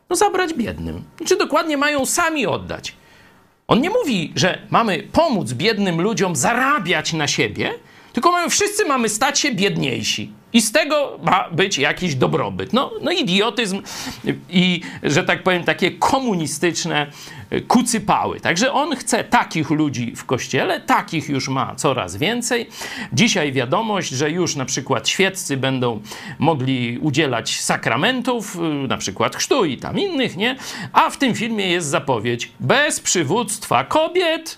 No 0.09 0.15
zabrać 0.15 0.53
biednym. 0.53 1.03
Czy 1.25 1.37
dokładnie 1.37 1.77
mają 1.77 2.05
sami 2.05 2.45
oddać? 2.47 2.95
On 3.67 3.81
nie 3.81 3.89
mówi, 3.89 4.33
że 4.35 4.61
mamy 4.69 5.03
pomóc 5.11 5.53
biednym 5.53 6.01
ludziom 6.01 6.35
zarabiać 6.35 7.13
na 7.13 7.27
siebie, 7.27 7.73
tylko 8.13 8.31
my 8.31 8.49
wszyscy 8.49 8.85
mamy 8.85 9.09
stać 9.09 9.39
się 9.39 9.55
biedniejsi. 9.55 10.31
I 10.53 10.61
z 10.61 10.71
tego 10.71 11.19
ma 11.23 11.49
być 11.51 11.77
jakiś 11.77 12.15
dobrobyt. 12.15 12.73
No, 12.73 12.91
no 13.01 13.11
idiotyzm 13.11 13.81
i, 14.49 14.81
że 15.03 15.23
tak 15.23 15.43
powiem, 15.43 15.63
takie 15.63 15.91
komunistyczne 15.91 17.07
kucypały. 17.67 18.39
Także 18.39 18.73
on 18.73 18.95
chce 18.95 19.23
takich 19.23 19.69
ludzi 19.69 20.15
w 20.15 20.25
kościele, 20.25 20.81
takich 20.81 21.29
już 21.29 21.49
ma 21.49 21.75
coraz 21.75 22.17
więcej. 22.17 22.69
Dzisiaj 23.13 23.51
wiadomość, 23.51 24.09
że 24.09 24.31
już 24.31 24.55
na 24.55 24.65
przykład 24.65 25.07
świeccy 25.07 25.57
będą 25.57 26.01
mogli 26.39 26.97
udzielać 27.01 27.61
sakramentów, 27.61 28.57
na 28.87 28.97
przykład 28.97 29.35
chrztu 29.35 29.65
i 29.65 29.77
tam 29.77 29.99
innych, 29.99 30.37
nie? 30.37 30.55
A 30.93 31.09
w 31.09 31.17
tym 31.17 31.35
filmie 31.35 31.67
jest 31.67 31.87
zapowiedź 31.87 32.51
bez 32.59 32.99
przywództwa 32.99 33.83
kobiet 33.83 34.57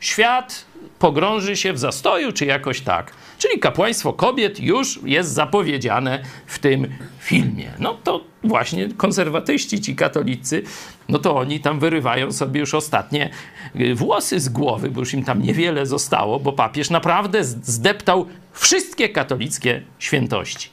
świat 0.00 0.64
pogrąży 0.98 1.56
się 1.56 1.72
w 1.72 1.78
zastoju, 1.78 2.32
czy 2.32 2.46
jakoś 2.46 2.80
tak. 2.80 3.12
Czyli 3.38 3.58
kapłaństwo 3.58 4.12
kobiet 4.12 4.60
już 4.60 5.00
jest 5.04 5.32
zapowiedziane 5.32 6.22
w 6.46 6.58
tym 6.58 6.88
filmie. 7.18 7.70
No 7.78 7.94
to 7.94 8.20
właśnie 8.44 8.88
konserwatyści, 8.88 9.80
ci 9.80 9.96
katolicy, 9.96 10.62
no 11.08 11.18
to 11.18 11.36
oni 11.36 11.60
tam 11.60 11.78
wyrywają 11.78 12.32
sobie 12.32 12.60
już 12.60 12.74
ostatnie 12.74 13.30
y, 13.76 13.94
włosy 13.94 14.40
z 14.40 14.48
głowy, 14.48 14.90
bo 14.90 15.00
już 15.00 15.14
im 15.14 15.24
tam 15.24 15.42
niewiele 15.42 15.86
zostało, 15.86 16.40
bo 16.40 16.52
papież 16.52 16.90
naprawdę 16.90 17.44
zdeptał 17.44 18.26
wszystkie 18.52 19.08
katolickie 19.08 19.82
świętości. 19.98 20.68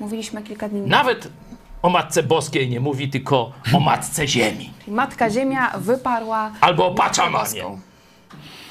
Mówiliśmy 0.00 0.42
kilka 0.42 0.68
dni 0.68 0.80
Nawet 0.80 1.28
o 1.82 1.88
Matce 1.88 2.22
Boskiej 2.22 2.68
nie 2.68 2.80
mówi, 2.80 3.08
tylko 3.08 3.52
o 3.74 3.80
Matce 3.80 4.28
Ziemi. 4.28 4.70
Matka 4.88 5.30
Ziemia 5.30 5.72
wyparła... 5.78 6.52
Albo 6.60 6.86
o 6.86 6.94
Pachamamie. 6.94 7.78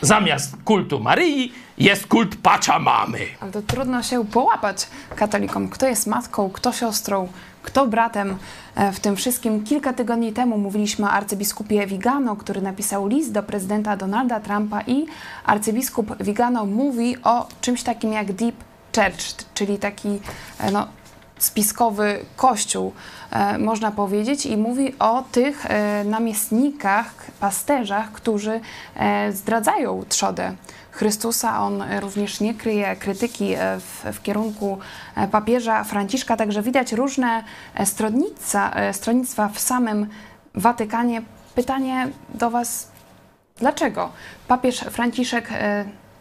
Zamiast 0.02 0.56
kultu 0.66 0.99
Maryi 0.99 1.54
jest 1.78 2.08
kult 2.08 2.36
Pachamamy. 2.36 3.20
Ale 3.39 3.52
to 3.52 3.62
trudno 3.62 4.04
się 4.04 4.26
połapać 4.26 4.88
katolikom. 5.16 5.70
Kto 5.70 5.88
jest 5.88 6.08
matką, 6.08 6.49
kto 6.49 6.72
siostrą, 6.72 7.28
kto 7.64 7.88
bratem 7.88 8.38
e, 8.76 8.91
w 8.91 8.99
tym 8.99 9.16
wszystkim. 9.16 9.64
Kilka 9.64 9.93
tygodni 9.93 10.34
temu 10.34 10.58
mówiliśmy 10.58 11.06
o 11.06 11.10
arcybiskupie 11.10 11.88
Vigano, 11.88 12.36
który 12.36 12.62
napisał 12.62 13.08
list 13.08 13.32
do 13.32 13.43
prezydenta 13.43 13.97
Donalda 13.97 14.39
Trumpa 14.39 14.82
i 14.82 15.06
arcybiskup 15.45 16.24
Vigano 16.24 16.66
mówi 16.66 17.18
o 17.24 17.47
czymś 17.62 17.84
takim 17.84 18.14
jak 18.14 18.34
Deep 18.34 18.56
Church, 18.95 19.36
czyli 19.54 19.80
taki 19.80 20.20
e, 20.60 20.72
no, 20.72 20.88
spiskowy 21.44 22.26
kościół, 22.36 22.94
e, 23.32 23.58
można 23.58 23.92
powiedzieć, 23.92 24.46
i 24.46 24.58
mówi 24.58 24.96
o 25.00 25.24
tych 25.32 25.66
e, 25.66 26.04
namiestnikach, 26.04 27.14
pasterzach, 27.39 28.12
którzy 28.12 28.60
e, 28.96 29.32
zdradzają 29.32 30.04
trzodę 30.10 30.56
Chrystusa. 30.92 31.62
On 31.62 31.84
również 32.00 32.39
nie 32.39 32.54
kryje 32.54 32.96
krytyki 32.96 33.56
w, 33.80 34.06
w 34.14 34.22
kierunku 34.22 34.78
papieża 35.32 35.84
Franciszka, 35.84 36.38
także 36.38 36.62
widać 36.62 36.94
różne 36.94 37.44
stronnictwa 38.94 39.50
w 39.54 39.60
samym 39.60 40.08
Watykanie. 40.56 41.22
Pytanie 41.56 42.08
do 42.34 42.50
Was, 42.50 42.88
dlaczego 43.58 44.12
papież 44.48 44.80
Franciszek 44.80 45.50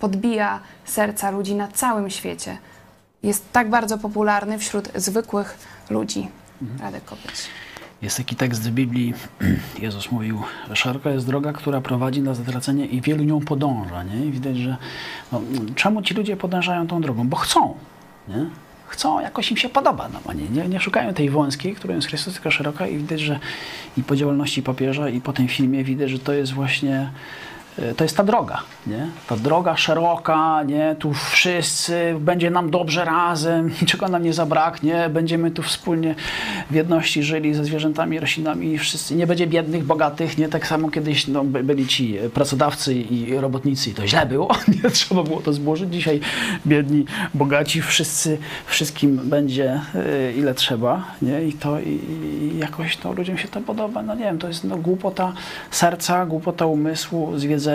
podbija 0.01 0.61
serca 0.85 1.31
ludzi 1.31 1.55
na 1.55 1.69
całym 1.69 2.11
świecie? 2.11 2.59
Jest 3.23 3.53
tak 3.53 3.71
bardzo 3.71 3.99
popularny 3.99 4.59
wśród 4.59 4.89
zwykłych 4.95 5.59
ludzi. 5.91 6.29
Mhm. 6.63 6.81
Radek 6.81 7.05
Kopyć. 7.05 7.33
Jest 8.03 8.17
taki 8.17 8.37
tekst 8.37 8.63
z 8.63 8.69
Biblii, 8.69 9.15
Jezus 9.83 10.11
mówił, 10.11 10.43
szeroka 10.75 11.11
jest 11.11 11.27
droga, 11.27 11.53
która 11.53 11.81
prowadzi 11.81 12.23
na 12.23 12.35
zatracenie 12.35 12.87
i 12.87 13.01
wielu 13.01 13.25
nią 13.25 13.41
podąża. 13.41 14.03
Nie? 14.03 14.27
I 14.27 14.31
widać, 14.31 14.57
że 14.57 14.77
no, 15.33 15.43
czemu 15.75 16.03
ci 16.03 16.15
ludzie 16.15 16.37
podążają 16.37 16.87
tą 16.87 17.01
drogą? 17.01 17.29
Bo 17.29 17.37
chcą. 17.37 17.75
Nie? 18.29 18.47
Chcą, 18.87 19.21
jakoś 19.21 19.51
im 19.51 19.57
się 19.57 19.69
podoba. 19.69 20.09
No, 20.09 20.33
nie, 20.33 20.49
nie, 20.49 20.69
nie 20.69 20.81
szukają 20.81 21.15
tej 21.15 21.31
wąskiej, 21.31 21.75
którą 21.75 21.95
jest 21.95 22.09
Chrystus, 22.09 22.35
tylko 22.35 22.51
szeroka 22.51 22.87
i 22.87 22.97
widać, 22.97 23.21
że 23.21 23.39
i 23.97 24.03
po 24.03 24.17
działalności 24.17 24.63
papieża 24.63 25.09
i 25.09 25.21
po 25.21 25.33
tym 25.33 25.49
filmie 25.49 25.85
widać, 25.85 26.11
że 26.11 26.19
to 26.19 26.33
jest 26.33 26.53
właśnie 26.53 27.11
to 27.97 28.05
jest 28.05 28.17
ta 28.17 28.25
droga, 28.25 28.63
nie? 28.87 29.09
Ta 29.29 29.37
droga 29.37 29.77
szeroka, 29.77 30.63
nie? 30.63 30.97
Tu 30.99 31.13
wszyscy, 31.13 32.15
będzie 32.21 32.51
nam 32.51 32.71
dobrze 32.71 33.05
razem, 33.05 33.71
niczego 33.81 34.09
nam 34.09 34.23
nie 34.23 34.33
zabraknie, 34.33 35.09
będziemy 35.11 35.51
tu 35.51 35.63
wspólnie 35.63 36.15
w 36.71 36.75
jedności 36.75 37.23
żyli 37.23 37.55
ze 37.55 37.65
zwierzętami, 37.65 38.21
roślinami, 38.21 38.79
wszyscy, 38.79 39.15
nie 39.15 39.27
będzie 39.27 39.47
biednych, 39.47 39.85
bogatych, 39.85 40.39
nie? 40.39 40.49
Tak 40.49 40.67
samo 40.67 40.91
kiedyś 40.91 41.27
no, 41.27 41.45
byli 41.45 41.87
ci 41.87 42.19
pracodawcy 42.35 42.95
i 42.95 43.37
robotnicy 43.37 43.91
i 43.91 43.95
to 43.95 44.07
źle 44.07 44.27
było, 44.27 44.49
nie? 44.85 44.91
Trzeba 44.91 45.23
było 45.23 45.41
to 45.41 45.53
złożyć. 45.53 45.93
Dzisiaj 45.93 46.21
biedni, 46.67 47.05
bogaci, 47.35 47.83
wszyscy, 47.83 48.39
wszystkim 48.67 49.17
będzie 49.17 49.81
y, 49.95 50.35
ile 50.37 50.55
trzeba, 50.55 51.05
nie? 51.23 51.45
I 51.45 51.53
to 51.53 51.81
i, 51.81 51.89
i 51.89 52.59
jakoś 52.59 52.97
to 52.97 53.13
ludziom 53.13 53.39
się 53.39 53.49
to 53.49 53.61
podoba. 53.61 54.03
No 54.03 54.15
nie 54.15 54.25
wiem, 54.25 54.39
to 54.39 54.49
jest 54.49 54.65
no, 54.65 54.77
głupota 54.77 55.33
serca, 55.71 56.27
głupota 56.27 56.67
umysłu, 56.67 57.39
zwiedzenia 57.39 57.70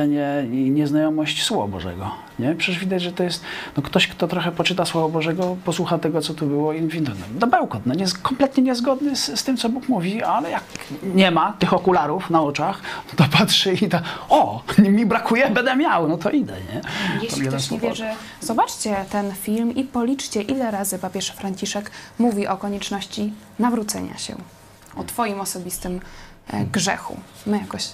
i 0.52 0.72
nieznajomość 0.72 1.44
Słowa 1.44 1.68
Bożego. 1.68 2.12
Nie? 2.40 2.56
Przecież 2.56 2.80
widać, 2.80 3.02
że 3.02 3.12
to 3.12 3.24
jest 3.24 3.44
no 3.78 3.84
ktoś, 3.84 4.08
kto 4.08 4.28
trochę 4.28 4.52
poczyta 4.52 4.86
Słowo 4.86 5.10
Bożego, 5.10 5.58
posłucha 5.66 5.98
tego, 5.98 6.22
co 6.22 6.34
tu 6.34 6.48
było 6.48 6.74
i 6.74 6.82
mówi, 6.82 7.02
no, 7.02 7.12
no 7.40 7.48
bełkot, 7.48 7.86
no, 7.86 7.94
nie, 7.94 8.06
kompletnie 8.22 8.64
niezgodny 8.64 9.16
z, 9.16 9.40
z, 9.40 9.44
tym, 9.44 9.58
co 9.58 9.70
Bóg 9.70 9.90
mówi, 9.90 10.24
ale 10.24 10.52
jak 10.52 10.64
nie 11.04 11.32
ma 11.32 11.54
tych 11.54 11.74
okularów 11.74 12.30
na 12.30 12.42
oczach, 12.42 12.82
no 13.08 13.26
to 13.26 13.38
patrzy 13.38 13.74
i 13.74 13.88
da, 13.88 14.02
o, 14.30 14.64
mi 14.78 15.06
brakuje, 15.06 15.50
będę 15.50 15.76
miał, 15.76 16.08
no 16.08 16.18
to 16.18 16.30
idę, 16.30 16.54
nie? 16.54 16.82
Jeśli 17.22 17.48
ktoś 17.48 17.72
nie 17.72 17.80
wierzy, 17.80 18.08
zobaczcie 18.42 19.06
ten 19.12 19.32
film 19.34 19.76
i 19.76 19.84
policzcie, 19.84 20.42
ile 20.42 20.72
razy 20.72 21.00
papież 21.00 21.30
Franciszek 21.30 21.92
mówi 22.20 22.48
o 22.48 22.58
konieczności 22.58 23.34
nawrócenia 23.60 24.18
się, 24.18 24.36
o 24.96 25.04
twoim 25.04 25.40
osobistym 25.40 26.02
e, 26.48 26.66
grzechu. 26.66 27.18
My 27.46 27.58
jakoś 27.58 27.88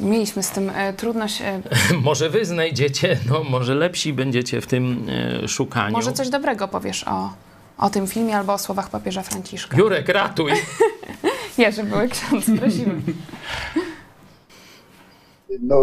Mieliśmy 0.00 0.42
z 0.42 0.50
tym 0.50 0.70
e, 0.70 0.92
trudność. 0.92 1.42
E, 1.42 1.62
może 2.04 2.30
wy 2.30 2.44
znajdziecie, 2.44 3.18
no 3.28 3.44
może 3.44 3.74
lepsi 3.74 4.12
będziecie 4.12 4.60
w 4.60 4.66
tym 4.66 5.06
e, 5.44 5.48
szukaniu. 5.48 5.92
Może 5.92 6.12
coś 6.12 6.28
dobrego 6.28 6.68
powiesz 6.68 7.04
o, 7.08 7.32
o 7.78 7.90
tym 7.90 8.06
filmie 8.06 8.36
albo 8.36 8.52
o 8.52 8.58
słowach 8.58 8.90
papieża 8.90 9.22
Franciszka. 9.22 9.76
Jurek, 9.76 10.08
ratuj! 10.08 10.52
Jerzy, 11.58 11.84
były 11.84 12.08
ksiądz, 12.08 12.44
prosimy. 12.58 13.02
No, 15.60 15.76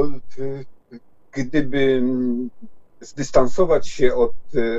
gdyby 1.32 2.04
zdystansować 3.02 3.88
się 3.88 4.16
od 4.16 4.34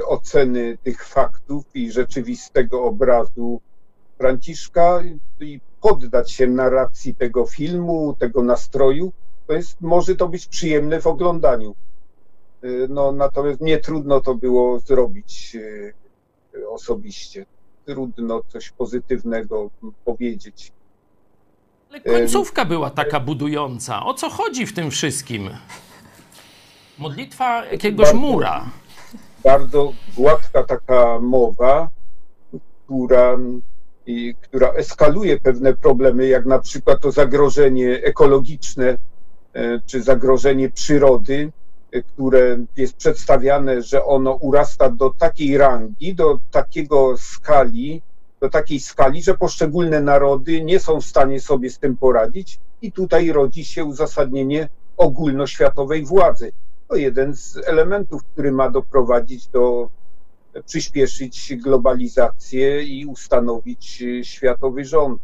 oceny 0.06 0.78
tych 0.82 1.04
faktów 1.04 1.64
i 1.74 1.92
rzeczywistego 1.92 2.84
obrazu 2.84 3.60
Franciszka 4.18 5.02
i 5.40 5.60
poddać 5.80 6.32
się 6.32 6.46
narracji 6.46 7.14
tego 7.14 7.46
filmu, 7.46 8.16
tego 8.18 8.42
nastroju, 8.42 9.12
to 9.52 9.56
jest, 9.56 9.80
może 9.80 10.16
to 10.16 10.28
być 10.28 10.46
przyjemne 10.46 11.00
w 11.00 11.06
oglądaniu. 11.06 11.74
Y, 12.64 12.86
no, 12.90 13.12
natomiast 13.12 13.60
nie 13.60 13.78
trudno 13.78 14.20
to 14.20 14.34
było 14.34 14.78
zrobić 14.78 15.54
y, 15.54 15.94
osobiście. 16.68 17.46
Trudno 17.84 18.42
coś 18.48 18.70
pozytywnego 18.70 19.70
powiedzieć. 20.04 20.72
Ale 21.90 22.00
końcówka 22.00 22.64
była 22.64 22.90
taka 22.90 23.20
budująca. 23.20 24.06
O 24.06 24.14
co 24.14 24.30
chodzi 24.30 24.66
w 24.66 24.74
tym 24.74 24.90
wszystkim? 24.90 25.50
Modlitwa 26.98 27.64
jakiegoś 27.64 28.06
bardzo, 28.06 28.20
mura. 28.20 28.70
Bardzo 29.44 29.92
gładka 30.16 30.64
taka 30.64 31.18
mowa, 31.20 31.88
która 32.84 33.38
i 34.06 34.34
która 34.40 34.72
eskaluje 34.72 35.40
pewne 35.40 35.74
problemy, 35.74 36.26
jak 36.26 36.46
na 36.46 36.58
przykład 36.58 37.00
to 37.00 37.10
zagrożenie 37.10 38.02
ekologiczne 38.02 38.98
czy 39.86 40.02
zagrożenie 40.02 40.70
przyrody, 40.70 41.52
e, 41.92 42.02
które 42.02 42.58
jest 42.76 42.96
przedstawiane, 42.96 43.82
że 43.82 44.04
ono 44.04 44.32
urasta 44.32 44.90
do 44.90 45.10
takiej 45.10 45.58
rangi, 45.58 46.14
do 46.14 46.38
takiego 46.50 47.16
skali, 47.18 48.02
do 48.40 48.48
takiej 48.48 48.80
skali, 48.80 49.22
że 49.22 49.34
poszczególne 49.34 50.00
narody 50.00 50.64
nie 50.64 50.80
są 50.80 51.00
w 51.00 51.04
stanie 51.04 51.40
sobie 51.40 51.70
z 51.70 51.78
tym 51.78 51.96
poradzić 51.96 52.58
i 52.82 52.92
tutaj 52.92 53.32
rodzi 53.32 53.64
się 53.64 53.84
uzasadnienie 53.84 54.68
ogólnoświatowej 54.96 56.04
władzy. 56.04 56.52
To 56.88 56.96
jeden 56.96 57.36
z 57.36 57.56
elementów, 57.66 58.24
który 58.24 58.52
ma 58.52 58.70
doprowadzić 58.70 59.46
do 59.46 59.88
przyspieszyć 60.66 61.56
globalizację 61.56 62.82
i 62.82 63.06
ustanowić 63.06 64.04
światowy 64.22 64.84
rząd. 64.84 65.22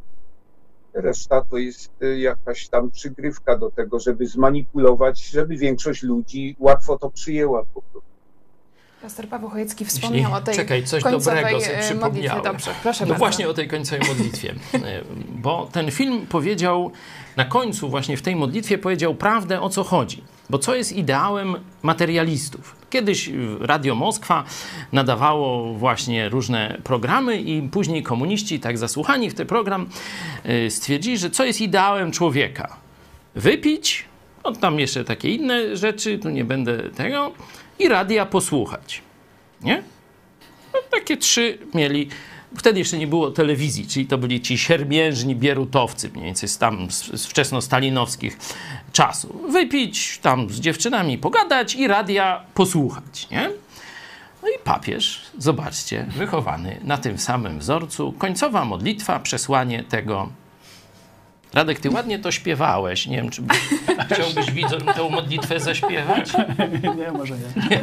Reszta 0.98 1.44
to 1.50 1.58
jest 1.58 1.90
jakaś 2.16 2.68
tam 2.68 2.90
przygrywka 2.90 3.58
do 3.58 3.70
tego, 3.70 4.00
żeby 4.00 4.26
zmanipulować, 4.26 5.30
żeby 5.30 5.56
większość 5.56 6.02
ludzi 6.02 6.56
łatwo 6.58 6.98
to 6.98 7.10
przyjęła 7.10 7.64
po 7.74 7.82
prostu. 7.82 8.08
Pastor 9.02 9.28
Paweł 9.28 9.48
Chojecki 9.48 9.84
wspomniał 9.84 10.20
Jeśli, 10.20 10.34
o 10.34 10.40
tej 10.40 10.56
Czekaj, 10.56 10.84
coś 10.84 11.02
dobrego 11.02 11.60
sobie 11.60 11.78
e, 11.78 11.82
przypomniałem. 11.82 12.42
Dobrze, 12.42 12.70
proszę 12.82 13.04
no 13.04 13.08
bardzo. 13.08 13.18
właśnie 13.18 13.48
o 13.48 13.54
tej 13.54 13.68
końcowej 13.68 14.08
modlitwie. 14.08 14.54
E, 14.74 15.02
bo 15.28 15.68
ten 15.72 15.90
film 15.90 16.26
powiedział, 16.26 16.92
na 17.36 17.44
końcu 17.44 17.88
właśnie 17.88 18.16
w 18.16 18.22
tej 18.22 18.36
modlitwie 18.36 18.78
powiedział 18.78 19.14
prawdę, 19.14 19.60
o 19.60 19.68
co 19.68 19.84
chodzi. 19.84 20.22
Bo 20.50 20.58
co 20.58 20.74
jest 20.74 20.92
ideałem 20.92 21.56
materialistów? 21.82 22.76
Kiedyś 22.90 23.30
Radio 23.60 23.94
Moskwa 23.94 24.44
nadawało 24.92 25.74
właśnie 25.74 26.28
różne 26.28 26.80
programy 26.84 27.40
i 27.40 27.62
później 27.62 28.02
komuniści, 28.02 28.60
tak 28.60 28.78
zasłuchani 28.78 29.30
w 29.30 29.34
ten 29.34 29.46
program, 29.46 29.86
y, 30.66 30.70
stwierdzili, 30.70 31.18
że 31.18 31.30
co 31.30 31.44
jest 31.44 31.60
ideałem 31.60 32.12
człowieka? 32.12 32.76
Wypić, 33.34 34.04
no 34.44 34.52
tam 34.52 34.80
jeszcze 34.80 35.04
takie 35.04 35.30
inne 35.30 35.76
rzeczy, 35.76 36.18
tu 36.18 36.30
nie 36.30 36.44
będę 36.44 36.90
tego, 36.90 37.32
i 37.78 37.88
radia 37.88 38.26
posłuchać. 38.26 39.02
Nie? 39.62 39.82
No, 40.74 40.80
takie 40.90 41.16
trzy 41.16 41.58
mieli 41.74 42.08
Wtedy 42.56 42.78
jeszcze 42.78 42.98
nie 42.98 43.06
było 43.06 43.30
telewizji, 43.30 43.86
czyli 43.86 44.06
to 44.06 44.18
byli 44.18 44.40
ci 44.40 44.58
siermiężni 44.58 45.36
bierutowcy, 45.36 46.10
mniej 46.10 46.24
więcej 46.24 46.48
z 46.48 46.58
tam 46.58 46.90
z, 46.90 47.26
wczesnostalinowskich 47.26 48.38
czasów. 48.92 49.52
Wypić 49.52 50.18
tam 50.18 50.50
z 50.50 50.60
dziewczynami, 50.60 51.18
pogadać 51.18 51.74
i 51.74 51.88
radia 51.88 52.44
posłuchać, 52.54 53.30
nie? 53.30 53.50
No 54.42 54.48
i 54.48 54.58
papież, 54.64 55.22
zobaczcie, 55.38 56.06
wychowany 56.16 56.80
na 56.84 56.98
tym 56.98 57.18
samym 57.18 57.58
wzorcu, 57.58 58.12
końcowa 58.12 58.64
modlitwa, 58.64 59.20
przesłanie 59.20 59.84
tego 59.84 60.28
Radek, 61.54 61.80
ty 61.80 61.90
ładnie 61.90 62.18
to 62.18 62.32
śpiewałeś. 62.32 63.06
Nie 63.06 63.16
wiem, 63.16 63.30
czy 63.30 63.42
by, 63.42 63.54
chciałbyś 64.14 64.50
widzom 64.50 64.80
tę 64.80 65.10
modlitwę 65.10 65.60
zaśpiewać? 65.60 66.32
Nie, 66.98 67.12
może 67.12 67.34
nie. 67.34 67.68
nie. 67.70 67.80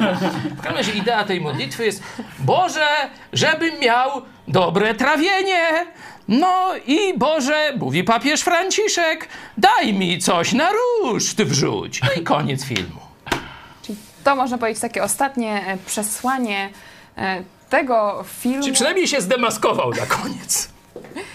W 0.57 0.61
każdym 0.61 0.75
razie 0.77 0.91
idea 0.91 1.23
tej 1.23 1.41
modlitwy 1.41 1.85
jest 1.85 2.03
Boże, 2.39 2.87
żebym 3.33 3.79
miał 3.79 4.21
dobre 4.47 4.95
trawienie. 4.95 5.85
No 6.27 6.71
i 6.87 7.17
Boże, 7.17 7.73
mówi 7.77 8.03
papież 8.03 8.41
Franciszek, 8.41 9.27
daj 9.57 9.93
mi 9.93 10.19
coś 10.19 10.53
na 10.53 10.69
ruszt 10.71 11.43
wrzuć. 11.43 12.01
No 12.01 12.21
i 12.21 12.23
koniec 12.23 12.65
filmu. 12.65 12.99
Czyli 13.81 13.97
to 14.23 14.35
można 14.35 14.57
powiedzieć 14.57 14.81
takie 14.81 15.03
ostatnie 15.03 15.67
e, 15.67 15.77
przesłanie 15.85 16.69
e, 17.17 17.43
tego 17.69 18.25
filmu. 18.39 18.63
Czy 18.65 18.71
przynajmniej 18.71 19.07
się 19.07 19.21
zdemaskował 19.21 19.91
na 19.91 20.05
koniec. 20.05 20.69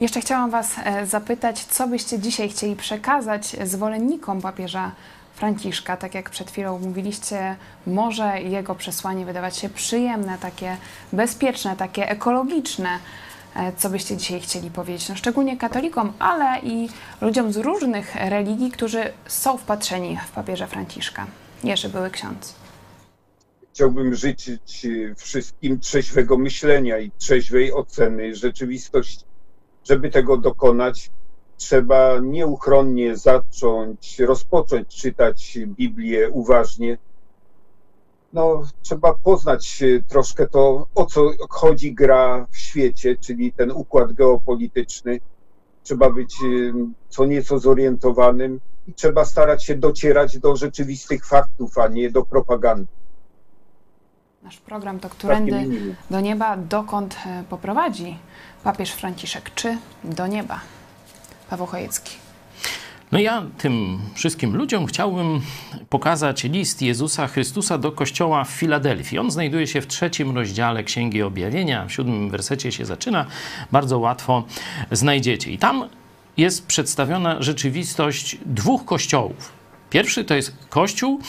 Jeszcze 0.00 0.20
chciałam 0.20 0.50
Was 0.50 0.76
e, 0.84 1.06
zapytać, 1.06 1.64
co 1.64 1.88
byście 1.88 2.18
dzisiaj 2.18 2.48
chcieli 2.48 2.76
przekazać 2.76 3.56
zwolennikom 3.64 4.40
papieża 4.40 4.92
Franciszka? 5.34 5.96
Tak 5.96 6.14
jak 6.14 6.30
przed 6.30 6.50
chwilą 6.50 6.78
mówiliście, 6.78 7.56
może 7.86 8.40
jego 8.40 8.74
przesłanie 8.74 9.26
wydawać 9.26 9.56
się 9.56 9.68
przyjemne, 9.68 10.38
takie 10.38 10.76
bezpieczne, 11.12 11.76
takie 11.76 12.08
ekologiczne. 12.08 12.98
E, 13.56 13.72
co 13.72 13.90
byście 13.90 14.16
dzisiaj 14.16 14.40
chcieli 14.40 14.70
powiedzieć? 14.70 15.08
No, 15.08 15.16
szczególnie 15.16 15.56
katolikom, 15.56 16.12
ale 16.18 16.60
i 16.62 16.88
ludziom 17.20 17.52
z 17.52 17.56
różnych 17.56 18.14
religii, 18.14 18.70
którzy 18.70 19.12
są 19.26 19.56
wpatrzeni 19.58 20.18
w 20.26 20.30
papieża 20.30 20.66
Franciszka. 20.66 21.26
Jerzy 21.64 21.88
były 21.88 22.10
ksiądz. 22.10 22.54
Chciałbym 23.72 24.14
życzyć 24.14 24.86
wszystkim 25.16 25.80
trzeźwego 25.80 26.38
myślenia 26.38 26.98
i 26.98 27.10
trzeźwej 27.18 27.72
oceny 27.72 28.34
rzeczywistości 28.34 29.29
żeby 29.90 30.10
tego 30.10 30.36
dokonać, 30.36 31.10
trzeba 31.56 32.18
nieuchronnie 32.18 33.16
zacząć, 33.16 34.18
rozpocząć 34.18 34.88
czytać 34.88 35.58
Biblię 35.66 36.30
uważnie. 36.30 36.98
No, 38.32 38.62
trzeba 38.82 39.14
poznać 39.14 39.82
troszkę 40.08 40.48
to, 40.48 40.86
o 40.94 41.06
co 41.06 41.30
chodzi 41.48 41.94
gra 41.94 42.46
w 42.50 42.56
świecie, 42.56 43.16
czyli 43.16 43.52
ten 43.52 43.70
układ 43.70 44.12
geopolityczny. 44.12 45.20
Trzeba 45.82 46.10
być 46.10 46.36
co 47.08 47.26
nieco 47.26 47.58
zorientowanym 47.58 48.60
i 48.88 48.94
trzeba 48.94 49.24
starać 49.24 49.64
się 49.64 49.74
docierać 49.74 50.38
do 50.38 50.56
rzeczywistych 50.56 51.26
faktów, 51.26 51.78
a 51.78 51.88
nie 51.88 52.10
do 52.10 52.24
propagandy. 52.24 52.86
Nasz 54.42 54.56
program 54.56 55.00
to 55.00 55.08
Którędy 55.08 55.68
do 56.10 56.20
nieba, 56.20 56.56
dokąd 56.56 57.16
e, 57.26 57.44
poprowadzi 57.50 58.18
papież 58.64 58.90
Franciszek, 58.90 59.54
czy 59.54 59.78
do 60.04 60.26
nieba? 60.26 60.60
Paweł 61.50 61.66
Chojecki. 61.66 62.16
No 63.12 63.18
ja 63.18 63.42
tym 63.58 64.00
wszystkim 64.14 64.56
ludziom 64.56 64.86
chciałbym 64.86 65.40
pokazać 65.88 66.44
list 66.44 66.82
Jezusa 66.82 67.26
Chrystusa 67.26 67.78
do 67.78 67.92
kościoła 67.92 68.44
w 68.44 68.50
Filadelfii. 68.50 69.18
On 69.18 69.30
znajduje 69.30 69.66
się 69.66 69.80
w 69.80 69.86
trzecim 69.86 70.34
rozdziale 70.36 70.84
Księgi 70.84 71.22
Objawienia, 71.22 71.86
w 71.86 71.92
siódmym 71.92 72.30
wersecie 72.30 72.72
się 72.72 72.84
zaczyna. 72.84 73.26
Bardzo 73.72 73.98
łatwo 73.98 74.44
znajdziecie. 74.90 75.50
I 75.50 75.58
tam 75.58 75.88
jest 76.36 76.66
przedstawiona 76.66 77.42
rzeczywistość 77.42 78.38
dwóch 78.46 78.84
kościołów. 78.84 79.52
Pierwszy 79.90 80.24
to 80.24 80.34
jest 80.34 80.56
kościół, 80.68 81.20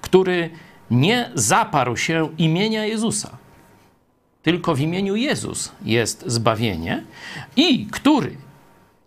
który 0.00 0.50
nie 0.90 1.30
zaparł 1.34 1.96
się 1.96 2.28
imienia 2.38 2.86
Jezusa, 2.86 3.37
tylko 4.42 4.74
w 4.74 4.80
imieniu 4.80 5.16
Jezus 5.16 5.72
jest 5.84 6.24
zbawienie 6.26 7.04
i 7.56 7.86
który 7.86 8.36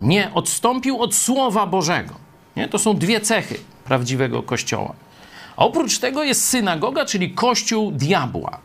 nie 0.02 0.32
odstąpił 0.34 1.02
od 1.02 1.16
Słowa 1.16 1.68
Bożego. 1.68 2.14
Nie? 2.56 2.68
To 2.68 2.80
są 2.80 2.98
dwie 2.98 3.22
cechy 3.22 3.56
prawdziwego 3.86 4.44
Kościoła. 4.44 4.94
Oprócz 5.58 6.00
tego 6.00 6.24
jest 6.24 6.46
synagoga, 6.46 7.06
czyli 7.06 7.32
kościół 7.32 7.92
diabła. 7.92 8.60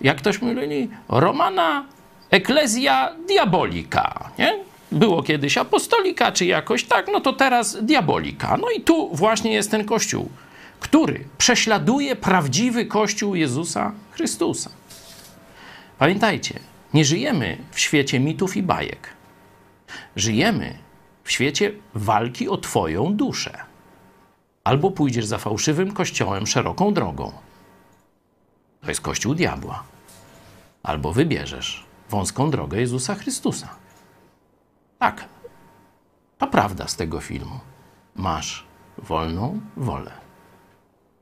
Jak 0.00 0.16
ktoś 0.16 0.42
mówili, 0.42 0.88
Romana 1.08 1.86
Ecclesia 2.30 3.12
Diabolika. 3.28 4.30
Nie? 4.38 4.58
Było 4.92 5.22
kiedyś 5.22 5.58
apostolika, 5.58 6.32
czy 6.32 6.46
jakoś 6.46 6.84
tak, 6.84 7.06
no 7.12 7.20
to 7.20 7.32
teraz 7.32 7.84
diabolika. 7.84 8.56
No 8.56 8.70
i 8.70 8.80
tu 8.80 9.16
właśnie 9.16 9.52
jest 9.52 9.70
ten 9.70 9.84
kościół, 9.84 10.28
który 10.80 11.24
prześladuje 11.38 12.16
prawdziwy 12.16 12.86
kościół 12.86 13.34
Jezusa 13.34 13.92
Chrystusa. 14.10 14.70
Pamiętajcie, 16.02 16.60
nie 16.94 17.04
żyjemy 17.04 17.58
w 17.70 17.80
świecie 17.80 18.20
mitów 18.20 18.56
i 18.56 18.62
bajek. 18.62 19.08
Żyjemy 20.16 20.78
w 21.24 21.30
świecie 21.30 21.72
walki 21.94 22.48
o 22.48 22.56
Twoją 22.56 23.16
duszę. 23.16 23.58
Albo 24.64 24.90
pójdziesz 24.90 25.26
za 25.26 25.38
fałszywym 25.38 25.92
kościołem 25.92 26.46
szeroką 26.46 26.94
drogą. 26.94 27.32
To 28.80 28.88
jest 28.88 29.00
kościół 29.00 29.34
diabła. 29.34 29.82
Albo 30.82 31.12
wybierzesz 31.12 31.84
wąską 32.10 32.50
drogę 32.50 32.80
Jezusa 32.80 33.14
Chrystusa. 33.14 33.68
Tak, 34.98 35.24
to 36.38 36.46
prawda 36.46 36.88
z 36.88 36.96
tego 36.96 37.20
filmu. 37.20 37.60
Masz 38.16 38.66
wolną 38.98 39.60
wolę. 39.76 40.12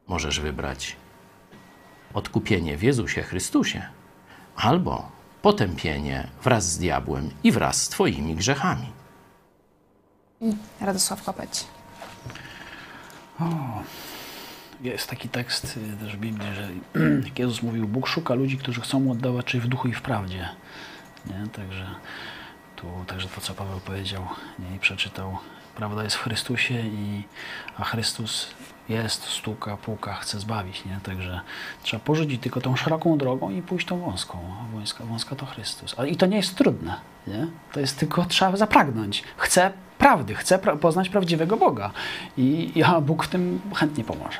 Możesz 0.06 0.40
wybrać 0.40 0.96
odkupienie 2.14 2.76
w 2.76 2.82
Jezusie 2.82 3.22
Chrystusie 3.22 3.99
albo 4.60 5.08
potępienie 5.42 6.28
wraz 6.42 6.72
z 6.72 6.78
diabłem 6.78 7.30
i 7.44 7.52
wraz 7.52 7.82
z 7.82 7.88
Twoimi 7.88 8.34
grzechami. 8.34 8.92
Radosław 10.80 11.22
Kopeć. 11.22 11.64
O, 13.40 13.44
jest 14.80 15.10
taki 15.10 15.28
tekst 15.28 15.76
y, 15.76 16.04
też 16.04 16.16
w 16.16 16.20
Biblii, 16.20 16.48
że 16.54 16.68
Jezus 17.42 17.62
mówił, 17.62 17.88
Bóg 17.88 18.06
szuka 18.06 18.34
ludzi, 18.34 18.58
którzy 18.58 18.80
chcą 18.80 19.00
mu 19.00 19.12
oddawać 19.12 19.46
czyli 19.46 19.60
w 19.60 19.66
duchu 19.66 19.88
i 19.88 19.92
w 19.92 20.02
prawdzie. 20.02 20.48
Nie? 21.26 21.46
Także 21.52 21.86
tu, 22.76 22.86
także 23.06 23.28
to, 23.28 23.40
co 23.40 23.54
Paweł 23.54 23.80
powiedział 23.80 24.26
nie? 24.58 24.76
i 24.76 24.78
przeczytał, 24.78 25.38
prawda 25.76 26.04
jest 26.04 26.16
w 26.16 26.22
Chrystusie, 26.22 26.74
i, 26.74 27.24
a 27.76 27.84
Chrystus 27.84 28.46
jest, 28.88 29.24
stuka, 29.24 29.76
puka, 29.76 30.14
chce 30.14 30.40
zbawić, 30.40 30.84
nie? 30.84 31.00
Także 31.02 31.40
trzeba 31.82 32.04
porzucić 32.04 32.42
tylko 32.42 32.60
tą 32.60 32.76
szeroką 32.76 33.18
drogą 33.18 33.50
i 33.50 33.62
pójść 33.62 33.86
tą 33.86 34.00
wąską. 34.00 34.38
A 34.60 34.76
wąska, 34.76 35.04
wąska 35.04 35.36
to 35.36 35.46
Chrystus. 35.46 35.96
I 36.08 36.16
to 36.16 36.26
nie 36.26 36.36
jest 36.36 36.56
trudne, 36.56 37.00
nie? 37.26 37.46
To 37.72 37.80
jest 37.80 37.98
tylko 37.98 38.24
trzeba 38.24 38.56
zapragnąć. 38.56 39.24
Chcę 39.36 39.72
prawdy, 39.98 40.34
chcę 40.34 40.58
pra 40.58 40.76
poznać 40.76 41.08
prawdziwego 41.08 41.56
Boga. 41.56 41.90
I 42.36 42.72
ja 42.74 43.00
Bóg 43.00 43.24
w 43.24 43.28
tym 43.28 43.60
chętnie 43.74 44.04
pomoże. 44.04 44.38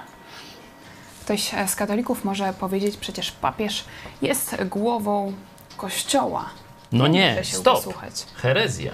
Ktoś 1.25 1.51
z 1.67 1.77
katolików 1.77 2.25
może 2.25 2.53
powiedzieć, 2.53 2.97
przecież 2.97 3.33
papież 3.33 3.85
jest 4.23 4.65
głową 4.65 5.33
Kościoła. 5.77 6.51
No 6.93 7.07
nie, 7.07 7.45
stop. 7.45 7.75
Posłuchać. 7.75 8.27
Herezja. 8.35 8.93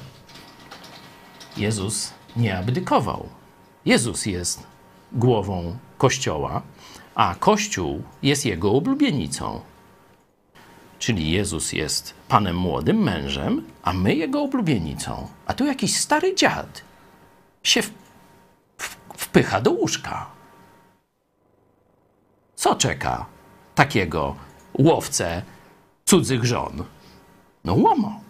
Jezus 1.57 2.12
nie 2.36 2.59
abdykował. 2.59 3.28
Jezus 3.84 4.26
jest 4.26 4.66
głową 5.12 5.76
Kościoła, 5.98 6.62
a 7.14 7.34
Kościół 7.34 8.02
jest 8.22 8.46
jego 8.46 8.72
oblubienicą. 8.72 9.61
Czyli 10.98 11.30
Jezus 11.30 11.72
jest 11.72 12.14
panem 12.28 12.57
młodym 12.57 12.96
mężem, 12.96 13.64
a 13.82 13.92
my 13.92 14.14
jego 14.14 14.42
oblubienicą. 14.42 15.28
A 15.46 15.54
tu 15.54 15.66
jakiś 15.66 15.96
stary 15.96 16.34
dziad 16.34 16.82
się 17.62 17.80
wpycha 19.16 19.61
do 19.61 19.70
łóżka. 19.70 20.26
Co 22.54 22.74
czeka 22.74 23.26
takiego 23.74 24.36
łowcę 24.78 25.42
cudzych 26.04 26.44
żon? 26.44 26.84
No 27.64 27.74
łomot. 27.74 28.22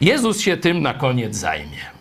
Jezus 0.00 0.40
się 0.40 0.56
tym 0.56 0.82
na 0.82 0.94
koniec 0.94 1.36
zajmie. 1.36 1.97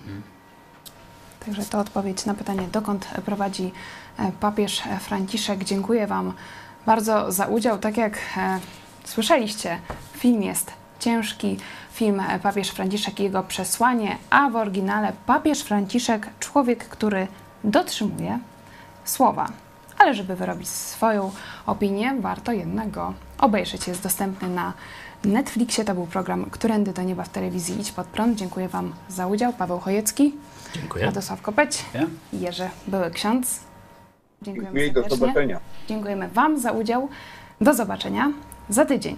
Także 1.48 1.66
to 1.66 1.80
odpowiedź 1.80 2.26
na 2.26 2.34
pytanie, 2.34 2.68
dokąd 2.72 3.08
prowadzi 3.26 3.72
e, 4.20 4.32
papież 4.32 4.84
Franciszek. 5.00 5.64
Dziękuję 5.64 6.08
Wam 6.08 6.34
bardzo 6.86 7.32
za 7.32 7.46
udział. 7.46 7.78
Tak 7.78 7.98
jak 7.98 8.18
e, 8.38 8.60
słyszeliście, 9.04 9.80
film 10.14 10.44
jest 10.44 10.74
ciężki. 11.00 11.58
Film 11.94 12.22
Papież 12.44 12.70
Franciszek 12.70 13.20
i 13.20 13.24
jego 13.24 13.44
przesłanie, 13.44 14.18
a 14.30 14.50
w 14.50 14.56
oryginale 14.56 15.14
Papież 15.26 15.62
Franciszek, 15.62 16.30
człowiek, 16.40 16.88
który 16.88 17.28
dotrzymuje 17.64 18.40
słowa. 19.06 19.48
Ale 19.98 20.14
żeby 20.14 20.36
wyrobić 20.36 20.70
swoją 20.70 21.32
opinię, 21.66 22.16
warto 22.20 22.52
jednak 22.52 22.92
go 22.92 23.14
obejrzeć. 23.38 23.88
Jest 23.88 24.04
dostępny 24.04 24.50
na 24.50 24.74
Netflixie. 25.24 25.86
To 25.86 25.94
był 25.94 26.08
program 26.08 26.46
Którędy 26.46 26.94
do 26.94 27.02
nieba 27.02 27.24
w 27.24 27.30
telewizji 27.30 27.82
Idź 27.82 27.92
Pod 27.92 28.08
Prąd. 28.08 28.38
Dziękuję 28.38 28.68
Wam 28.68 28.94
za 29.10 29.28
udział. 29.28 29.54
Paweł 29.54 29.80
Chojecki, 29.80 30.34
Dziękuję. 30.76 31.06
Radosław 31.06 31.42
Kopeć 31.42 31.86
i 32.34 32.40
Jerzy 32.40 32.70
Były 32.88 33.12
Ksiądz. 33.12 33.60
Dziękujemy 34.42 34.66
Dziękuję 34.66 34.88
i 34.88 34.92
do 34.92 35.02
serdecznie. 35.02 35.28
zobaczenia. 35.28 35.60
Dziękujemy 35.88 36.28
Wam 36.30 36.60
za 36.60 36.72
udział. 36.72 37.10
Do 37.62 37.74
zobaczenia 37.74 38.32
za 38.70 38.86
tydzień. 38.86 39.16